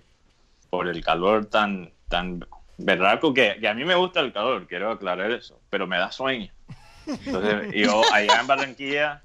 [0.71, 2.43] por el calor tan, tan
[2.77, 6.11] berraco, que, que a mí me gusta el calor, quiero aclarar eso, pero me da
[6.11, 6.51] sueño.
[7.05, 9.21] Entonces, yo allá en Barranquilla,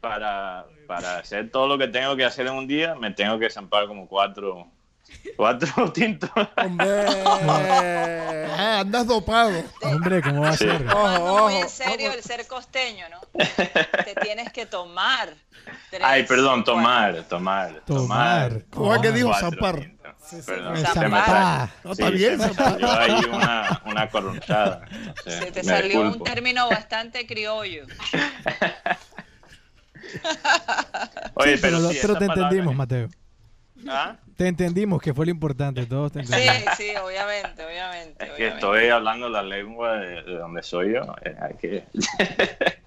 [0.00, 3.48] para, para hacer todo lo que tengo que hacer en un día, me tengo que
[3.50, 4.66] zampar como cuatro,
[5.36, 6.30] cuatro tintos.
[6.56, 7.04] Hombre.
[8.56, 9.62] Ah, andas dopado.
[9.82, 10.64] Hombre, ¿cómo va a Sí.
[10.64, 10.86] ser?
[10.86, 11.62] Ojo, Tomando muy ojo.
[11.62, 13.20] en serio el ser costeño, ¿no?
[14.04, 15.34] Te tienes que tomar.
[15.90, 16.74] tres, Ay, perdón, cuatro.
[16.74, 18.62] tomar, tomar, Tomar.
[18.70, 19.90] ¿Cómo es que dijo zampar?
[20.24, 20.42] Sí, sí.
[20.46, 21.24] Perdón, zampar.
[21.26, 21.70] salió.
[21.84, 22.72] No, está bien, se me zampar.
[22.80, 24.80] salió ahí una, una corronchada.
[24.90, 26.24] entonces, Se te salió un disculpo.
[26.32, 27.84] término bastante criollo.
[31.34, 33.08] Oye, Sí, pero, sí, pero esa te palabra- entendimos, Mateo.
[33.88, 34.18] ¿Ah?
[34.36, 35.86] Te entendimos, que fue lo importante.
[35.86, 36.74] Todos te Sí, entendimos.
[36.76, 38.24] sí, obviamente, obviamente.
[38.24, 38.54] Es que obviamente.
[38.54, 41.02] estoy hablando la lengua de, de donde soy yo.
[41.24, 41.84] eh, hay que...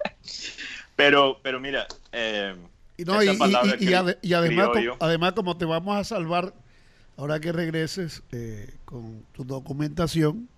[0.96, 2.54] pero, pero mira, eh,
[2.96, 5.64] Y, no, y, y- palabra y- y cri- ade- y además, como, además, como te
[5.64, 6.52] vamos a salvar,
[7.16, 10.48] ahora que regreses eh, con tu documentación,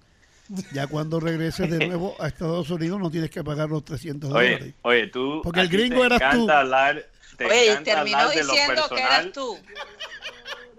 [0.72, 4.50] ya cuando regreses de nuevo a Estados Unidos no tienes que pagar los 300 oye,
[4.54, 4.74] dólares.
[4.82, 5.40] oye, tú.
[5.44, 6.50] Porque el gringo te eras tú.
[6.50, 7.04] Hablar,
[7.44, 9.20] te Oye, encanta terminó hablar de lo diciendo que personal.
[9.22, 9.58] eras tú.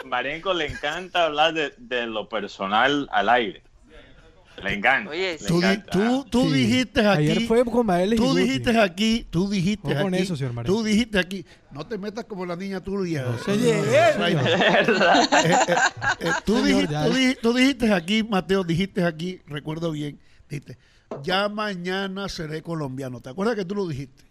[0.06, 3.64] Marenco le encanta hablar de, de lo personal al aire.
[4.62, 5.10] Le encanta.
[5.10, 5.92] Oye, le Tú, encanta.
[5.92, 6.52] tú, tú Sí.
[6.54, 7.30] dijiste aquí.
[7.32, 8.42] Ayer fue con Maeles y Tú Guti.
[8.44, 10.78] dijiste aquí, tú dijiste Ojo con aquí, eso, señor Marenco.
[10.78, 13.24] tú dijiste aquí, no te metas como la niña tuya.
[13.24, 13.98] No se eh, llegue.
[13.98, 14.86] Eh,
[15.46, 15.56] eh,
[16.20, 16.62] eh, tú,
[17.42, 20.78] tú dijiste aquí, Mateo, dijiste aquí, recuerdo bien, dijiste,
[21.24, 23.20] ya mañana seré colombiano.
[23.20, 24.24] ¿Te acuerdas que tú lo dijiste?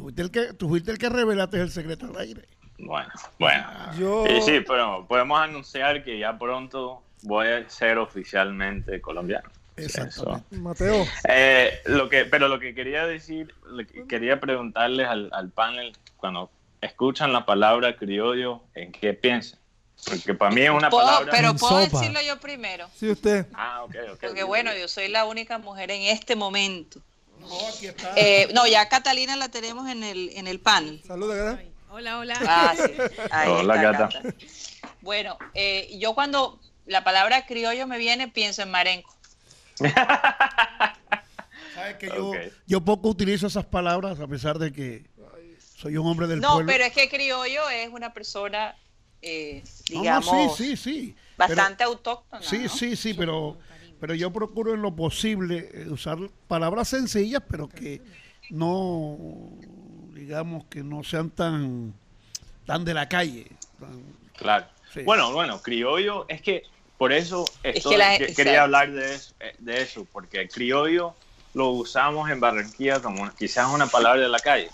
[0.00, 2.48] Tú fuiste el que, tú fuiste el que revelaste el secreto al aire.
[2.78, 3.66] Bueno, bueno.
[3.98, 4.24] Yo.
[4.26, 9.50] Sí, sí, pero podemos anunciar que ya pronto voy a ser oficialmente colombiano.
[9.76, 10.42] Eso.
[10.52, 11.06] Mateo.
[11.28, 15.94] Eh, lo que, pero lo que quería decir, lo que quería preguntarles al, al panel,
[16.16, 16.50] cuando
[16.80, 19.58] escuchan la palabra criollo, ¿en qué piensan?
[20.06, 21.30] Porque para mí es una Puedo- palabra...
[21.30, 21.98] pero puedo sopa.
[22.00, 22.88] decirlo yo primero.
[22.94, 23.46] Sí, usted.
[23.52, 24.18] Ah, ok, ok.
[24.22, 27.00] Porque bueno, yo soy la única mujer en este momento.
[27.40, 28.12] No, aquí está.
[28.16, 31.02] Eh, no, ya Catalina la tenemos en el, en el panel.
[31.06, 31.60] Saluda, ¿verdad?
[31.90, 32.38] Hola, hola.
[32.46, 32.92] Ah, sí.
[33.30, 34.08] Ahí Hola, está, gata.
[34.22, 34.34] Cata.
[35.00, 39.14] Bueno, eh, yo cuando la palabra criollo me viene, pienso en Marenco.
[41.74, 42.32] Sabes que yo,
[42.66, 45.04] yo poco utilizo esas palabras a pesar de que
[45.76, 46.70] soy un hombre del No, pueblo.
[46.72, 48.76] pero es que criollo es una persona,
[49.22, 51.16] eh, No, no, digamos, sí, sí, sí.
[51.36, 52.42] Pero- bastante autóctona.
[52.42, 52.68] Sí, ¿no?
[52.68, 53.56] sí, sí, pero,
[54.00, 56.18] pero yo procuro en lo posible eh, usar
[56.48, 58.00] palabras sencillas, pero que
[58.50, 59.16] no,
[60.14, 61.92] digamos, que no sean tan,
[62.66, 63.46] tan de la calle.
[63.78, 64.02] tan-
[64.36, 64.66] Claro.
[64.92, 65.02] Sí.
[65.02, 66.62] Bueno, bueno, criollo, es que
[66.98, 68.36] por eso estoy- que la- que- exacto.
[68.42, 71.14] quería hablar de eso, eh, de eso, porque criollo
[71.54, 74.70] lo usamos en Barranquilla como una- quizás una palabra de la calle,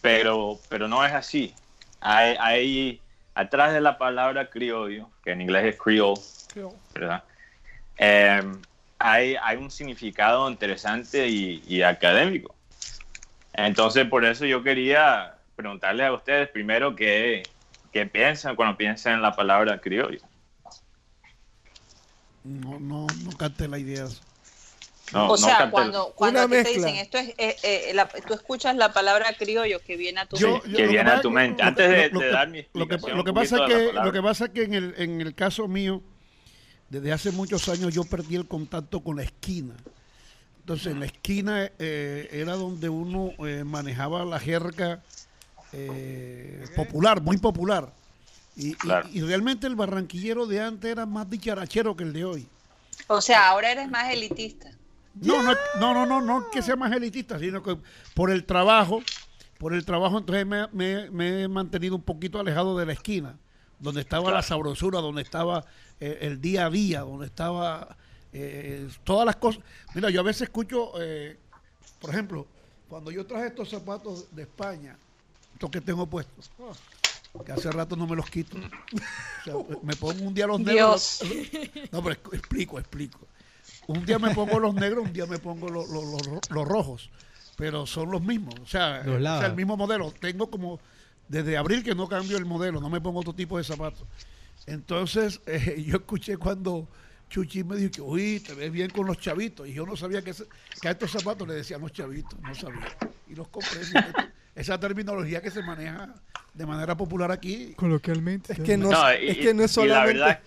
[0.00, 1.54] pero, pero no es así.
[2.00, 3.00] Hay, hay
[3.34, 6.20] atrás de la palabra criollo, que en inglés es creole,
[6.94, 7.24] ¿verdad?
[7.98, 8.42] Eh,
[8.98, 12.54] hay, hay un significado interesante y, y académico.
[13.52, 17.42] Entonces, por eso yo quería preguntarles a ustedes primero qué,
[17.92, 20.20] qué piensan cuando piensan en la palabra criollo.
[22.42, 24.06] No, no, no capté la idea.
[25.12, 28.74] No, o no sea, cuando, cuando te dicen esto es, eh, eh, la- tú escuchas
[28.76, 30.68] la palabra criollo que viene a tu Yo- mente.
[30.70, 31.62] yo- que viene a tu mente.
[31.62, 33.74] lo- Antes de, lo- de lo- dar mi Lo que, explicación, lo que pasa es
[33.74, 36.02] que, lo que pasa es que en el, en el caso mío,
[36.94, 39.74] desde hace muchos años yo perdí el contacto con la esquina.
[40.60, 45.02] Entonces, en la esquina eh, era donde uno eh, manejaba la jerga
[45.72, 47.92] eh, popular, muy popular.
[48.56, 49.08] Y, y- Claro.
[49.12, 52.46] y realmente el barranquillero de antes era más dicharachero que el de hoy.
[53.08, 54.70] O sea, ahora eres más elitista.
[55.20, 57.76] No, no, no, no, no, no que sea más elitista, sino que
[58.14, 59.02] por el trabajo,
[59.58, 63.36] por el trabajo, entonces me, me- me he mantenido un poquito alejado de la esquina,
[63.78, 65.66] donde estaba la sabrosura, donde estaba
[66.00, 67.96] eh, el día a día, donde estaba
[68.32, 69.62] eh, todas las cosas.
[69.94, 71.36] Mira, yo a veces escucho, eh,
[72.00, 72.46] por ejemplo,
[72.88, 74.96] cuando yo traje estos zapatos de España,
[75.54, 76.50] estos que tengo puestos,
[77.44, 78.56] que hace rato no me los quito.
[79.40, 81.20] O sea, me pongo un día los negros.
[81.92, 83.18] No, pero explico, explico.
[83.86, 87.10] Un día me pongo los negros, un día me pongo los, los- los- los rojos,
[87.56, 89.16] pero son los mismos, o sea, o
[89.46, 90.10] el mismo modelo.
[90.18, 90.80] Tengo como
[91.28, 94.06] desde abril que no cambio el modelo, no me pongo otro tipo de zapatos.
[94.66, 96.88] Entonces, eh, yo escuché cuando
[97.28, 99.68] Chuchi me dijo que, uy, te ves bien con los chavitos.
[99.68, 102.96] Y yo no sabía que, a estos zapatos le decían los chavitos, no sabía.
[103.28, 103.80] Y los compré.
[104.54, 106.14] esa terminología que se maneja
[106.52, 107.74] de manera popular aquí.
[107.74, 108.52] Coloquialmente.
[108.52, 110.14] Es que no, es, que no es solamente...
[110.14, 110.40] la verdad,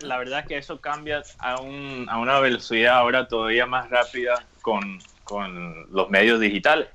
[0.00, 4.46] la verdad es que eso cambia a, un, a una velocidad ahora todavía más rápida
[4.62, 6.88] con, con los medios digitales.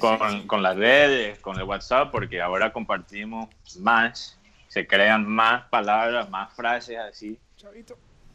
[0.00, 3.48] Con, con, las redes, con el WhatsApp, porque ahora compartimos
[3.80, 4.38] más,
[4.68, 7.38] se crean más palabras, más frases así.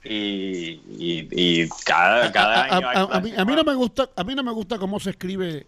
[0.03, 4.43] Y, y, cada, cada año a, mí, a, mí, no me gusta a mí no
[4.43, 5.65] me gusta cómo se escribe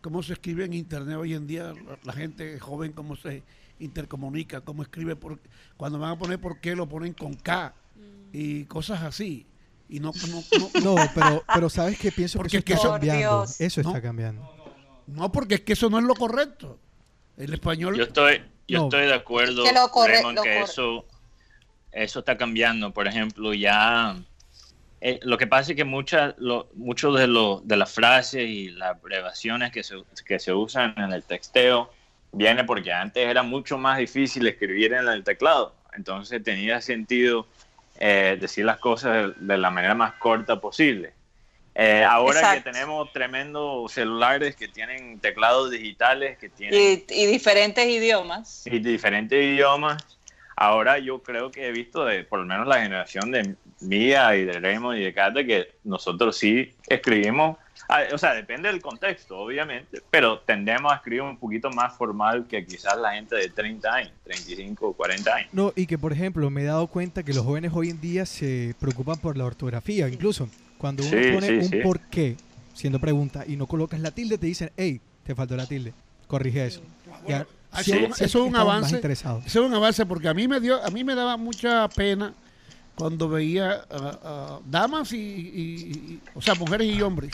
[0.00, 1.72] cómo se escribe en internet hoy en día
[2.02, 3.44] la, gente joven cómo se
[3.78, 5.38] intercomunica cómo escribe por
[5.76, 7.72] cuando van a poner por qué lo ponen con K
[8.32, 9.46] y cosas así.
[9.90, 10.12] Y no
[10.82, 13.44] no, pero pero sabes que pienso que eso está cambiando.
[13.58, 14.57] Eso está cambiando
[15.08, 16.78] no porque es que eso no es lo correcto.
[17.36, 21.04] El español yo estoy yo estoy de acuerdo que, que eso
[21.92, 22.92] eso está cambiando.
[22.92, 24.16] Por ejemplo ya
[25.00, 28.70] eh, lo que pasa es que muchas lo, muchos de, lo, de las frases y
[28.70, 31.90] las abreviaciones que se, que se usan en el texteo
[32.32, 35.74] viene porque antes era mucho más difícil escribir en el teclado.
[35.92, 37.46] Entonces tenía sentido
[37.98, 41.12] eh, decir las cosas de, la manera más corta posible.
[41.80, 47.04] Eh, ahora que tenemos tremendos celulares que tienen teclados digitales, que tienen...
[47.08, 48.66] Y, diferentes idiomas.
[48.66, 50.04] Y diferentes idiomas.
[50.56, 54.44] Ahora yo creo que he visto, de, por lo menos la generación de mía y
[54.44, 57.56] de Raymond y de Kate, que nosotros sí escribimos
[57.90, 62.46] Ah, o sea, depende del contexto, obviamente, pero tendemos a escribir un poquito más formal
[62.46, 65.48] que quizás la gente de 30 años, 35 o 40 años.
[65.52, 68.26] No, y que por ejemplo, me he dado cuenta que los jóvenes hoy en día
[68.26, 72.36] se preocupan por la ortografía, incluso cuando uno pone un por qué,
[72.72, 75.92] siendo pregunta, y no colocas la tilde, te dicen, hey, te faltó la tilde,
[76.26, 76.80] corrige eso.
[77.86, 79.00] eso, es un avance.
[79.04, 82.32] Eso es un avance porque a mí me dio, a mí me daba mucha pena
[82.94, 83.84] cuando veía
[84.66, 87.32] damas y, o sea, mujeres y hombres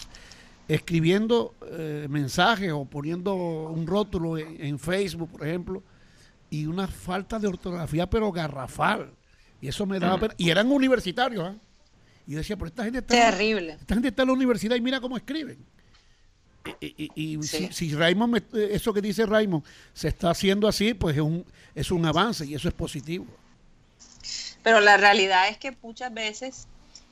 [0.69, 5.83] escribiendo eh, mensajes o poniendo un rótulo en, Facebook, por ejemplo,
[6.51, 9.11] y una falta de ortografía, pero garrafal.
[9.61, 10.35] Y eso me daba pena.
[10.37, 11.55] Y eran universitarios, ¿ah?
[12.27, 13.15] Y yo decía, pero esta gente está.
[13.15, 13.73] Terrible.
[13.73, 15.59] Esta gente está en la universidad y mira cómo escriben.
[16.81, 21.45] Y, si, si, Raymond, eso que dice Raymond, se está haciendo así, pues es un,
[21.75, 23.27] es un avance y eso es positivo.
[24.63, 26.67] Pero la realidad es que muchas veces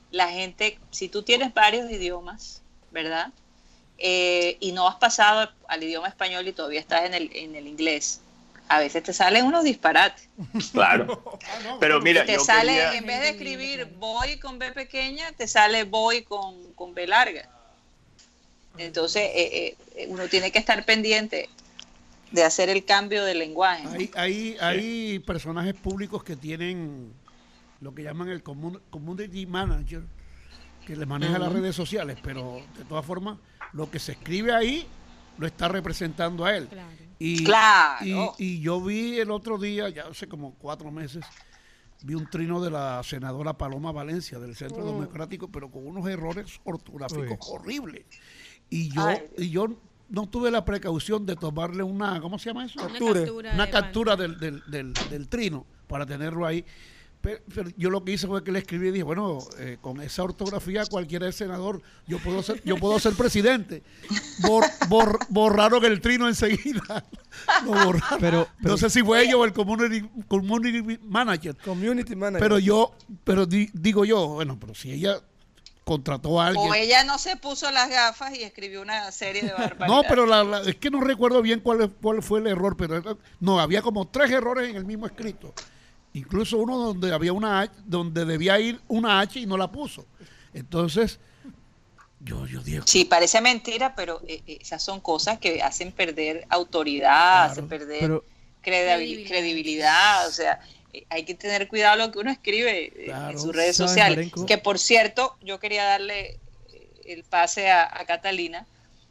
[0.09, 3.31] la gente, si tú tienes varios idiomas, ¿verdad?
[3.99, 7.67] Eh, y no has pasado al idioma español y todavía estás en el, en el
[7.67, 8.21] inglés,
[8.69, 10.27] a veces te salen unos disparates.
[10.71, 11.39] Claro.
[11.45, 15.83] Ah, Pero mira, te sale, en vez de escribir voy con B pequeña, te sale
[15.83, 17.49] voy con, con B larga.
[18.77, 21.49] Entonces, eh, eh, uno tiene que estar pendiente
[22.31, 23.87] de hacer el cambio de lenguaje.
[23.87, 27.13] Hay, hay, hay personajes públicos que tienen
[27.81, 30.01] lo que llaman el community manager,
[30.87, 33.37] que le maneja las redes sociales, pero de todas formas
[33.73, 34.87] lo que se escribe ahí
[35.37, 36.69] lo está representando a él.
[37.23, 37.47] Y,
[38.37, 41.23] y, yo vi el otro día, ya hace como cuatro meses,
[42.03, 44.87] vi un trino de la senadora Paloma Valencia del Centro oh.
[44.87, 48.03] Democrático, pero con unos errores ortográficos horribles.
[48.69, 49.67] Y yo, y yo
[50.09, 52.81] no tuve la precaución de tomarle una, ¿cómo se llama eso?
[52.81, 56.65] Una captura, una captura del, del, del, trino para tenerlo ahí.
[57.23, 60.23] Pero, yo lo que hice fue que le escribí y dije, bueno, eh, con esa
[60.23, 63.81] ortografía cualquiera es senador, yo puedo ser, yo puedo ser presidente.
[65.29, 67.05] borraron el trino enseguida.
[68.19, 71.55] Pero, no sé si fue ellos o el community, manager.
[71.63, 72.41] Community manager.
[72.41, 72.93] Pero yo,
[73.23, 75.21] pero digo yo, bueno, pero si ella
[75.85, 76.69] contrató a alguien.
[76.69, 79.87] O ella no se puso las gafas y escribió una serie de barbaridades.
[79.87, 83.81] No, pero es que no recuerdo bien cuál, cuál fue el error, pero no, había
[83.81, 85.53] como tres errores en el mismo escrito.
[86.13, 90.05] Incluso uno donde había una H, donde debía ir una H y no la puso.
[90.53, 91.19] Entonces,
[92.19, 92.83] yo, yo digo.
[92.85, 98.21] Sí, parece mentira, pero eh, eh, esas son cosas que hacen perder autoridad, hacen perder
[98.61, 100.27] credibilidad.
[100.27, 100.59] O sea,
[100.93, 104.31] eh, hay que tener cuidado lo que uno escribe en sus redes sociales.
[104.45, 106.39] Que por cierto, yo quería darle
[107.05, 108.67] el pase a, a Catalina,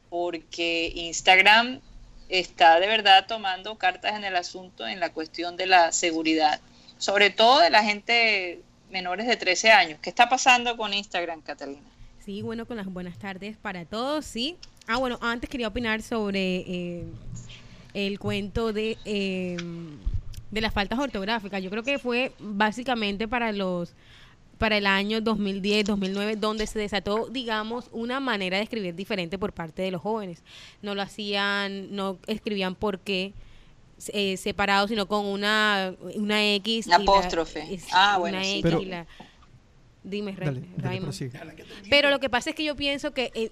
[0.09, 1.81] porque Instagram
[2.29, 6.61] está de verdad tomando cartas en el asunto en la cuestión de la seguridad
[7.03, 8.61] sobre todo de la gente
[8.93, 9.99] menores de 13 años.
[10.01, 11.83] ¿Qué está pasando con Instagram, Catalina?
[12.25, 14.57] Sí, bueno, con las buenas tardes para todos, sí.
[14.87, 17.05] Ah, bueno, antes quería opinar sobre eh,
[17.95, 19.57] el cuento de, eh,
[20.53, 21.61] de las faltas ortográficas.
[21.61, 23.95] Yo creo que fue básicamente para los
[24.59, 29.53] para el año 2010, 2009, donde se desató, digamos, una manera de escribir diferente por
[29.53, 30.45] parte de los jóvenes.
[30.83, 33.33] No lo hacían, no escribían por qué
[34.13, 36.87] eh, separado, sino con una, una X.
[36.87, 37.79] Una apóstrofe.
[37.93, 38.51] ah, bueno, una sí.
[38.59, 39.07] X Pero- y la...
[40.05, 41.03] Dime, Dale, dale, Raymond.
[41.05, 41.41] prosigue.
[41.89, 43.51] Pero lo que pasa es que yo pienso que eh,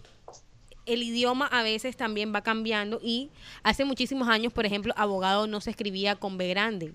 [0.84, 3.30] el idioma a veces también va cambiando y
[3.62, 6.92] hace muchísimos años, por ejemplo, abogado no se escribía con B grande,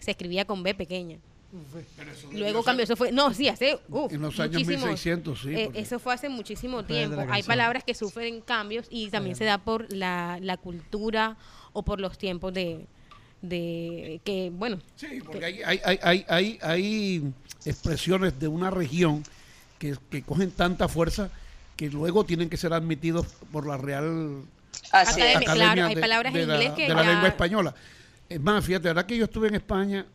[0.00, 1.18] se escribía con B pequeña.
[2.32, 5.70] Luego cambió, eso fue, no, sí, hace uf, En los años muchísimos- 1600, sí, eh,
[5.74, 7.16] eso fue hace muchísimo tiempo.
[7.16, 11.36] la Hay palabras que sufren cambios y también se da por la, la cultura
[11.76, 12.86] o por los tiempos de,
[13.42, 17.32] de que, bueno, Sí, porque hay, hay, hay, hay, hay, hay
[17.64, 19.22] expresiones de una región
[19.78, 21.30] que, que cogen tanta fuerza
[21.76, 24.42] que luego tienen que ser admitidos por la Real
[24.90, 25.36] Así es.
[25.36, 25.54] Academia.
[25.54, 27.74] claro, hay de- palabras en de la, inglés que de la ya- lengua española.
[28.28, 30.06] Es más, fíjate, ahora que yo estuve en España,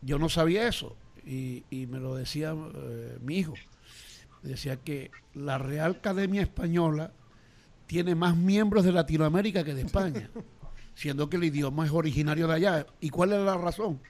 [0.00, 0.96] yo no sabía eso.
[1.26, 3.54] Y, y me lo decía eh, mi hijo.
[4.42, 7.10] Decía que la Real Academia Española
[7.92, 10.30] tiene más miembros de Latinoamérica que de España,
[10.94, 12.86] siendo que el idioma es originario de allá.
[13.00, 14.00] ¿Y cuál es la razón?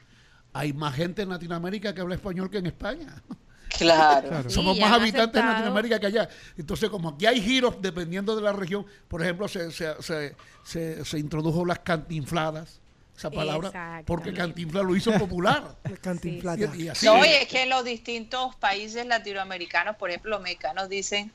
[0.52, 3.20] Hay más gente en Latinoamérica que habla español que en España.
[3.78, 4.28] Claro.
[4.28, 4.48] Claro.
[4.50, 5.52] Sí, Somos más habitantes en aceptado.
[5.52, 6.28] Latinoamérica que allá.
[6.58, 11.04] Entonces, como aquí hay giros dependiendo de la región, por ejemplo, se, se, se, se-
[11.06, 12.80] se introdujo las cantinfladas,
[13.16, 15.74] esa palabra, porque cantinfla lo hizo popular.
[15.84, 16.76] La cantinflata.
[16.76, 17.06] Y, y así.
[17.06, 21.32] No, y es que en los distintos países latinoamericanos, por ejemplo, los mexicanos dicen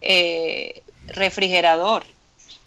[0.00, 2.04] eh, refrigerador,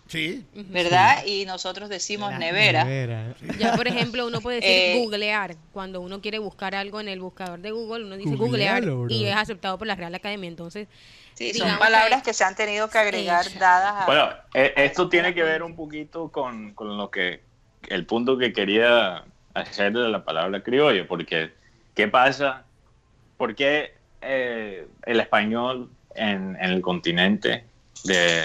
[0.08, 0.44] Sí.
[0.54, 1.24] ¿verdad?
[1.26, 2.84] Y nosotros decimos La nevera.
[2.84, 3.36] nevera.
[3.60, 5.56] Ya, por ejemplo, uno puede decir Eh, googlear.
[5.72, 9.36] Cuando uno quiere buscar algo en el buscador de Google, uno dice googlear y es
[9.36, 10.48] aceptado por la Real Academia.
[10.48, 10.88] Entonces,
[11.36, 14.06] Sí, son palabras que- que se han tenido que agregar dadas a...
[14.08, 17.42] Bueno, eh, esto tiene que ver un poquito con, con lo que
[17.88, 19.24] el punto que quería
[19.54, 21.54] hacer de la palabra criollo, porque
[21.96, 22.66] ¿qué pasa?
[23.38, 25.90] ¿Por qué eh, el español
[26.20, 27.66] en, en el continente
[28.04, 28.44] de,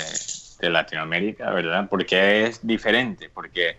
[0.60, 1.88] de Latinoamérica, verdad?
[1.88, 3.30] ¿Por qué es diferente?
[3.30, 3.76] Porque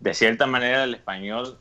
[0.00, 1.58] de cierta manera el español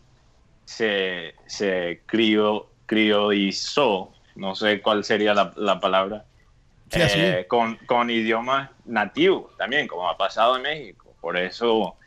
[0.66, 6.26] se, se crió, criollizó, no sé cuál sería la, la palabra,
[6.90, 11.16] Sí, eh, con, con idiomas nativos también, como ha pasado en México.
[11.22, 11.98] Por eso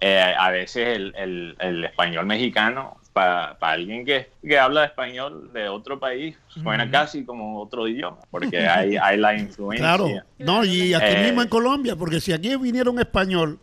[0.00, 5.68] eh, a veces el, el- el español mexicano, para alguien que, que habla español de
[5.68, 9.86] otro país, suena casi como otro idioma, porque hay, hay la influencia.
[9.86, 10.08] Claro.
[10.38, 13.58] No, y aquí Eh, mismo en Colombia, porque si aquí viniera un español,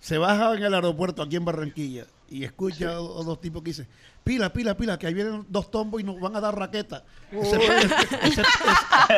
[0.00, 3.68] se baja en el aeropuerto aquí en Barranquilla y escucha a a dos tipos que
[3.70, 3.86] dicen,
[4.24, 7.04] pila, pila, pila, que ahí vienen dos tombos y nos van a dar raqueta.
[7.30, 8.42] Ese, ese- ese-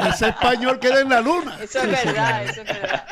[0.08, 1.56] ese español queda en la luna.
[1.62, 3.06] Eso es verdad, eso es verdad.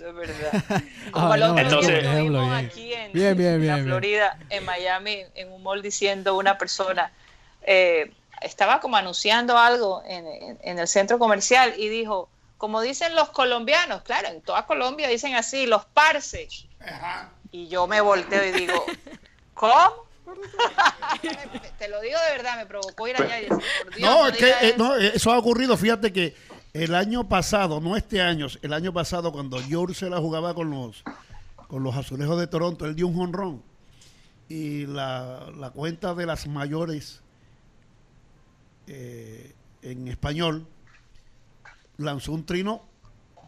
[0.00, 0.82] Eso es verdad.
[1.12, 2.66] Como Ah, el no, otro Entonces- día que ejemplo, vimos bien.
[2.66, 3.78] aquí en, Bien, bien, en la.
[3.82, 7.12] Florida, en Miami, en un mall diciendo una persona,
[7.62, 8.10] eh,
[8.40, 13.28] estaba como anunciando algo en, en- en el centro comercial y dijo, como dicen los
[13.30, 16.64] colombianos, claro, en toda Colombia dicen así, los parces.
[17.52, 18.84] Y yo me volteo y digo,
[19.54, 20.08] ¿cómo?
[21.78, 24.36] Te lo digo de verdad, me provocó ir allá y decir, por Dios, No, es
[24.36, 24.76] que eh, eso".
[24.78, 25.76] no, eh, eso ha ocurrido.
[25.76, 26.34] Fíjate que
[26.72, 31.02] el año pasado, no este año, el año pasado cuando yo Ursula jugaba con los
[31.68, 33.62] con los azulejos de Toronto, él dio un jonrón
[34.48, 37.20] y la, la cuenta de las mayores
[38.88, 39.52] eh,
[39.82, 40.66] en español
[41.96, 42.82] lanzó un trino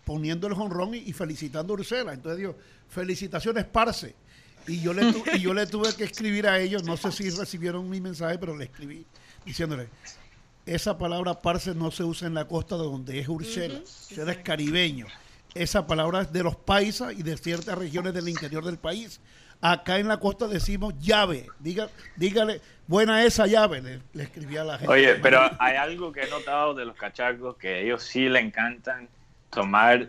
[0.05, 2.13] poniendo el jonrón y, y felicitando a Ursela.
[2.13, 2.57] Entonces dijo,
[2.89, 4.15] felicitaciones, Parce.
[4.69, 7.29] Y yo, le tu- y yo le tuve que escribir a ellos, no sé si
[7.31, 9.05] recibieron mi mensaje, pero le escribí
[9.45, 9.89] diciéndole,
[10.67, 14.39] esa palabra parce no se usa en la costa de donde es Ursela, Ursela es
[14.39, 15.07] caribeño.
[15.55, 19.21] Esa palabra es de los paisas y de ciertas regiones del interior del país.
[19.61, 21.47] Acá en la costa decimos llave.
[21.61, 24.93] Diga, dígale, buena esa llave, le, le escribí a la gente.
[24.93, 29.09] Oye, pero hay algo que he notado de los cachacos, que ellos sí le encantan
[29.51, 30.09] tomar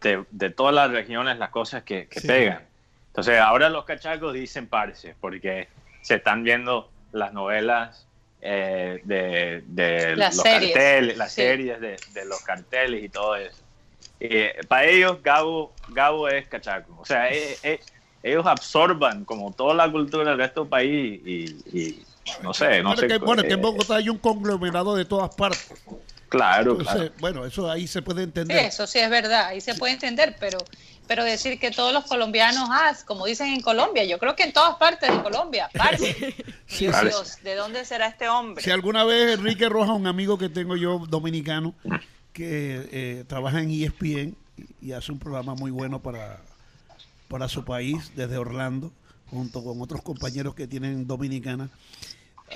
[0.00, 2.26] de, de todas las regiones las cosas que, que Sí.
[2.28, 2.62] pegan.
[3.08, 5.68] Entonces, ahora los cachacos dicen parce, porque
[6.02, 8.06] se están viendo las novelas
[8.40, 11.42] eh, de, de Las los series, carteles, las sí.
[11.42, 13.62] series de, de los carteles y todo eso.
[14.20, 14.28] Y,
[14.66, 16.98] para ellos, Gabo, Gabo es cachaco.
[17.00, 17.80] O sea, eh, eh,
[18.22, 22.02] ellos absorban como toda la cultura del resto del país y, y
[22.42, 23.06] no sé, no bueno, sé.
[23.06, 25.72] que, bueno, que en eh, Bogotá hay un conglomerado de todas partes.
[26.28, 27.14] Claro, Entonces, claro.
[27.20, 28.66] bueno, eso ahí se puede Sí, entender.
[28.66, 30.58] eso sí es verdad, ahí se puede entender, pero,
[31.08, 34.52] pero decir que todos los colombianos, ah, como dicen en Colombia, yo creo que en
[34.52, 36.14] todas partes de Colombia, parce.
[36.66, 37.06] Sí, Dios, sí.
[37.06, 38.62] Dios, ¿de dónde será este hombre?
[38.62, 41.74] Si alguna vez Enrique Rojas, un amigo que tengo yo dominicano,
[42.32, 44.36] que eh, trabaja en ESPN
[44.80, 46.40] y, hace un programa muy bueno para,
[47.28, 48.92] para su país desde Orlando,
[49.30, 51.70] junto con otros compañeros que tienen dominicana,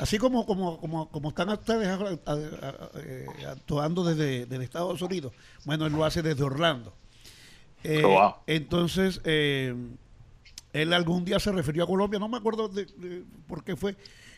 [0.01, 5.33] Así como, como, como, como están ustedes eh, actuando desde, Estados Unidos,
[5.65, 6.95] bueno, él lo hace desde Orlando.
[7.85, 9.75] Eh, oh, entonces, eh,
[10.73, 12.87] él algún día se refirió a Colombia, no me acuerdo de,
[13.47, 13.97] por qué fue,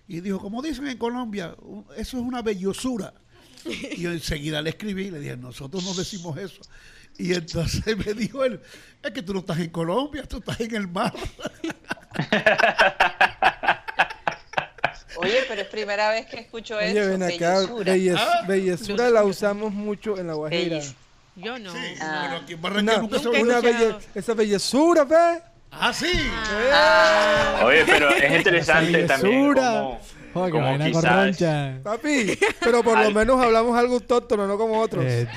[0.08, 1.54] y dijo, como dicen en Colombia,
[1.96, 3.14] eso es una bellosura.
[3.64, 6.60] Y yo enseguida le escribí y le dije, nosotros no decimos eso.
[7.16, 8.60] Y entonces me dijo él,
[9.02, 11.14] es que tú no estás en Colombia, tú estás en el mar.
[15.16, 16.90] Oye, pero es primera vez que escucho eso.
[16.90, 18.46] Oye, ven acá, bellezura, ah.
[18.46, 20.80] bellezura la usamos mucho en la Guajira.
[21.36, 21.72] Yo no.
[21.72, 22.38] Sí, ah.
[22.42, 25.42] aquí en Barranquilla nunca, se una belle, Esa bellezura, ve.
[25.72, 26.12] Ah, sí.
[26.72, 27.62] Ah.
[27.64, 30.00] Oye, pero es interesante también como,
[30.32, 31.36] Joder, como quizás...
[31.82, 35.04] Papi, pero por lo menos hablamos algo autóctono, no como otros.
[35.04, 35.28] Eh,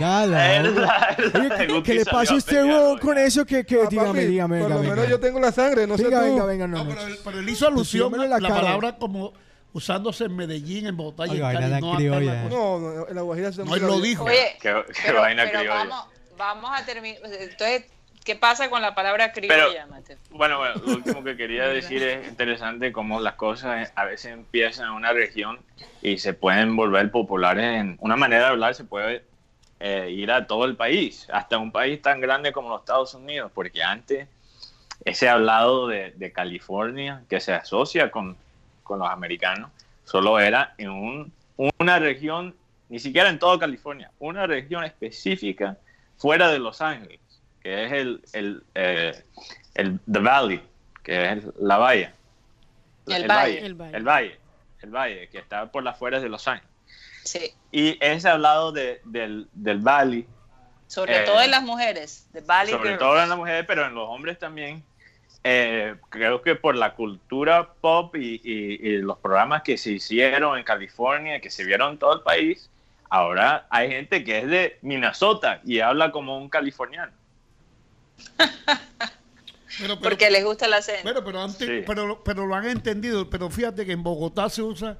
[1.84, 2.64] ¿qué, le pasa a usted
[3.02, 3.44] con eso?
[3.46, 4.62] Que, que ah, dígame, dígame.
[4.62, 6.10] Por lo menos yo tengo la sangre, no sé tú.
[6.12, 9.34] Venga, venga, no, no, pero, él, pero él hizo alusión a la, la palabra como
[9.78, 11.82] usándose en Medellín, en Bogotá y en Cali.
[11.82, 12.44] No, criolla.
[12.50, 14.24] no, no, en la Guajira se No, él lo dijo.
[14.24, 15.86] Oye, qué, pero, vaina pero criolla.
[15.86, 16.06] Vamos,
[16.36, 17.22] vamos a terminar.
[17.26, 17.86] Entonces,
[18.26, 20.18] ¿qué pasa con la palabra criolla, Mateo?
[20.32, 24.88] Bueno, bueno, lo último que quería decir es interesante cómo las cosas a veces empiezan
[24.88, 25.60] en una región
[26.02, 29.24] y se pueden volver populares en una manera de hablar, se puede
[29.80, 33.52] eh, ir a todo el país, hasta un país tan grande como los Estados Unidos,
[33.54, 34.28] porque antes
[35.06, 38.36] ese hablado de, de California que se asocia con
[38.88, 39.70] con los americanos,
[40.06, 41.34] solo era en un,
[41.78, 42.56] una región,
[42.90, 45.78] ni siquiera en toda California, una región específica
[46.18, 47.20] fuera de Los Ángeles,
[47.62, 49.24] que es el, el, eh,
[49.76, 50.62] el The Valley,
[51.04, 52.12] que es la valle.
[53.08, 54.40] El, valle, el, valle.
[54.82, 56.72] El valle, que está por las afueras de Los Ángeles.
[57.24, 57.54] Sí.
[57.72, 60.26] Y ese hablado de, del, del Valley.
[60.88, 64.08] Sobre todo en las mujeres, de Valley Sobre todo en las mujeres, pero en los
[64.08, 64.84] hombres también
[65.44, 71.40] eh, creo que por la cultura pop y, los programas que se hicieron en California,
[71.40, 72.70] que se vieron en todo el país,
[73.10, 77.14] ahora hay gente que es de Minnesota y habla como un californiano.
[80.02, 81.04] Porque les gusta la acento.
[81.04, 83.30] Pero, pero, antes, pero, pero lo han entendido.
[83.30, 84.98] Pero fíjate que en Bogotá se usa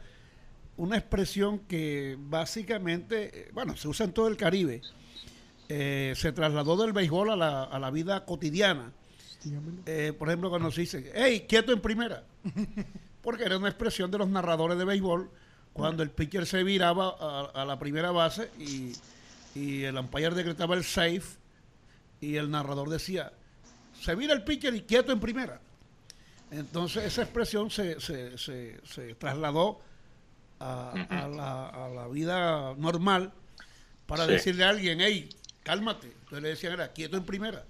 [0.76, 4.82] una expresión que básicamente, bueno, se usa en todo el Caribe.
[5.68, 8.94] Eh, se trasladó del béisbol a la, a la vida cotidiana
[9.86, 12.24] eh, por ejemplo, cuando se dice, hey, quieto en primera.
[13.22, 15.30] Porque era una expresión de los narradores de béisbol
[15.74, 17.16] cuando el pitcher se viraba
[17.54, 18.94] a, la primera base y,
[19.56, 21.38] el umpire decretaba el safe
[22.22, 23.32] y el narrador decía,
[24.00, 25.60] se vira el pitcher y quieto en primera.
[26.52, 29.82] Entonces esa expresión se, se, se, trasladó
[30.60, 30.94] a,
[31.94, 33.34] la, vida normal
[34.06, 35.30] para decirle a alguien, hey,
[35.64, 36.08] cálmate.
[36.08, 37.66] Entonces le decían, era quieto en primera.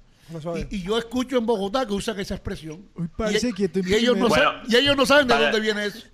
[0.69, 2.87] Y, yo escucho en Bogotá que usan esa expresión.
[3.15, 6.05] parece y, y, ellos no saben, y ellos no saben de dónde viene eso.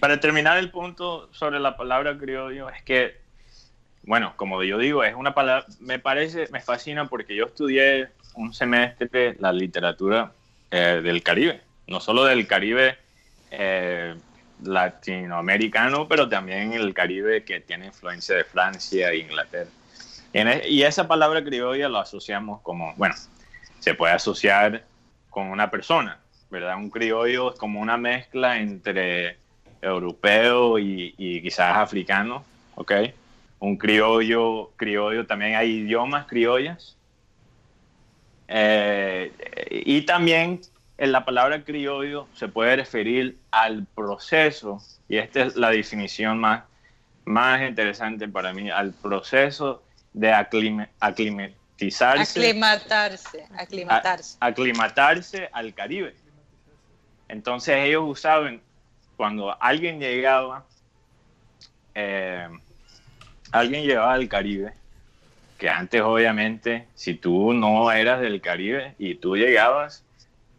[0.00, 3.16] Para terminar el punto sobre la palabra criollo, es que,
[4.02, 8.52] bueno, como yo digo, es una palabra, me parece, me fascina porque yo estudié un
[8.52, 10.32] semestre la literatura
[10.70, 12.98] eh, del Caribe, no solo del Caribe
[13.50, 14.14] eh,
[14.62, 19.70] latinoamericano, pero también el Caribe que tiene influencia de Francia e Inglaterra.
[20.32, 23.14] E, y esa palabra criolla lo asociamos como, bueno,
[23.78, 24.84] se puede asociar
[25.30, 26.18] con una persona,
[26.50, 26.76] ¿verdad?
[26.76, 29.38] Un criollo es como una mezcla entre
[29.82, 31.12] europeo y,
[31.42, 32.44] quizás africano,
[32.74, 32.92] ¿ok?
[33.58, 36.96] Un criollo, criollo, también hay idiomas criollas.
[38.48, 39.32] Eh,
[39.70, 40.60] y también
[40.98, 46.64] en la palabra criollo se puede referir al proceso, y esta es la definición más,
[47.24, 49.82] más interesante para mí, al proceso
[50.12, 51.52] de aclimatar
[52.36, 54.36] Aclimatarse, aclimatarse.
[54.40, 56.14] aclimatarse al Caribe.
[57.28, 58.62] Entonces ellos usaban,
[59.16, 60.64] cuando alguien llegaba,
[61.94, 62.48] eh,
[63.52, 64.72] alguien llegaba al Caribe,
[65.58, 70.04] que antes obviamente, si tú no eras del Caribe y tú llegabas,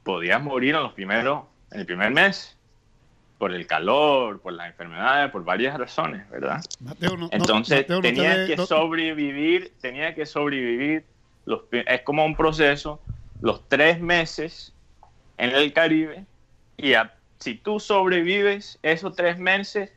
[0.04, 2.57] podías morir en los primeros, en el primer mes
[3.38, 6.62] por el calor, por las enfermedades, por varias razones, ¿verdad?
[7.32, 11.06] Entonces tenía que sobrevivir, tenía que sobrevivir,
[11.46, 13.00] los, es como un proceso,
[13.42, 14.74] los tres meses
[15.38, 16.26] en el Caribe,
[16.78, 16.94] y
[17.40, 19.92] si tú sobrevives esos tres meses,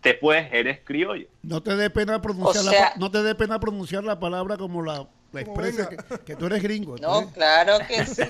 [0.00, 1.26] te puedes, eres criollo.
[1.42, 5.06] No te dé pena pronunciar, la, no te dé pena pronunciar la palabra como la,
[5.34, 5.90] expresa
[6.24, 6.96] que, tú eres gringo.
[6.96, 8.22] No, claro que sí.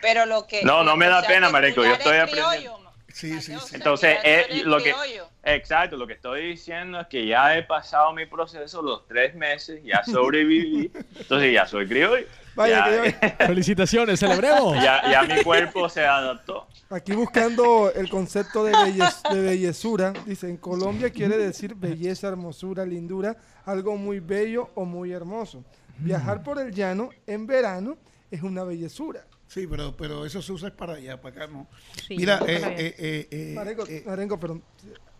[0.00, 0.62] Pero lo que...
[0.62, 3.74] No, no me da pena, Mareco, yo estoy aprendiendo Sí, sí, sí.
[3.76, 5.28] Entonces, tú eh, lo que, criollo.
[5.42, 9.80] exacto, lo que estoy diciendo es que ya he pasado mi proceso los tres meses,
[9.82, 12.26] ya sobreviví, entonces ya soy criollo.
[12.54, 14.74] Vaya, ya, que Felicitaciones, celebremos.
[14.82, 16.66] ya, ya mi cuerpo se adaptó.
[16.90, 22.84] Aquí buscando el concepto de, bellez- de bellezura, dice, en Colombia quiere decir belleza, hermosura,
[22.84, 25.64] lindura, algo muy bello o muy hermoso.
[25.98, 27.96] Viajar por el llano en verano
[28.30, 29.24] es una bellezura.
[29.48, 31.66] Sí, pero, pero eso se usa para allá, para acá no.
[32.06, 34.60] Sí, Mira, no, eh, eh, eh, eh, Marengo, eh, Marengo, pero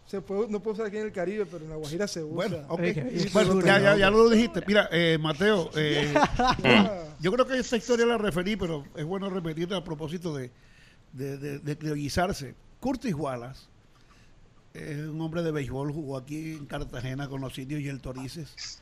[0.07, 2.35] se puede, no puede usar aquí en el Caribe, pero en la Guajira se usa.
[2.35, 2.81] bueno, ok.
[2.81, 4.63] Ok, y Bueno, ya, ya, ya lo dijiste.
[4.67, 6.15] Mira, eh, Mateo, eh,
[7.21, 10.51] yo creo que esta historia la referí, pero es bueno repetirla a propósito de,
[11.13, 12.55] de, de, de criollizarse.
[12.81, 13.63] Curtis Wallace
[14.75, 18.81] es un hombre de béisbol, jugó aquí en Cartagena con los indios y el Torices.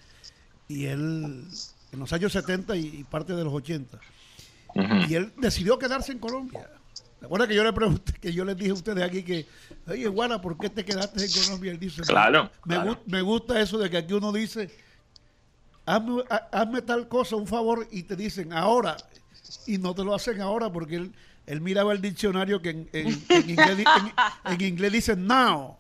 [0.69, 1.45] Y él,
[1.93, 3.99] en los años 70 y, y parte de los 80.
[5.09, 6.69] Y él decidió quedarse en Colombia.
[7.19, 9.47] ¿Se acuerdan que yo le pregunté, que yo les dije a ustedes aquí que,
[9.89, 11.73] oye, Guara, ¿por qué te quedaste en Colombia?
[11.73, 12.93] Él dice, Claro, me, claro.
[12.93, 14.71] gu- me gusta eso de que aquí uno dice,
[15.87, 18.97] hazme, ha- hazme tal cosa, un favor, y te dicen ahora,
[19.67, 21.15] y no te lo hacen ahora porque él,
[21.47, 25.77] él miraba el diccionario que en, en- en inglés, en- en inglés dice now,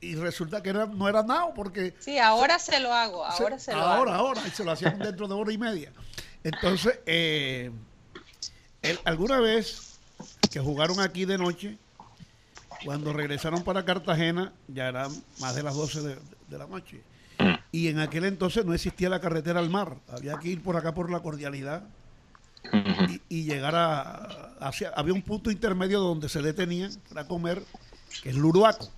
[0.00, 3.58] y, y resulta que era- no era now porque Sí, ahora se lo hago, ahora
[3.58, 4.26] se, lo ahora, hago.
[4.28, 5.92] ahora, y se lo hacían dentro de hora y media.
[6.44, 7.70] Entonces, eh,
[8.82, 9.98] él, alguna vez
[10.50, 11.78] que jugaron aquí de noche,
[12.84, 15.10] cuando regresaron para Cartagena, ya eran
[15.40, 16.18] más de las 12 de,
[16.48, 17.00] de la noche.
[17.72, 19.96] Y en aquel entonces no existía la carretera al mar.
[20.08, 21.82] Había que ir por acá por la cordialidad
[22.72, 27.62] y, y llegar a, hacia, había un punto intermedio donde se detenían para comer,
[28.22, 28.88] que es Luruaco.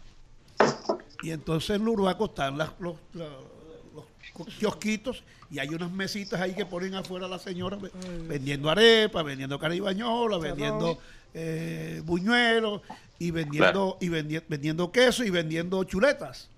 [1.23, 6.66] Y entonces en Luruaco están las, los, los kiosquitos y hay unas mesitas ahí que
[6.66, 7.90] ponen afuera las señoras ve-
[8.28, 10.98] vendiendo arepa, vendiendo caribañola, vendiendo
[11.35, 12.82] eh, buñuelos
[13.18, 16.48] y vendiendo y vendi- vendiendo queso y vendiendo chuletas.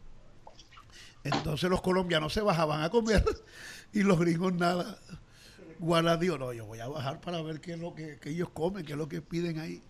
[1.24, 3.24] Entonces los colombianos se bajaban a comer
[3.92, 4.98] y los gringos nada.
[5.80, 8.48] Guarda dijo, no, yo voy a bajar para ver qué es lo que, que ellos
[8.50, 9.80] comen, qué es lo que piden ahí.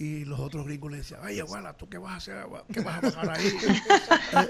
[0.00, 2.46] Y los otros gringos le decían, oye, Guala, ¿tú qué vas a hacer?
[2.72, 3.52] ¿Qué vas a bajar ahí?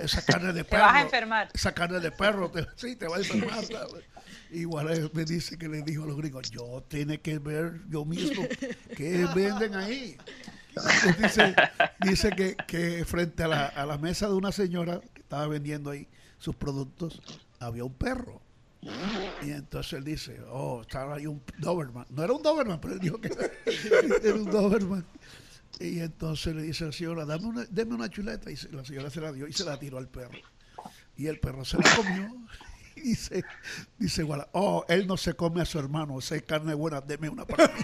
[0.02, 0.82] Esa carne de Te perro.
[0.82, 1.48] vas a enfermar.
[1.54, 3.64] Esa carne de perro, te- sí, te va a enfermar.
[3.64, 4.04] ¿sabes?
[4.50, 8.04] Y Guala me dice que le dijo a los gringos, yo tiene que ver yo
[8.04, 8.42] mismo
[8.94, 10.18] qué venden ahí.
[10.76, 11.54] Entonces dice,
[12.00, 15.88] dice que, que frente a la, a la mesa de una señora que estaba vendiendo
[15.90, 16.06] ahí
[16.38, 17.22] sus productos,
[17.58, 18.42] había un perro.
[19.42, 22.06] Y entonces él dice, oh, estaba ahí un Doberman.
[22.10, 23.28] No era un Doberman, pero él dijo que
[24.22, 25.04] era un Doberman.
[25.80, 28.50] Y entonces le dice a la señora, dame una, deme una chuleta.
[28.50, 30.38] Y se- la señora se la dio y se la tiró al perro.
[31.16, 32.34] Y el perro se la comió.
[32.96, 33.44] Y dice,
[33.96, 37.28] dice, Guala, oh, él no se come a su hermano, esa es carne buena, deme
[37.28, 37.80] una para mí.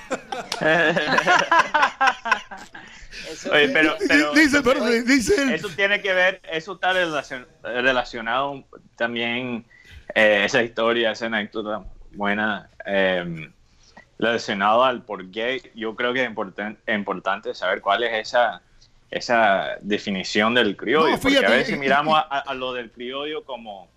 [3.31, 5.55] Eso Oye, pero, pero dice, eso, pero, dice él.
[5.55, 8.65] eso tiene que ver, eso está relacion- relacionado
[8.97, 9.65] también,
[10.17, 13.53] eh, esa historia, esa anécdota buena, eh,
[14.19, 18.63] relacionado al por qué yo creo que es importan- importante saber cuál es esa,
[19.11, 22.91] esa definición del criollo, No, porque a veces y- miramos y- a, a lo del
[22.91, 23.89] criollo como,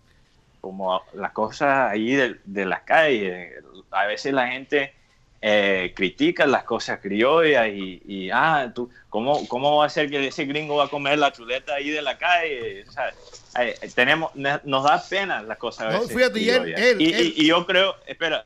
[0.61, 3.53] como las cosas ahí de, de las calles,
[3.91, 4.93] a veces la gente
[5.39, 10.27] eh, critica las cosas criollas y, y, ah, tú, ¿cómo, ¿cómo va a ser que
[10.27, 12.83] ese gringo va a comer la chuleta ahí de la calle?
[12.87, 13.13] O sea,
[13.61, 17.13] eh, tenemos, ne- nos da pena las cosas a No, fíjate, y él- él- y,
[17.13, 18.43] él- y- y yo creo, espera,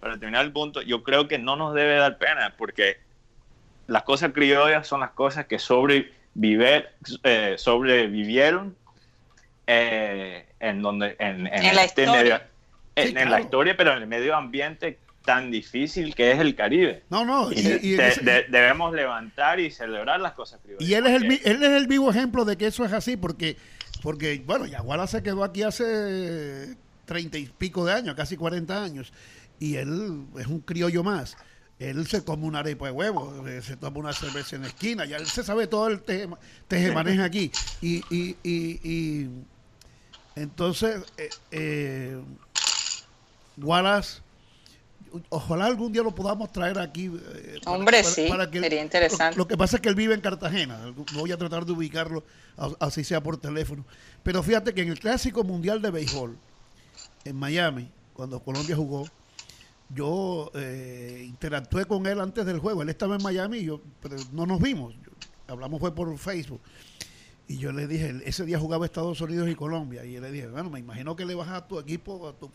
[0.00, 2.98] para terminar el punto, yo creo que no nos debe dar pena porque
[3.86, 6.92] las cosas criollas son las cosas que sobreviver,
[7.24, 8.76] eh, sobrevivieron
[9.66, 12.22] eh, en donde en, en En la este historia.
[12.22, 12.40] medio-
[12.96, 16.56] en, Sí, en la historia, pero en el medio ambiente tan difícil que es el
[16.56, 17.02] Caribe.
[17.10, 20.32] No, no, Y, y, de- y en de- ese- de- debemos levantar y celebrar las
[20.32, 20.88] cosas criollas.
[20.88, 23.56] y él es el él es el vivo ejemplo de que eso es así, porque,
[24.02, 29.12] porque bueno, Yaguara se quedó aquí hace treinta y pico de años, casi 40 años,
[29.60, 31.36] y él es un criollo más.
[31.78, 35.04] Él se come una arepa de huevo, eh, se toma una cerveza en la esquina,
[35.04, 36.28] ya él se sabe todo el teje,
[36.66, 37.52] tejemaneje aquí.
[37.80, 39.30] Y, y, y, y
[40.34, 42.20] entonces, eh, eh,
[43.58, 44.20] Wallace,
[45.28, 47.06] ojalá algún día lo podamos traer aquí.
[47.06, 49.36] eh, Hombre, sí, sería interesante.
[49.36, 50.92] Lo, lo que pasa es que él vive en Cartagena.
[51.14, 52.24] Voy a tratar de ubicarlo,
[52.80, 53.84] así sea por teléfono.
[54.24, 56.36] Pero fíjate que en el Clásico Mundial de Béisbol,
[57.24, 59.08] en Miami, cuando Colombia jugó,
[59.90, 62.82] yo eh, interactué con él antes del juego.
[62.82, 64.94] Él estaba en Miami, y yo, pero no nos vimos.
[65.46, 66.60] hablamos fue por Facebook.
[67.46, 70.04] Y yo le dije, ese día jugaba Estados Unidos y Colombia.
[70.04, 72.50] Y yo le dije, bueno, me imagino que le vas a tu equipo, a tu...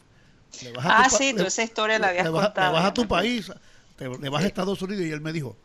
[0.61, 2.73] Le vas a Ah, tu sí, tú esa historia la habías le vas, contado.
[2.73, 3.51] le vas a tu país,
[3.95, 5.03] te- le vas a Estados Unidos.
[5.05, 5.57] Y él me dijo,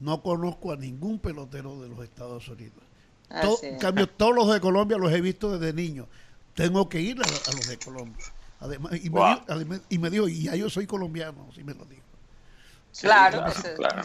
[0.00, 2.76] no conozco a ningún pelotero de los Estados Unidos.
[3.30, 3.62] Es.
[3.62, 6.06] en cambio, todos los de Colombia los he visto desde niño.
[6.54, 8.24] Tengo que ir a, a los de Colombia.
[8.60, 9.28] Además, y, me Wow.
[9.28, 12.02] dijo, además- y me dijo, y ya yo soy colombiano, sí me lo dijo.
[13.00, 13.44] Claro,
[13.76, 14.02] claro,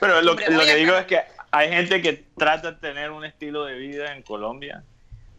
[0.00, 1.20] Pero lo, que digo es que
[1.50, 4.84] hay gente que trata de tener un estilo de vida en Colombia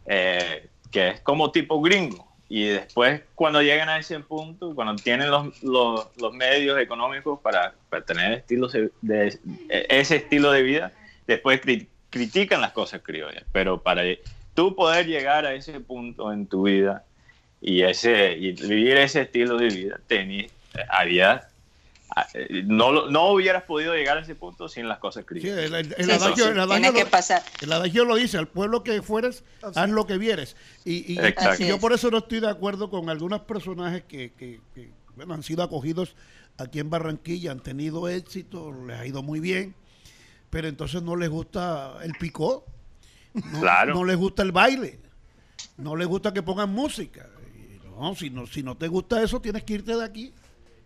[0.04, 2.26] eh, que es como tipo gringo.
[2.50, 7.74] Y después, cuando llegan a ese punto, cuando tienen los, los, los medios económicos para,
[7.90, 9.38] para tener estilos de, de-
[9.88, 10.92] ese estilo de vida,
[11.26, 13.44] después cri- critican las cosas criollas.
[13.52, 14.02] Pero para
[14.54, 17.04] tú poder llegar a ese punto en tu vida
[17.60, 20.46] y, ese, y vivir ese estilo de vida, tení,
[20.90, 21.48] había
[22.16, 25.26] Ah, eh, no, lo- no hubieras podido llegar a ese punto sin las cosas Sí,
[25.26, 25.58] criollas.
[25.66, 27.42] el, el- el Sí, adagio, sí, sí, el adagio que lo- pasar.
[27.60, 30.56] El adagio lo dice, al pueblo que fueres, haz lo que vieres.
[30.86, 31.62] Y, y- Exacto.
[31.62, 31.98] y yo por es.
[31.98, 36.16] eso no estoy de acuerdo con algunos personajes que, que- que, bueno, han sido acogidos
[36.56, 39.74] aquí en Barranquilla, han tenido éxito, les ha ido muy bien,
[40.48, 42.64] pero entonces no les gusta el picó,
[43.34, 43.94] no, Claro.
[43.94, 44.98] no les gusta el baile,
[45.76, 47.26] no les gusta que pongan música.
[47.98, 50.32] No, si no, si no te gusta eso, tienes que irte de aquí,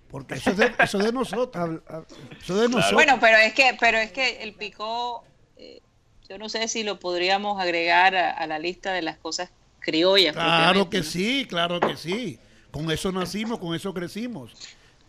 [0.09, 1.81] porque eso es de, eso es de nosotros.
[2.43, 2.95] Eso es de nosotros.
[2.95, 5.25] Bueno, pero es que, pero es que el picó,
[5.57, 5.81] eh,
[6.29, 10.35] yo no sé si lo podríamos agregar a, a la lista de las cosas criollas.
[10.35, 11.05] Claro que ¿no?
[11.05, 12.39] sí, claro que sí.
[12.71, 14.55] Con eso nacimos, con eso crecimos.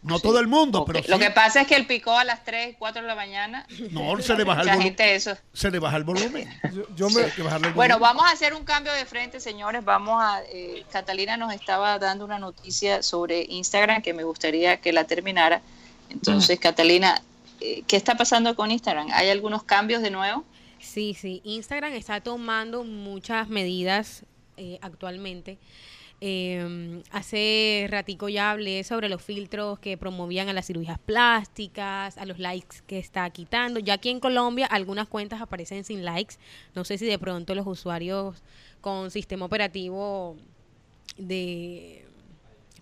[0.03, 1.09] No todo el mundo, pero sí.
[1.09, 4.17] Lo que pasa es que el picó a las 3, 4 de la mañana, No,
[4.21, 4.87] se le baja el volumen.
[4.87, 5.37] gente eso.
[5.53, 6.49] Se le baja el volumen.
[6.73, 9.83] yo, yo me, bajarle el Bueno, vamos a hacer un cambio de frente, señores.
[9.83, 10.41] Vamos a.
[10.49, 15.61] eh, Catalina nos estaba dando una noticia sobre Instagram que me gustaría que la terminara.
[16.09, 17.21] Entonces, Catalina,
[17.61, 19.07] eh, ¿qué está pasando con Instagram?
[19.13, 20.43] ¿Hay algunos cambios de nuevo?
[20.79, 21.41] Sí, sí.
[21.45, 24.23] Instagram está tomando muchas medidas
[24.57, 25.57] eh, actualmente.
[26.25, 32.25] Eh, hace ratico ya hablé sobre los filtros que promovían a las cirugías plásticas, a
[32.25, 33.81] los likes que está quitando.
[33.81, 36.35] Ya aquí en Colombia algunas cuentas aparecen sin likes.
[36.75, 38.41] No sé si de pronto los usuarios
[38.79, 40.37] con sistema operativo
[41.17, 42.05] de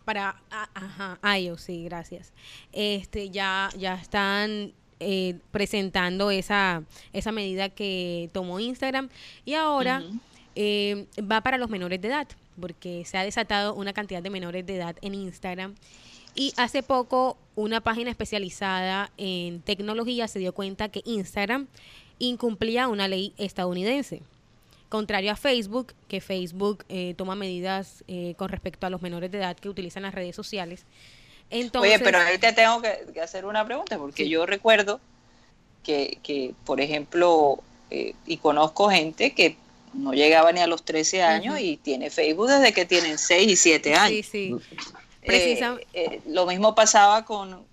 [0.06, 2.34] para a- ajá, iOS, sí, gracias.
[2.72, 9.10] Este ya ya están eh, presentando esa esa medida que tomó Instagram
[9.46, 10.20] y ahora Ujú.
[10.56, 12.28] eh, va para los menores de edad,
[12.62, 15.76] porque se ha desatado una cantidad de menores de edad en Instagram.
[16.34, 21.68] Y hace poco una página especializada en tecnología se dio cuenta que Instagram
[22.20, 24.22] incumplía una ley estadounidense.
[24.88, 29.40] Contrario a Facebook, que Facebook eh, toma medidas eh, con respecto a los menores de
[29.40, 30.86] edad que utilizan las redes sociales.
[31.50, 34.30] Entonces, Oye, pero ahí te tengo que, que hacer una pregunta, porque Sí.
[34.30, 35.02] yo recuerdo
[35.84, 37.60] que, que, por ejemplo,
[37.90, 39.58] eh, y conozco gente que
[39.94, 41.64] no llegaba ni a los 13 años Ujú.
[41.64, 44.26] y tiene Facebook desde que tienen 6 y 7 años.
[44.26, 44.56] sí, sí.
[45.24, 47.64] Eh, eh, lo mismo pasaba con,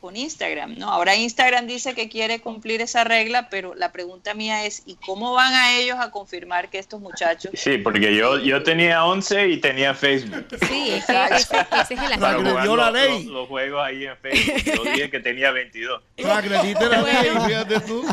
[0.00, 0.90] con Instagram, ¿no?
[0.90, 5.32] Ahora Instagram dice que quiere cumplir esa regla, pero la pregunta mía es, ¿y cómo
[5.34, 7.52] van a ellos a confirmar que estos muchachos...
[7.54, 10.46] Sí, porque yo, yo tenía 11 y tenía Facebook.
[10.68, 12.76] Sí, ese, ese es el asunto.
[12.76, 13.24] La ley.
[13.24, 14.74] los- los juegos ahí en Facebook.
[14.76, 16.02] Yo dije que tenía 22.
[16.16, 17.44] Transgrediste la ley, Bueno.
[17.46, 18.04] fíjate tú.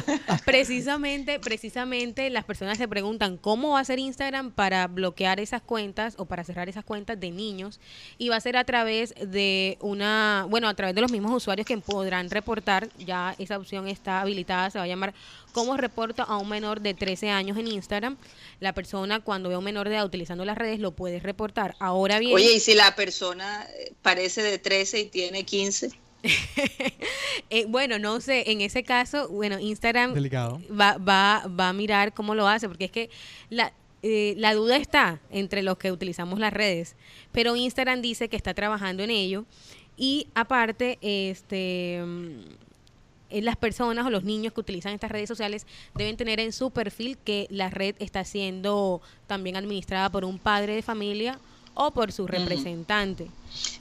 [0.46, 6.16] Precisamente, precisamente las personas se preguntan cómo va a ser Instagram para bloquear esas cuentas
[6.18, 7.80] o para cerrar esas cuentas de niños
[8.18, 11.68] y va a ser a través de una, bueno, a través de los mismos usuarios
[11.68, 15.14] que podrán reportar, ya esa opción está habilitada, se va a llamar
[15.52, 18.18] cómo reporta a un menor de 13 años en Instagram.
[18.60, 21.76] La persona cuando ve a un menor de edad utilizando las redes lo puede reportar.
[21.80, 25.92] Ahora bien, Oye, ¿y si la persona eh, parece de 13 y tiene 15?
[27.50, 30.60] Eh, bueno, no sé, en ese caso, bueno, Instagram Delicado.
[30.70, 33.10] va, va, va a mirar cómo lo hace, porque es que
[33.50, 33.72] la,
[34.04, 36.96] eh, la duda está entre los que utilizamos las redes,
[37.32, 39.46] pero Instagram dice que está trabajando en ello
[39.98, 41.98] y aparte, este...
[43.30, 45.66] eh, las personas o los niños que utilizan estas redes sociales
[45.96, 50.76] deben tener en su perfil que la red está siendo también administrada por un padre
[50.76, 51.40] de familia
[51.74, 53.28] o por su representante.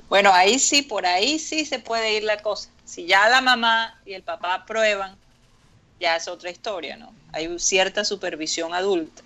[0.09, 2.71] Bueno, ahí sí, por ahí sí se puede ir la cosa.
[2.85, 5.17] Si ya la mamá y el papá aprueban,
[5.99, 7.13] ya es otra historia, ¿no?
[7.33, 9.23] Hay cierta supervisión adulta,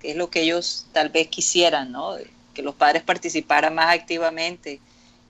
[0.00, 2.16] que es lo que ellos tal vez quisieran, ¿no?
[2.54, 4.80] Que los padres participaran más activamente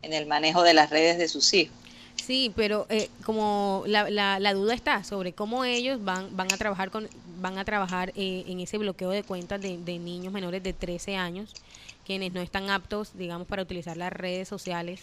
[0.05, 1.74] en el manejo de las redes de sus hijos.
[2.16, 6.56] Sí, pero eh, como la, la, la duda está sobre cómo ellos van van a
[6.56, 7.09] trabajar con
[7.40, 11.16] van a trabajar eh, en ese bloqueo de cuentas de, de niños menores de 13
[11.16, 11.55] años
[12.05, 15.02] quienes no están aptos, digamos, para utilizar las redes sociales.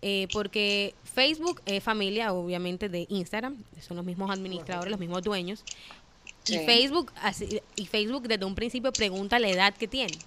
[0.00, 5.64] Eh, porque Facebook es familia, obviamente, de Instagram, son los mismos administradores, los mismos dueños.
[6.42, 6.56] Sí.
[6.56, 7.12] Y Facebook
[7.76, 10.18] y Facebook desde un principio pregunta la edad que tiene.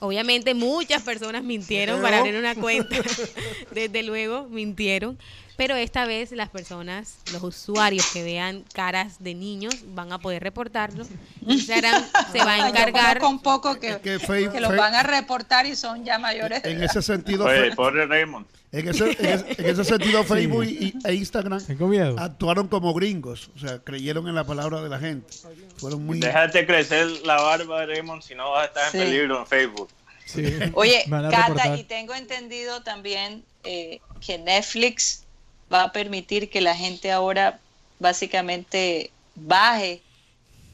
[0.00, 2.96] Obviamente muchas personas mintieron para abrir una cuenta.
[3.72, 5.18] Desde luego mintieron.
[5.58, 10.40] Pero esta vez las personas, los usuarios que vean caras de niños van a poder
[10.42, 11.04] reportarlo.
[11.46, 12.02] Instagram
[12.32, 13.22] se va a encargar.
[13.24, 16.16] un poco que, Es que que, Fe- los Fe- van a reportar y son ya
[16.18, 16.64] mayores.
[16.64, 18.46] En ese sentido, Pobre, Fe- pobre Raymond.
[18.70, 22.14] en ese, en ese- en ese sentido Facebook y, e Instagram Tengo miedo.
[22.20, 25.34] actuaron como gringos, o sea, creyeron en la palabra de la gente.
[25.76, 26.20] Fueron muy...
[26.20, 28.98] Déjate crecer la barba, Raymond, si no vas a estar Sí.
[28.98, 29.88] en peligro en Facebook.
[30.24, 30.44] Sí.
[30.74, 35.24] Oye, Cata, y tengo entendido también eh, que Netflix
[35.72, 37.58] va a permitir que la gente ahora
[37.98, 40.00] básicamente baje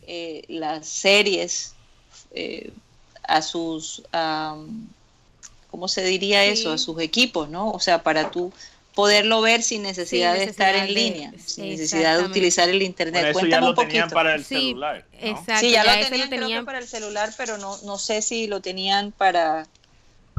[0.06, 1.74] eh, las series
[2.32, 2.70] eh,
[3.26, 4.86] a sus, am,
[5.70, 6.50] ¿cómo se diría Sí.
[6.60, 6.72] eso?
[6.72, 7.70] A sus equipos, ¿no?
[7.70, 8.52] O sea, para tú
[8.94, 13.32] poderlo ver sin necesidad Sin de estar en línea, sin necesidad de utilizar el internet.
[13.32, 13.88] Bueno, eso ya lo un poquito.
[13.88, 15.04] tenían para el Sí, celular.
[15.12, 15.28] ¿no?
[15.30, 15.60] exacto.
[15.60, 18.60] sí, ya, lo tenían, creo que para el celular, pero no, no sé si lo
[18.60, 19.66] tenían para,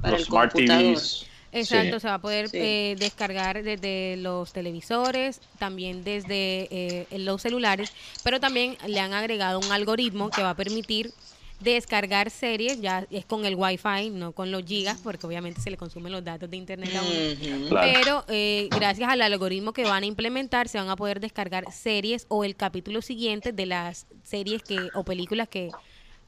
[0.02, 0.95] para Los el Smart computador.
[0.95, 1.26] TVs.
[1.60, 1.99] Exacto, Sí.
[2.02, 2.57] se va a poder Sí.
[2.60, 7.91] eh, descargar desde los televisores, también desde eh, los celulares,
[8.23, 11.11] pero también le han agregado un algoritmo que va a permitir
[11.60, 15.77] descargar series, ya es con el Wi-Fi, no con los gigas, porque obviamente se le
[15.77, 17.69] consumen los datos de internet a uno.
[17.69, 17.91] Claro.
[17.94, 22.26] Pero eh, gracias al algoritmo que van a implementar, se van a poder descargar series
[22.27, 25.72] o el capítulo siguiente de las series que o películas que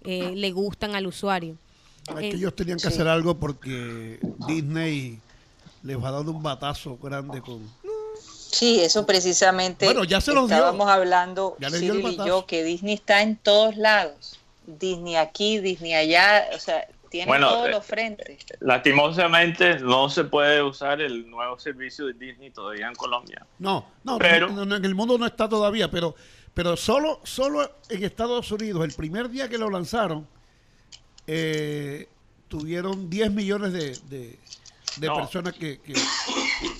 [0.05, 1.57] eh, le gustan al usuario.
[2.07, 2.87] Es Eh, que ellos tenían que sí.
[2.87, 5.19] hacer algo porque Disney
[5.83, 7.61] les va dando un batazo grande con...
[8.49, 9.85] Sí, eso precisamente.
[9.85, 10.55] Bueno, ya se los dio.
[10.57, 14.39] Estábamos hablando, Ya Cyril y yo, que Disney está en todos lados.
[14.65, 18.37] Disney aquí, Disney allá, o sea, tiene Bueno, todos eh, los frentes.
[18.61, 23.45] Lastimosamente no se puede usar el nuevo servicio de Disney todavía en Colombia.
[23.59, 26.15] No, no, Pero- no, no, en el mundo no está todavía, pero,
[26.53, 30.25] pero solo, solo en Estados Unidos, el primer día que lo lanzaron,
[31.27, 32.07] eh,
[32.47, 34.39] tuvieron 10 millones de, de,
[34.97, 35.17] de No.
[35.17, 35.79] personas que...
[35.79, 35.93] que,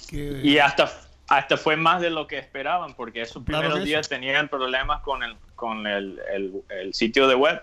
[0.09, 0.89] que- Y hasta,
[1.27, 3.85] hasta fue más de lo que esperaban, porque esos Claro, primeros eso.
[3.85, 7.61] días tenían problemas con el, con el, el- el sitio de web.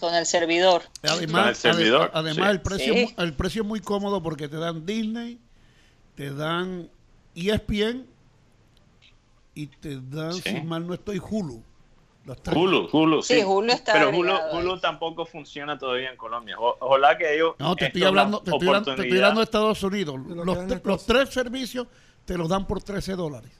[0.00, 0.82] Con el servidor.
[1.00, 2.50] Con el Además, servidor, ade- además sí.
[2.52, 3.14] el, precio, Sí.
[3.16, 5.38] el precio es muy cómodo porque te dan Disney,
[6.16, 6.90] te dan
[7.34, 8.04] ESPN
[9.54, 10.42] y te dan, Sí.
[10.42, 11.62] si mal no estoy, Hulu.
[12.24, 12.56] Los tres.
[12.56, 13.34] Hulu, Hulu, sí.
[13.40, 14.32] Sí, Hulu está Pero Hulu.
[14.52, 16.56] Hulu tampoco funciona todavía en Colombia.
[16.58, 17.54] O- ojalá que ellos...
[17.58, 19.24] No, te esto estoy hablando, te estoy hablando, te estoy oportunidad.
[19.24, 20.28] hablando de Estados Unidos.
[20.28, 21.86] De lo que Los, tres servicios
[22.24, 23.50] te los dan por 13 dólares.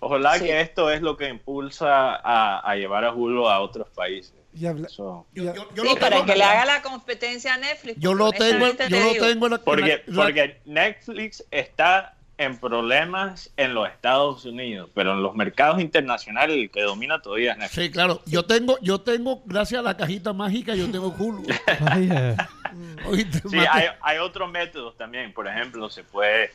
[0.00, 0.44] Ojalá Sí.
[0.46, 4.34] que esto es lo que impulsa a, a llevar a Hulu a otros países.
[4.52, 5.54] Y habla- So, Yo, Ya.
[5.54, 8.00] yo- yo sí, lo para que le haga la competencia a Netflix.
[8.00, 12.15] yo lo tengo, yo te lo tengo en la, porque, en la- porque Netflix está
[12.38, 17.52] en problemas en los Estados Unidos, pero en los mercados internacionales el que domina todavía
[17.52, 17.84] es Netflix.
[17.86, 18.20] Sí, claro.
[18.26, 21.42] Yo tengo, yo tengo, gracias a la cajita mágica, yo tengo Hulu.
[23.08, 25.32] Oíste, Sí, hay, hay otros métodos también.
[25.32, 26.50] Por ejemplo, se puede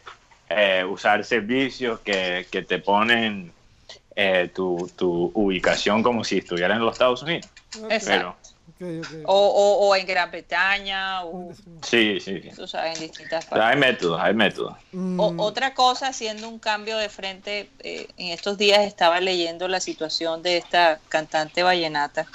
[0.49, 3.51] eh, usar servicios que, que te ponen
[4.15, 7.49] eh, tu, tu ubicación como si estuvieras en los Estados Unidos.
[7.89, 8.05] Exacto.
[8.05, 8.40] Pero
[9.25, 11.53] O, o, o en Gran Bretaña, o
[11.83, 12.41] sí, sí.
[12.41, 12.49] sí.
[12.55, 13.67] tú sabes, en distintas partes.
[13.67, 14.75] hay métodos, hay métodos.
[14.91, 19.67] Mm, O- otra cosa, haciendo un cambio de frente, eh, en estos días estaba leyendo
[19.67, 22.27] la situación de esta cantante vallenata,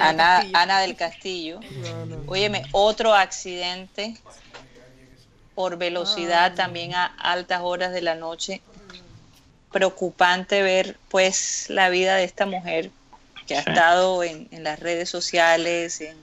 [0.00, 0.46] Ana.
[0.54, 1.60] Ana, del Castillo.
[1.60, 2.24] no, no.
[2.28, 4.16] Óyeme, otro accidente
[5.54, 8.62] por velocidad también a altas horas de la noche.
[9.70, 12.90] Preocupante ver pues la vida de esta mujer
[13.46, 13.70] que ha Sí.
[13.70, 16.16] estado en, en las redes sociales, en-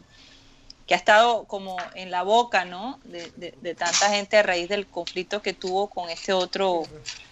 [0.87, 2.99] que ha estado como en la boca, ¿no?
[3.05, 6.83] De, de- de tanta gente a raíz del conflicto que tuvo con este otro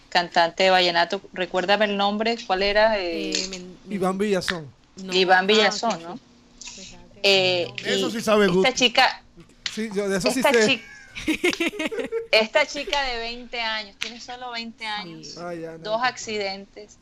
[0.09, 1.21] cantante de vallenato.
[1.33, 2.97] Recuérdame el nombre, ¿cuál era?
[2.97, 4.71] Eh, Eh, Iván Villazón.
[4.97, 5.13] no.
[5.13, 6.19] Iván Ah, Villazón, ¿no?
[6.59, 6.81] sí.
[6.83, 7.19] Fíjate.
[7.23, 8.73] eh, Eso sí sabe esta gusto.
[8.73, 9.21] chica,
[9.73, 10.67] Sí, yo de eso sí esta sé.
[10.67, 10.85] chica,
[12.31, 15.39] esta chica de 20 años, tiene solo 20 años, Sí.
[15.41, 15.77] Ay, ya, no.
[15.79, 16.97] dos accidentes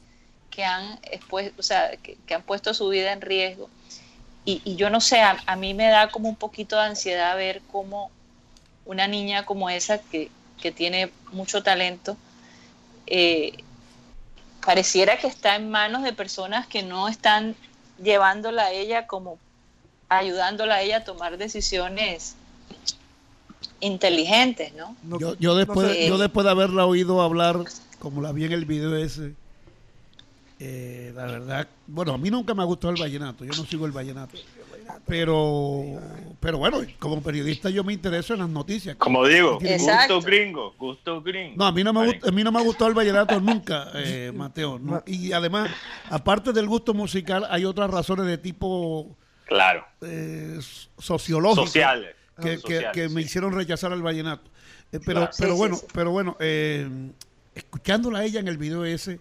[0.60, 1.00] que han,
[1.58, 3.70] o sea, que, que han puesto su vida en riesgo.
[4.44, 7.38] Y, y yo no sé, a, a mí me da como un poquito de ansiedad
[7.38, 8.12] ver cómo
[8.84, 10.30] una niña como esa, que,
[10.62, 12.18] que tiene mucho talento,
[13.08, 13.54] eh,
[14.66, 17.56] pareciera que está en manos de personas que no están
[18.04, 19.38] llevándola a ella como
[20.10, 22.36] ayudándola a ella a tomar decisiones
[23.80, 24.94] inteligentes, ¿no?
[25.20, 26.10] Yo, yo no después, sé.
[26.10, 27.64] yo después de haberla oído hablar,
[28.00, 29.36] como la vi en el video ese,
[30.60, 33.86] eh, la verdad, bueno, a mí nunca me ha gustado el vallenato, yo no sigo
[33.86, 34.38] el vallenato.
[35.06, 35.84] Pero,
[36.40, 38.96] pero bueno, como periodista yo me intereso en las noticias.
[38.98, 40.16] Como digo, Exacto.
[40.16, 41.56] gusto gringo, gusto gringo.
[41.58, 43.92] No, a mí no me, gusta, a mí no me ha gustado el vallenato nunca,
[43.96, 44.80] eh, Mateo.
[44.80, 45.04] ¿no?
[45.06, 45.70] Y además,
[46.10, 49.16] aparte del gusto musical, hay otras razones de tipo
[49.46, 50.58] Claro, eh,
[50.98, 52.16] sociológico sociales.
[52.38, 53.28] que, que- Sociales, que me sí.
[53.28, 54.50] hicieron rechazar el vallenato.
[54.92, 55.32] Eh, pero, Claro.
[55.38, 55.86] pero Sí, sí, bueno, sí.
[55.94, 56.88] pero bueno, eh,
[57.54, 59.20] escuchándola a ella en el video ese,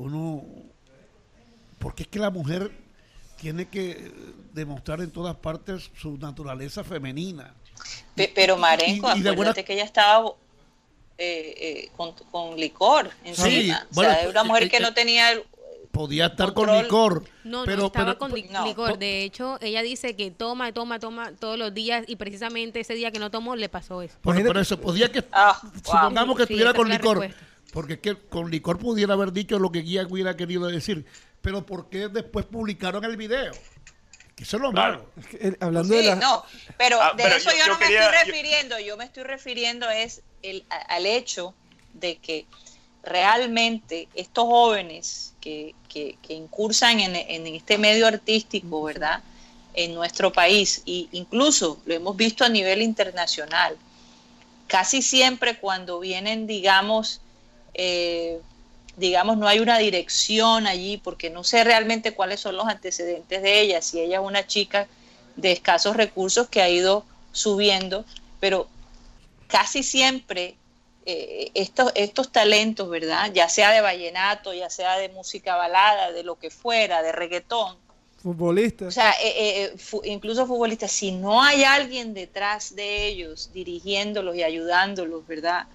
[0.00, 0.44] uno,
[1.78, 2.70] porque es que la mujer
[3.36, 4.12] tiene que
[4.52, 7.54] demostrar en todas partes su naturaleza femenina.
[8.34, 10.30] Pero Marenco, acuérdate que ella estaba
[11.18, 11.90] eh, eh,
[12.30, 13.86] con, licor encima.
[13.94, 15.34] o sea, una mujer que no tenía
[15.90, 17.24] podía estar con licor.
[17.44, 18.98] No, pero, no estaba con licor.
[18.98, 23.10] De hecho, ella dice que toma, toma, toma todos los días y precisamente ese día
[23.10, 24.16] que no tomó le pasó eso.
[24.22, 27.30] Por, eso, podía que, ah, supongamos que estuviera con licor.
[27.72, 31.06] Porque es que con licor pudiera haber dicho lo que Guía hubiera querido decir.
[31.40, 33.52] Pero ¿por qué después publicaron el video?
[34.34, 35.06] Que eso es lo malo.
[35.60, 36.16] hablando de la...
[36.16, 36.44] No,
[36.76, 38.78] pero ah, de eso yo, no me estoy refiriendo.
[38.78, 38.96] Yo...
[38.96, 41.54] me estoy refiriendo es el, al hecho
[41.94, 42.46] de que
[43.02, 49.22] realmente estos jóvenes que, que, incursan en, en, este medio artístico, ¿verdad?
[49.74, 53.76] En nuestro país, e incluso lo hemos visto a nivel internacional,
[54.66, 57.20] casi siempre cuando vienen, digamos,
[57.74, 58.40] eh,
[58.96, 63.60] digamos, no hay una dirección allí, porque no sé realmente cuáles son los antecedentes de
[63.60, 64.88] ella, si ella es una chica
[65.36, 68.04] de escasos recursos que ha ido subiendo,
[68.40, 68.68] pero
[69.48, 70.56] casi siempre
[71.06, 73.30] eh, estos, estos talentos, ¿verdad?
[73.32, 77.76] Ya sea de vallenato, ya sea de música balada, de lo que fuera, de reggaetón.
[78.22, 78.88] Futbolistas.
[78.88, 79.74] O sea, eh, eh,
[80.04, 85.66] incluso futbolistas, si no hay alguien detrás de ellos dirigiéndolos y ayudándolos, ¿verdad?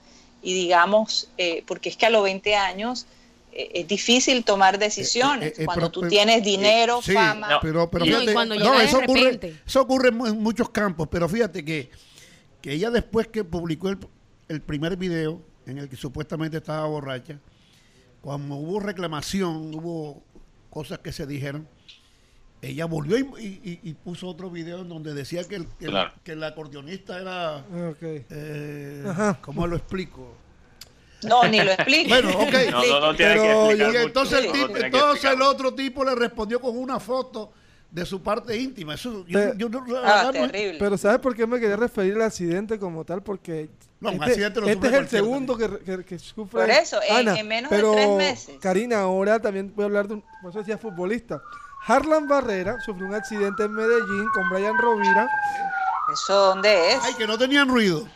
[0.45, 1.27] Y digamos,
[1.65, 3.07] porque es que a los 20 años
[3.51, 7.59] es difícil tomar decisiones cuando tú tienes dinero, fama.
[7.61, 11.89] pero, pero fíjate, no, eso, ocurre, eso ocurre en muchos campos, pero fíjate que,
[12.61, 13.97] que ella después que publicó el,
[14.49, 17.39] el primer video en el que supuestamente estaba borracha,
[18.21, 20.21] cuando hubo reclamación, hubo
[20.69, 21.67] cosas que se dijeron,
[22.65, 25.67] ella volvió y, puso otro video en donde decía que el,
[26.23, 27.63] que, el acordeonista era...
[28.01, 29.03] Eh,
[29.41, 30.35] ¿Cómo lo explico?
[31.23, 32.09] No, ni lo explico.
[32.09, 32.53] Bueno, ok.
[32.71, 33.35] No, no, tiene
[33.91, 37.51] que entonces, el, tipo, entonces el otro tipo le respondió con una foto
[37.89, 38.95] de su parte íntima.
[38.95, 39.25] Eso,
[40.03, 40.77] ah, terrible.
[40.77, 43.23] Pero ¿sabes por qué me quería referir al accidente como tal?
[43.23, 43.69] Porque
[44.01, 46.61] este, este es el segundo que, que, sufre.
[46.61, 48.57] Por eso, en, menos de tres meses.
[48.59, 51.41] Karina, ahora también voy a hablar de un, por eso decía futbolista.
[51.87, 55.29] Harlan Barrera sufrió un accidente en Medellín con Brian Rovira.
[56.11, 56.99] ¿Eso dónde es?
[57.03, 58.07] Ay, que no tenían ruido.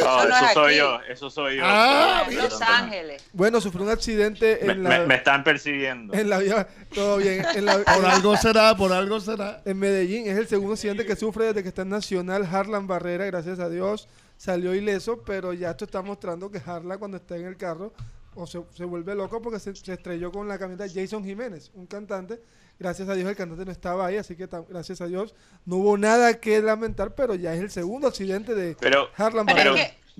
[0.00, 1.62] No, eso, soy yo, eso soy yo.
[1.64, 3.22] Ah, Los Ángeles.
[3.32, 5.06] Bueno, sufrió un accidente en me, la...
[5.06, 6.14] Me, están persiguiendo.
[6.14, 7.44] En la vía, todo bien.
[7.84, 9.60] por algo será, por algo será.
[9.64, 12.48] En Medellín, es el segundo accidente que sufre desde que está en Nacional.
[12.50, 17.18] Harlan Barrera, gracias a Dios, salió ileso, pero ya esto está mostrando que Harlan cuando
[17.18, 17.92] está en el carro
[18.34, 22.40] o se, vuelve loco porque se, se estrelló con la camioneta Jason Jiménez, un cantante
[22.80, 25.34] Gracias a Dios el cantante no estaba ahí, así que gracias a Dios
[25.66, 29.74] no hubo nada que lamentar, pero ya es el segundo accidente de pero, Harlan Pero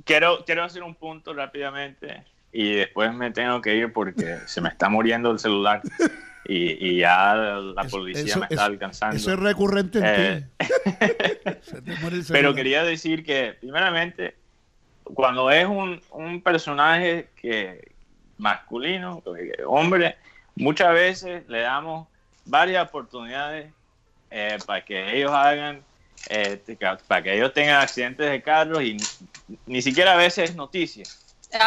[0.05, 2.23] quiero, quiero hacer un punto rápidamente
[2.53, 5.81] y después me tengo que ir porque se me está muriendo el celular.
[6.45, 9.17] Y, ya la policía me está alcanzando.
[9.17, 11.61] Eso es recurrente en eh,
[12.29, 14.35] Pero quería decir que, primeramente,
[15.05, 17.90] cuando es un, un personaje que
[18.41, 19.23] masculino,
[19.67, 20.17] hombre,
[20.57, 22.09] muchas veces le damos
[22.45, 23.73] varias oportunidades
[24.31, 25.83] eh, para que ellos hagan,
[26.29, 26.61] eh,
[27.07, 28.97] para que ellos tengan accidentes de carros y
[29.67, 31.05] ni, siquiera a veces es noticia.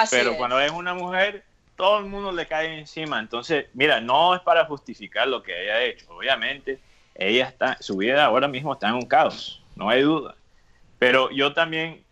[0.09, 1.43] Pero cuando es una mujer,
[1.75, 3.19] todo el mundo le cae encima.
[3.19, 6.05] Entonces, mira, no es para justificar lo que ella ha hecho.
[6.09, 6.79] Obviamente,
[7.15, 10.35] ella está, su vida ahora mismo está en un caos, no hay duda.
[10.99, 12.02] Pero yo también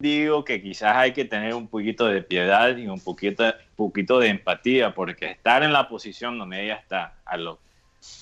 [0.00, 3.44] digo que quizás hay que tener un poquito de piedad y un poquito,
[3.76, 7.58] poquito de empatía, porque estar en la posición donde ella está a los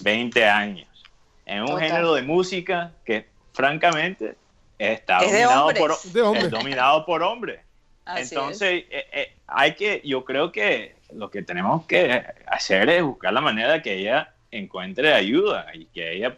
[0.00, 0.88] 20 años,
[1.46, 4.34] en un género de música que francamente
[4.76, 7.60] está dominado, por, dominado por hombres.
[8.16, 13.32] Entonces, eh, eh, hay que, yo creo que lo que tenemos que hacer es buscar
[13.32, 16.36] la manera de que ella encuentre ayuda y que ella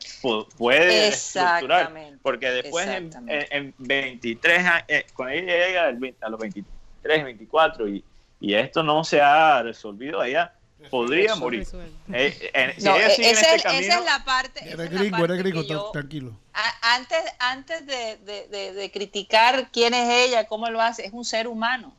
[0.57, 1.93] puede estructurar.
[2.23, 8.05] Porque después en, 23 años, eh, cuando ella llega a los 23, 24 y,
[8.41, 10.53] y esto no se ha resolvido, ella
[10.89, 11.67] podría morir.
[12.13, 14.69] Eh, eh, esa, es, la parte.
[14.69, 16.37] Era gringo, era gringo, tranquilo.
[16.83, 21.95] antes antes de, criticar quién es ella, cómo lo hace, es un ser humano.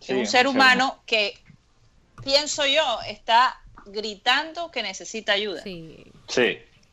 [0.00, 1.38] es un ser humano que,
[2.22, 5.62] pienso yo, está gritando que necesita ayuda.
[5.62, 6.04] Sí.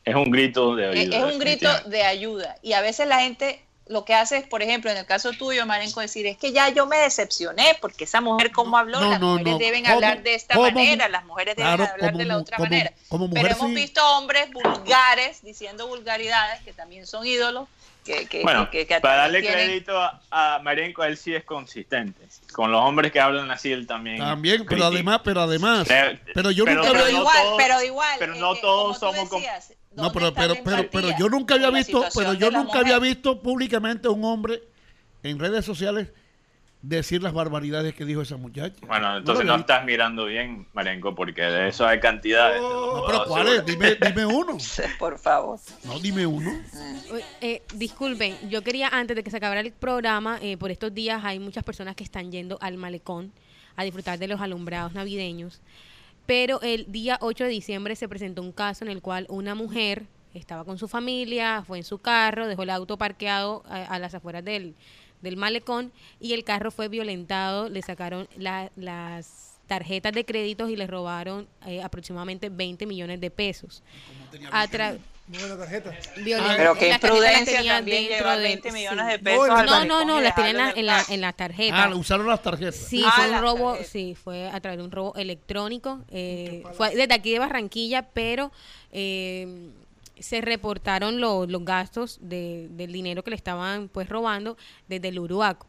[0.05, 1.17] es un grito de ayuda.
[1.17, 2.55] Es, un grito de ayuda.
[2.61, 5.65] Y a veces la gente lo que hace es, por ejemplo, en el caso tuyo,
[5.65, 9.19] Marenco, decir, es que ya yo me decepcioné, porque esa mujer cómo habló, No, las
[9.19, 9.59] no, mujeres no.
[9.59, 9.95] deben ¿Cómo?
[9.95, 10.71] hablar de esta ¿Cómo?
[10.71, 12.93] manera, las mujeres deben Claro, hablar de la otra como- manera.
[13.09, 13.75] como mujer, Pero hemos sí.
[13.75, 17.67] visto hombres vulgares diciendo vulgaridades, que también son ídolos,
[18.05, 21.43] que, que, Bueno, que- que para darle tienen- crédito a, a Marenco, él sí es
[21.43, 22.27] consistente.
[22.51, 24.17] Con los hombres que hablan así, él también.
[24.17, 27.83] También, pero además, pero además, Pero- pero yo pero- nunca Pero había igual, todos- pero
[27.83, 28.15] igual.
[28.19, 31.55] pero eh, no eh, todos somos decías, No, ¿dónde pero, pero, pero, pero yo nunca
[31.55, 33.13] había visto, pero yo nunca había mujer?
[33.15, 34.61] visto públicamente a un hombre
[35.23, 36.09] en redes sociales
[36.81, 38.75] decir las barbaridades que dijo esa muchacha.
[38.87, 42.61] Bueno, entonces no estás mirando bien, Marenco, porque de eso hay cantidades.
[42.61, 43.59] No, puedo pero ¿cuál es?
[43.59, 43.97] asegurar.
[43.99, 44.57] Dime, dime uno.
[44.99, 45.59] Por favor.
[45.83, 46.51] No, dime uno.
[47.11, 50.93] Oye, eh, disculpen, yo quería antes de que se acabara el programa, eh, por estos
[50.93, 53.31] días hay muchas personas que están yendo al malecón
[53.75, 55.61] a disfrutar de los alumbrados navideños,
[56.25, 60.07] pero el día 8 de diciembre se presentó un caso en el cual una mujer
[60.33, 64.13] estaba con su familia, fue en su carro, dejó el auto parqueado a, a las
[64.13, 64.75] afueras del,
[65.21, 70.75] del malecón y el carro fue violentado, le sacaron la- las tarjetas de créditos y
[70.75, 73.83] le robaron eh, aproximadamente 20 millones de pesos.
[74.51, 74.67] A
[75.27, 75.91] buena tarjeta.
[76.17, 79.11] Violen- Pero qué las tarjetas las imprudencia también llevar de- 20 millones sí.
[79.13, 81.13] de pesos No, al No, no, no, las tenían en la, en la, carro.
[81.13, 81.83] en la tarjeta.
[81.85, 82.75] Ah, usaron las tarjetas.
[82.75, 83.91] Sí, Ah, fue un las robo, tarjetas.
[83.93, 86.01] sí, fue a través de un robo electrónico.
[86.09, 88.51] eh, fue desde aquí de Barranquilla, pero
[88.91, 89.69] eh,
[90.21, 94.57] se reportaron lo- los gastos de- del dinero que le estaban pues robando
[94.87, 95.67] desde el Uruaco.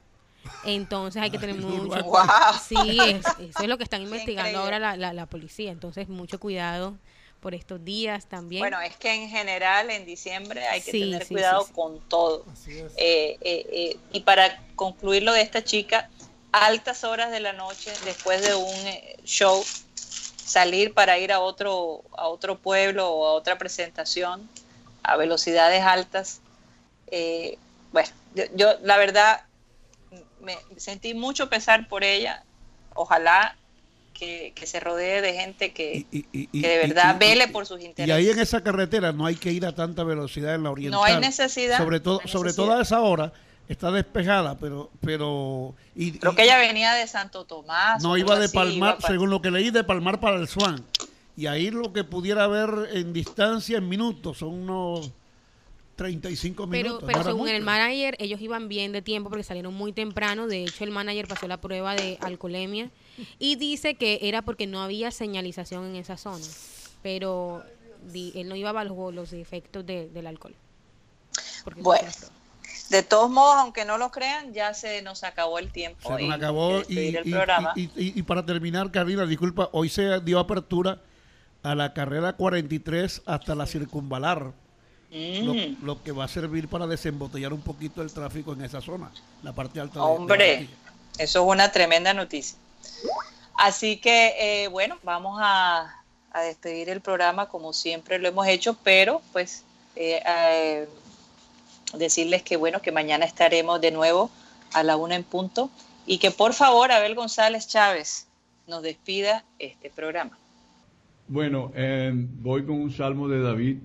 [0.64, 2.02] Entonces hay que tener mucho.
[2.04, 2.24] Wow.
[2.66, 5.70] Sí, es- eso es lo que están investigando ahora la, la, la policía.
[5.70, 6.96] Entonces mucho cuidado
[7.40, 8.60] por estos días también.
[8.60, 11.72] Bueno, es que en general en diciembre hay que Sí, tener sí, cuidado sí, sí.
[11.74, 12.44] con todo.
[12.52, 12.92] Así es.
[12.96, 16.08] Eh, eh, eh, y para concluir lo de esta chica,
[16.52, 19.64] altas horas de la noche, después de un show,
[20.52, 24.48] salir para ir a otro, a otro pueblo o a otra presentación
[25.02, 26.40] a velocidades altas.
[27.14, 27.58] eh,
[27.92, 29.42] bueno, yo, yo, la verdad
[30.40, 32.42] me sentí mucho pesar por ella.
[32.94, 33.56] Ojalá
[34.14, 37.18] que, que se rodee de gente que, Y- y- y- que de y- verdad y-
[37.18, 38.14] vele y- por sus Y intereses.
[38.14, 41.00] ahí en esa carretera no hay que ir a tanta velocidad en la oriental.
[41.00, 42.66] No hay necesidad, Sobre todo, no hay sobre necesidad.
[42.66, 43.32] todo a esa hora
[43.68, 48.02] está despejada, pero, pero y, Creo y- que ella venía de Santo Tomás.
[48.02, 50.84] no iba de así, Palmar, iba según lo que leí, de Palmar para el Swan.
[51.36, 55.10] Y ahí lo que pudiera ver en distancia en minutos son unos
[55.96, 57.04] 35 Pero, minutos.
[57.06, 57.54] pero no era según mucho.
[57.54, 60.46] el manager, ellos iban bien de tiempo porque salieron muy temprano.
[60.46, 62.90] De hecho, el manager pasó la prueba de alcoholemia
[63.38, 66.44] y dice que era porque no había señalización en esa zona.
[67.02, 67.62] Pero
[68.12, 70.54] di- él no iba bajo los efectos de- del alcohol.
[71.64, 72.08] Porque Bueno.
[72.90, 76.14] De todos modos, aunque no lo crean, ya se nos acabó el tiempo.
[76.16, 76.98] Se nos acabó y,
[77.74, 80.98] y- y- para terminar, Karina, disculpa, hoy se dio apertura
[81.62, 84.40] a la carrera 43 hasta la circunvalar,
[85.10, 88.80] lo, Mm, lo que va a servir para desembotellar un poquito el tráfico en esa
[88.80, 89.10] zona,
[89.42, 90.76] la parte alta de- de hombre, Barranquilla.
[91.18, 92.58] eso es una tremenda noticia.
[93.56, 94.34] Así que,
[94.64, 96.02] eh, bueno, vamos a,
[96.32, 99.64] a despedir el programa como siempre lo hemos hecho, pero pues
[99.96, 100.88] eh, eh,
[101.98, 104.30] decirles que, bueno, que mañana estaremos de nuevo
[104.72, 105.70] a la una en punto
[106.06, 108.26] y que por favor Abel González Chávez
[108.66, 110.38] nos despida este programa.
[111.28, 113.78] Bueno, eh, voy con un salmo de David.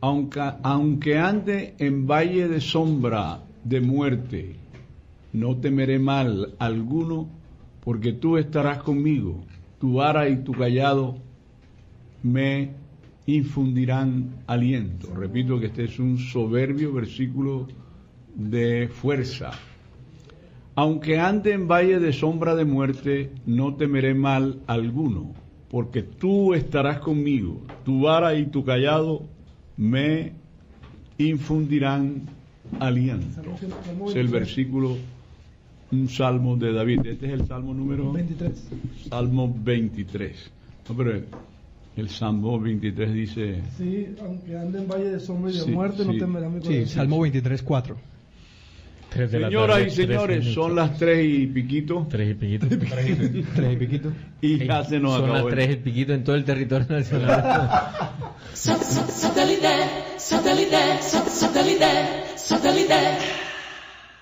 [0.00, 4.56] Aunque, aunque ande en valle de sombra de muerte,
[5.32, 7.28] no temeré mal alguno,
[7.84, 9.44] porque tú estarás conmigo.
[9.78, 11.16] Tu vara y tu callado
[12.22, 12.70] me
[13.36, 15.14] infundirán aliento.
[15.14, 17.68] Repito que este es un soberbio versículo
[18.34, 19.52] de fuerza.
[20.74, 25.34] Aunque ande en valle de sombra de muerte, no temeré mal alguno,
[25.70, 29.24] porque tú estarás conmigo, tu vara y tu callado
[29.76, 30.32] me
[31.18, 32.22] infundirán
[32.78, 33.42] aliento.
[34.08, 34.96] Es el versículo,
[35.92, 37.00] un salmo de David.
[37.04, 38.70] Este es el salmo número 23.
[39.08, 40.50] Salmo 23.
[40.88, 41.22] No, pero
[41.96, 46.04] el Salmo 23 dice, Sí, aunque ande en valle de sombra y de Sí, muerte,
[46.04, 46.18] no sí.
[46.18, 46.86] temerá mi Sí, corazón.
[46.88, 47.96] Salmo 23, 4.
[49.10, 52.68] Tres de la señoras tarde, y señores, son las tres y piquito Tres y piquito.
[52.68, 54.12] Tres y piquito.
[54.40, 57.70] y ya se nos Son las tres y piquito en todo el territorio nacional.
[58.54, 59.68] Satellite,
[60.16, 61.86] satellite, satellite,
[62.36, 63.39] satellite.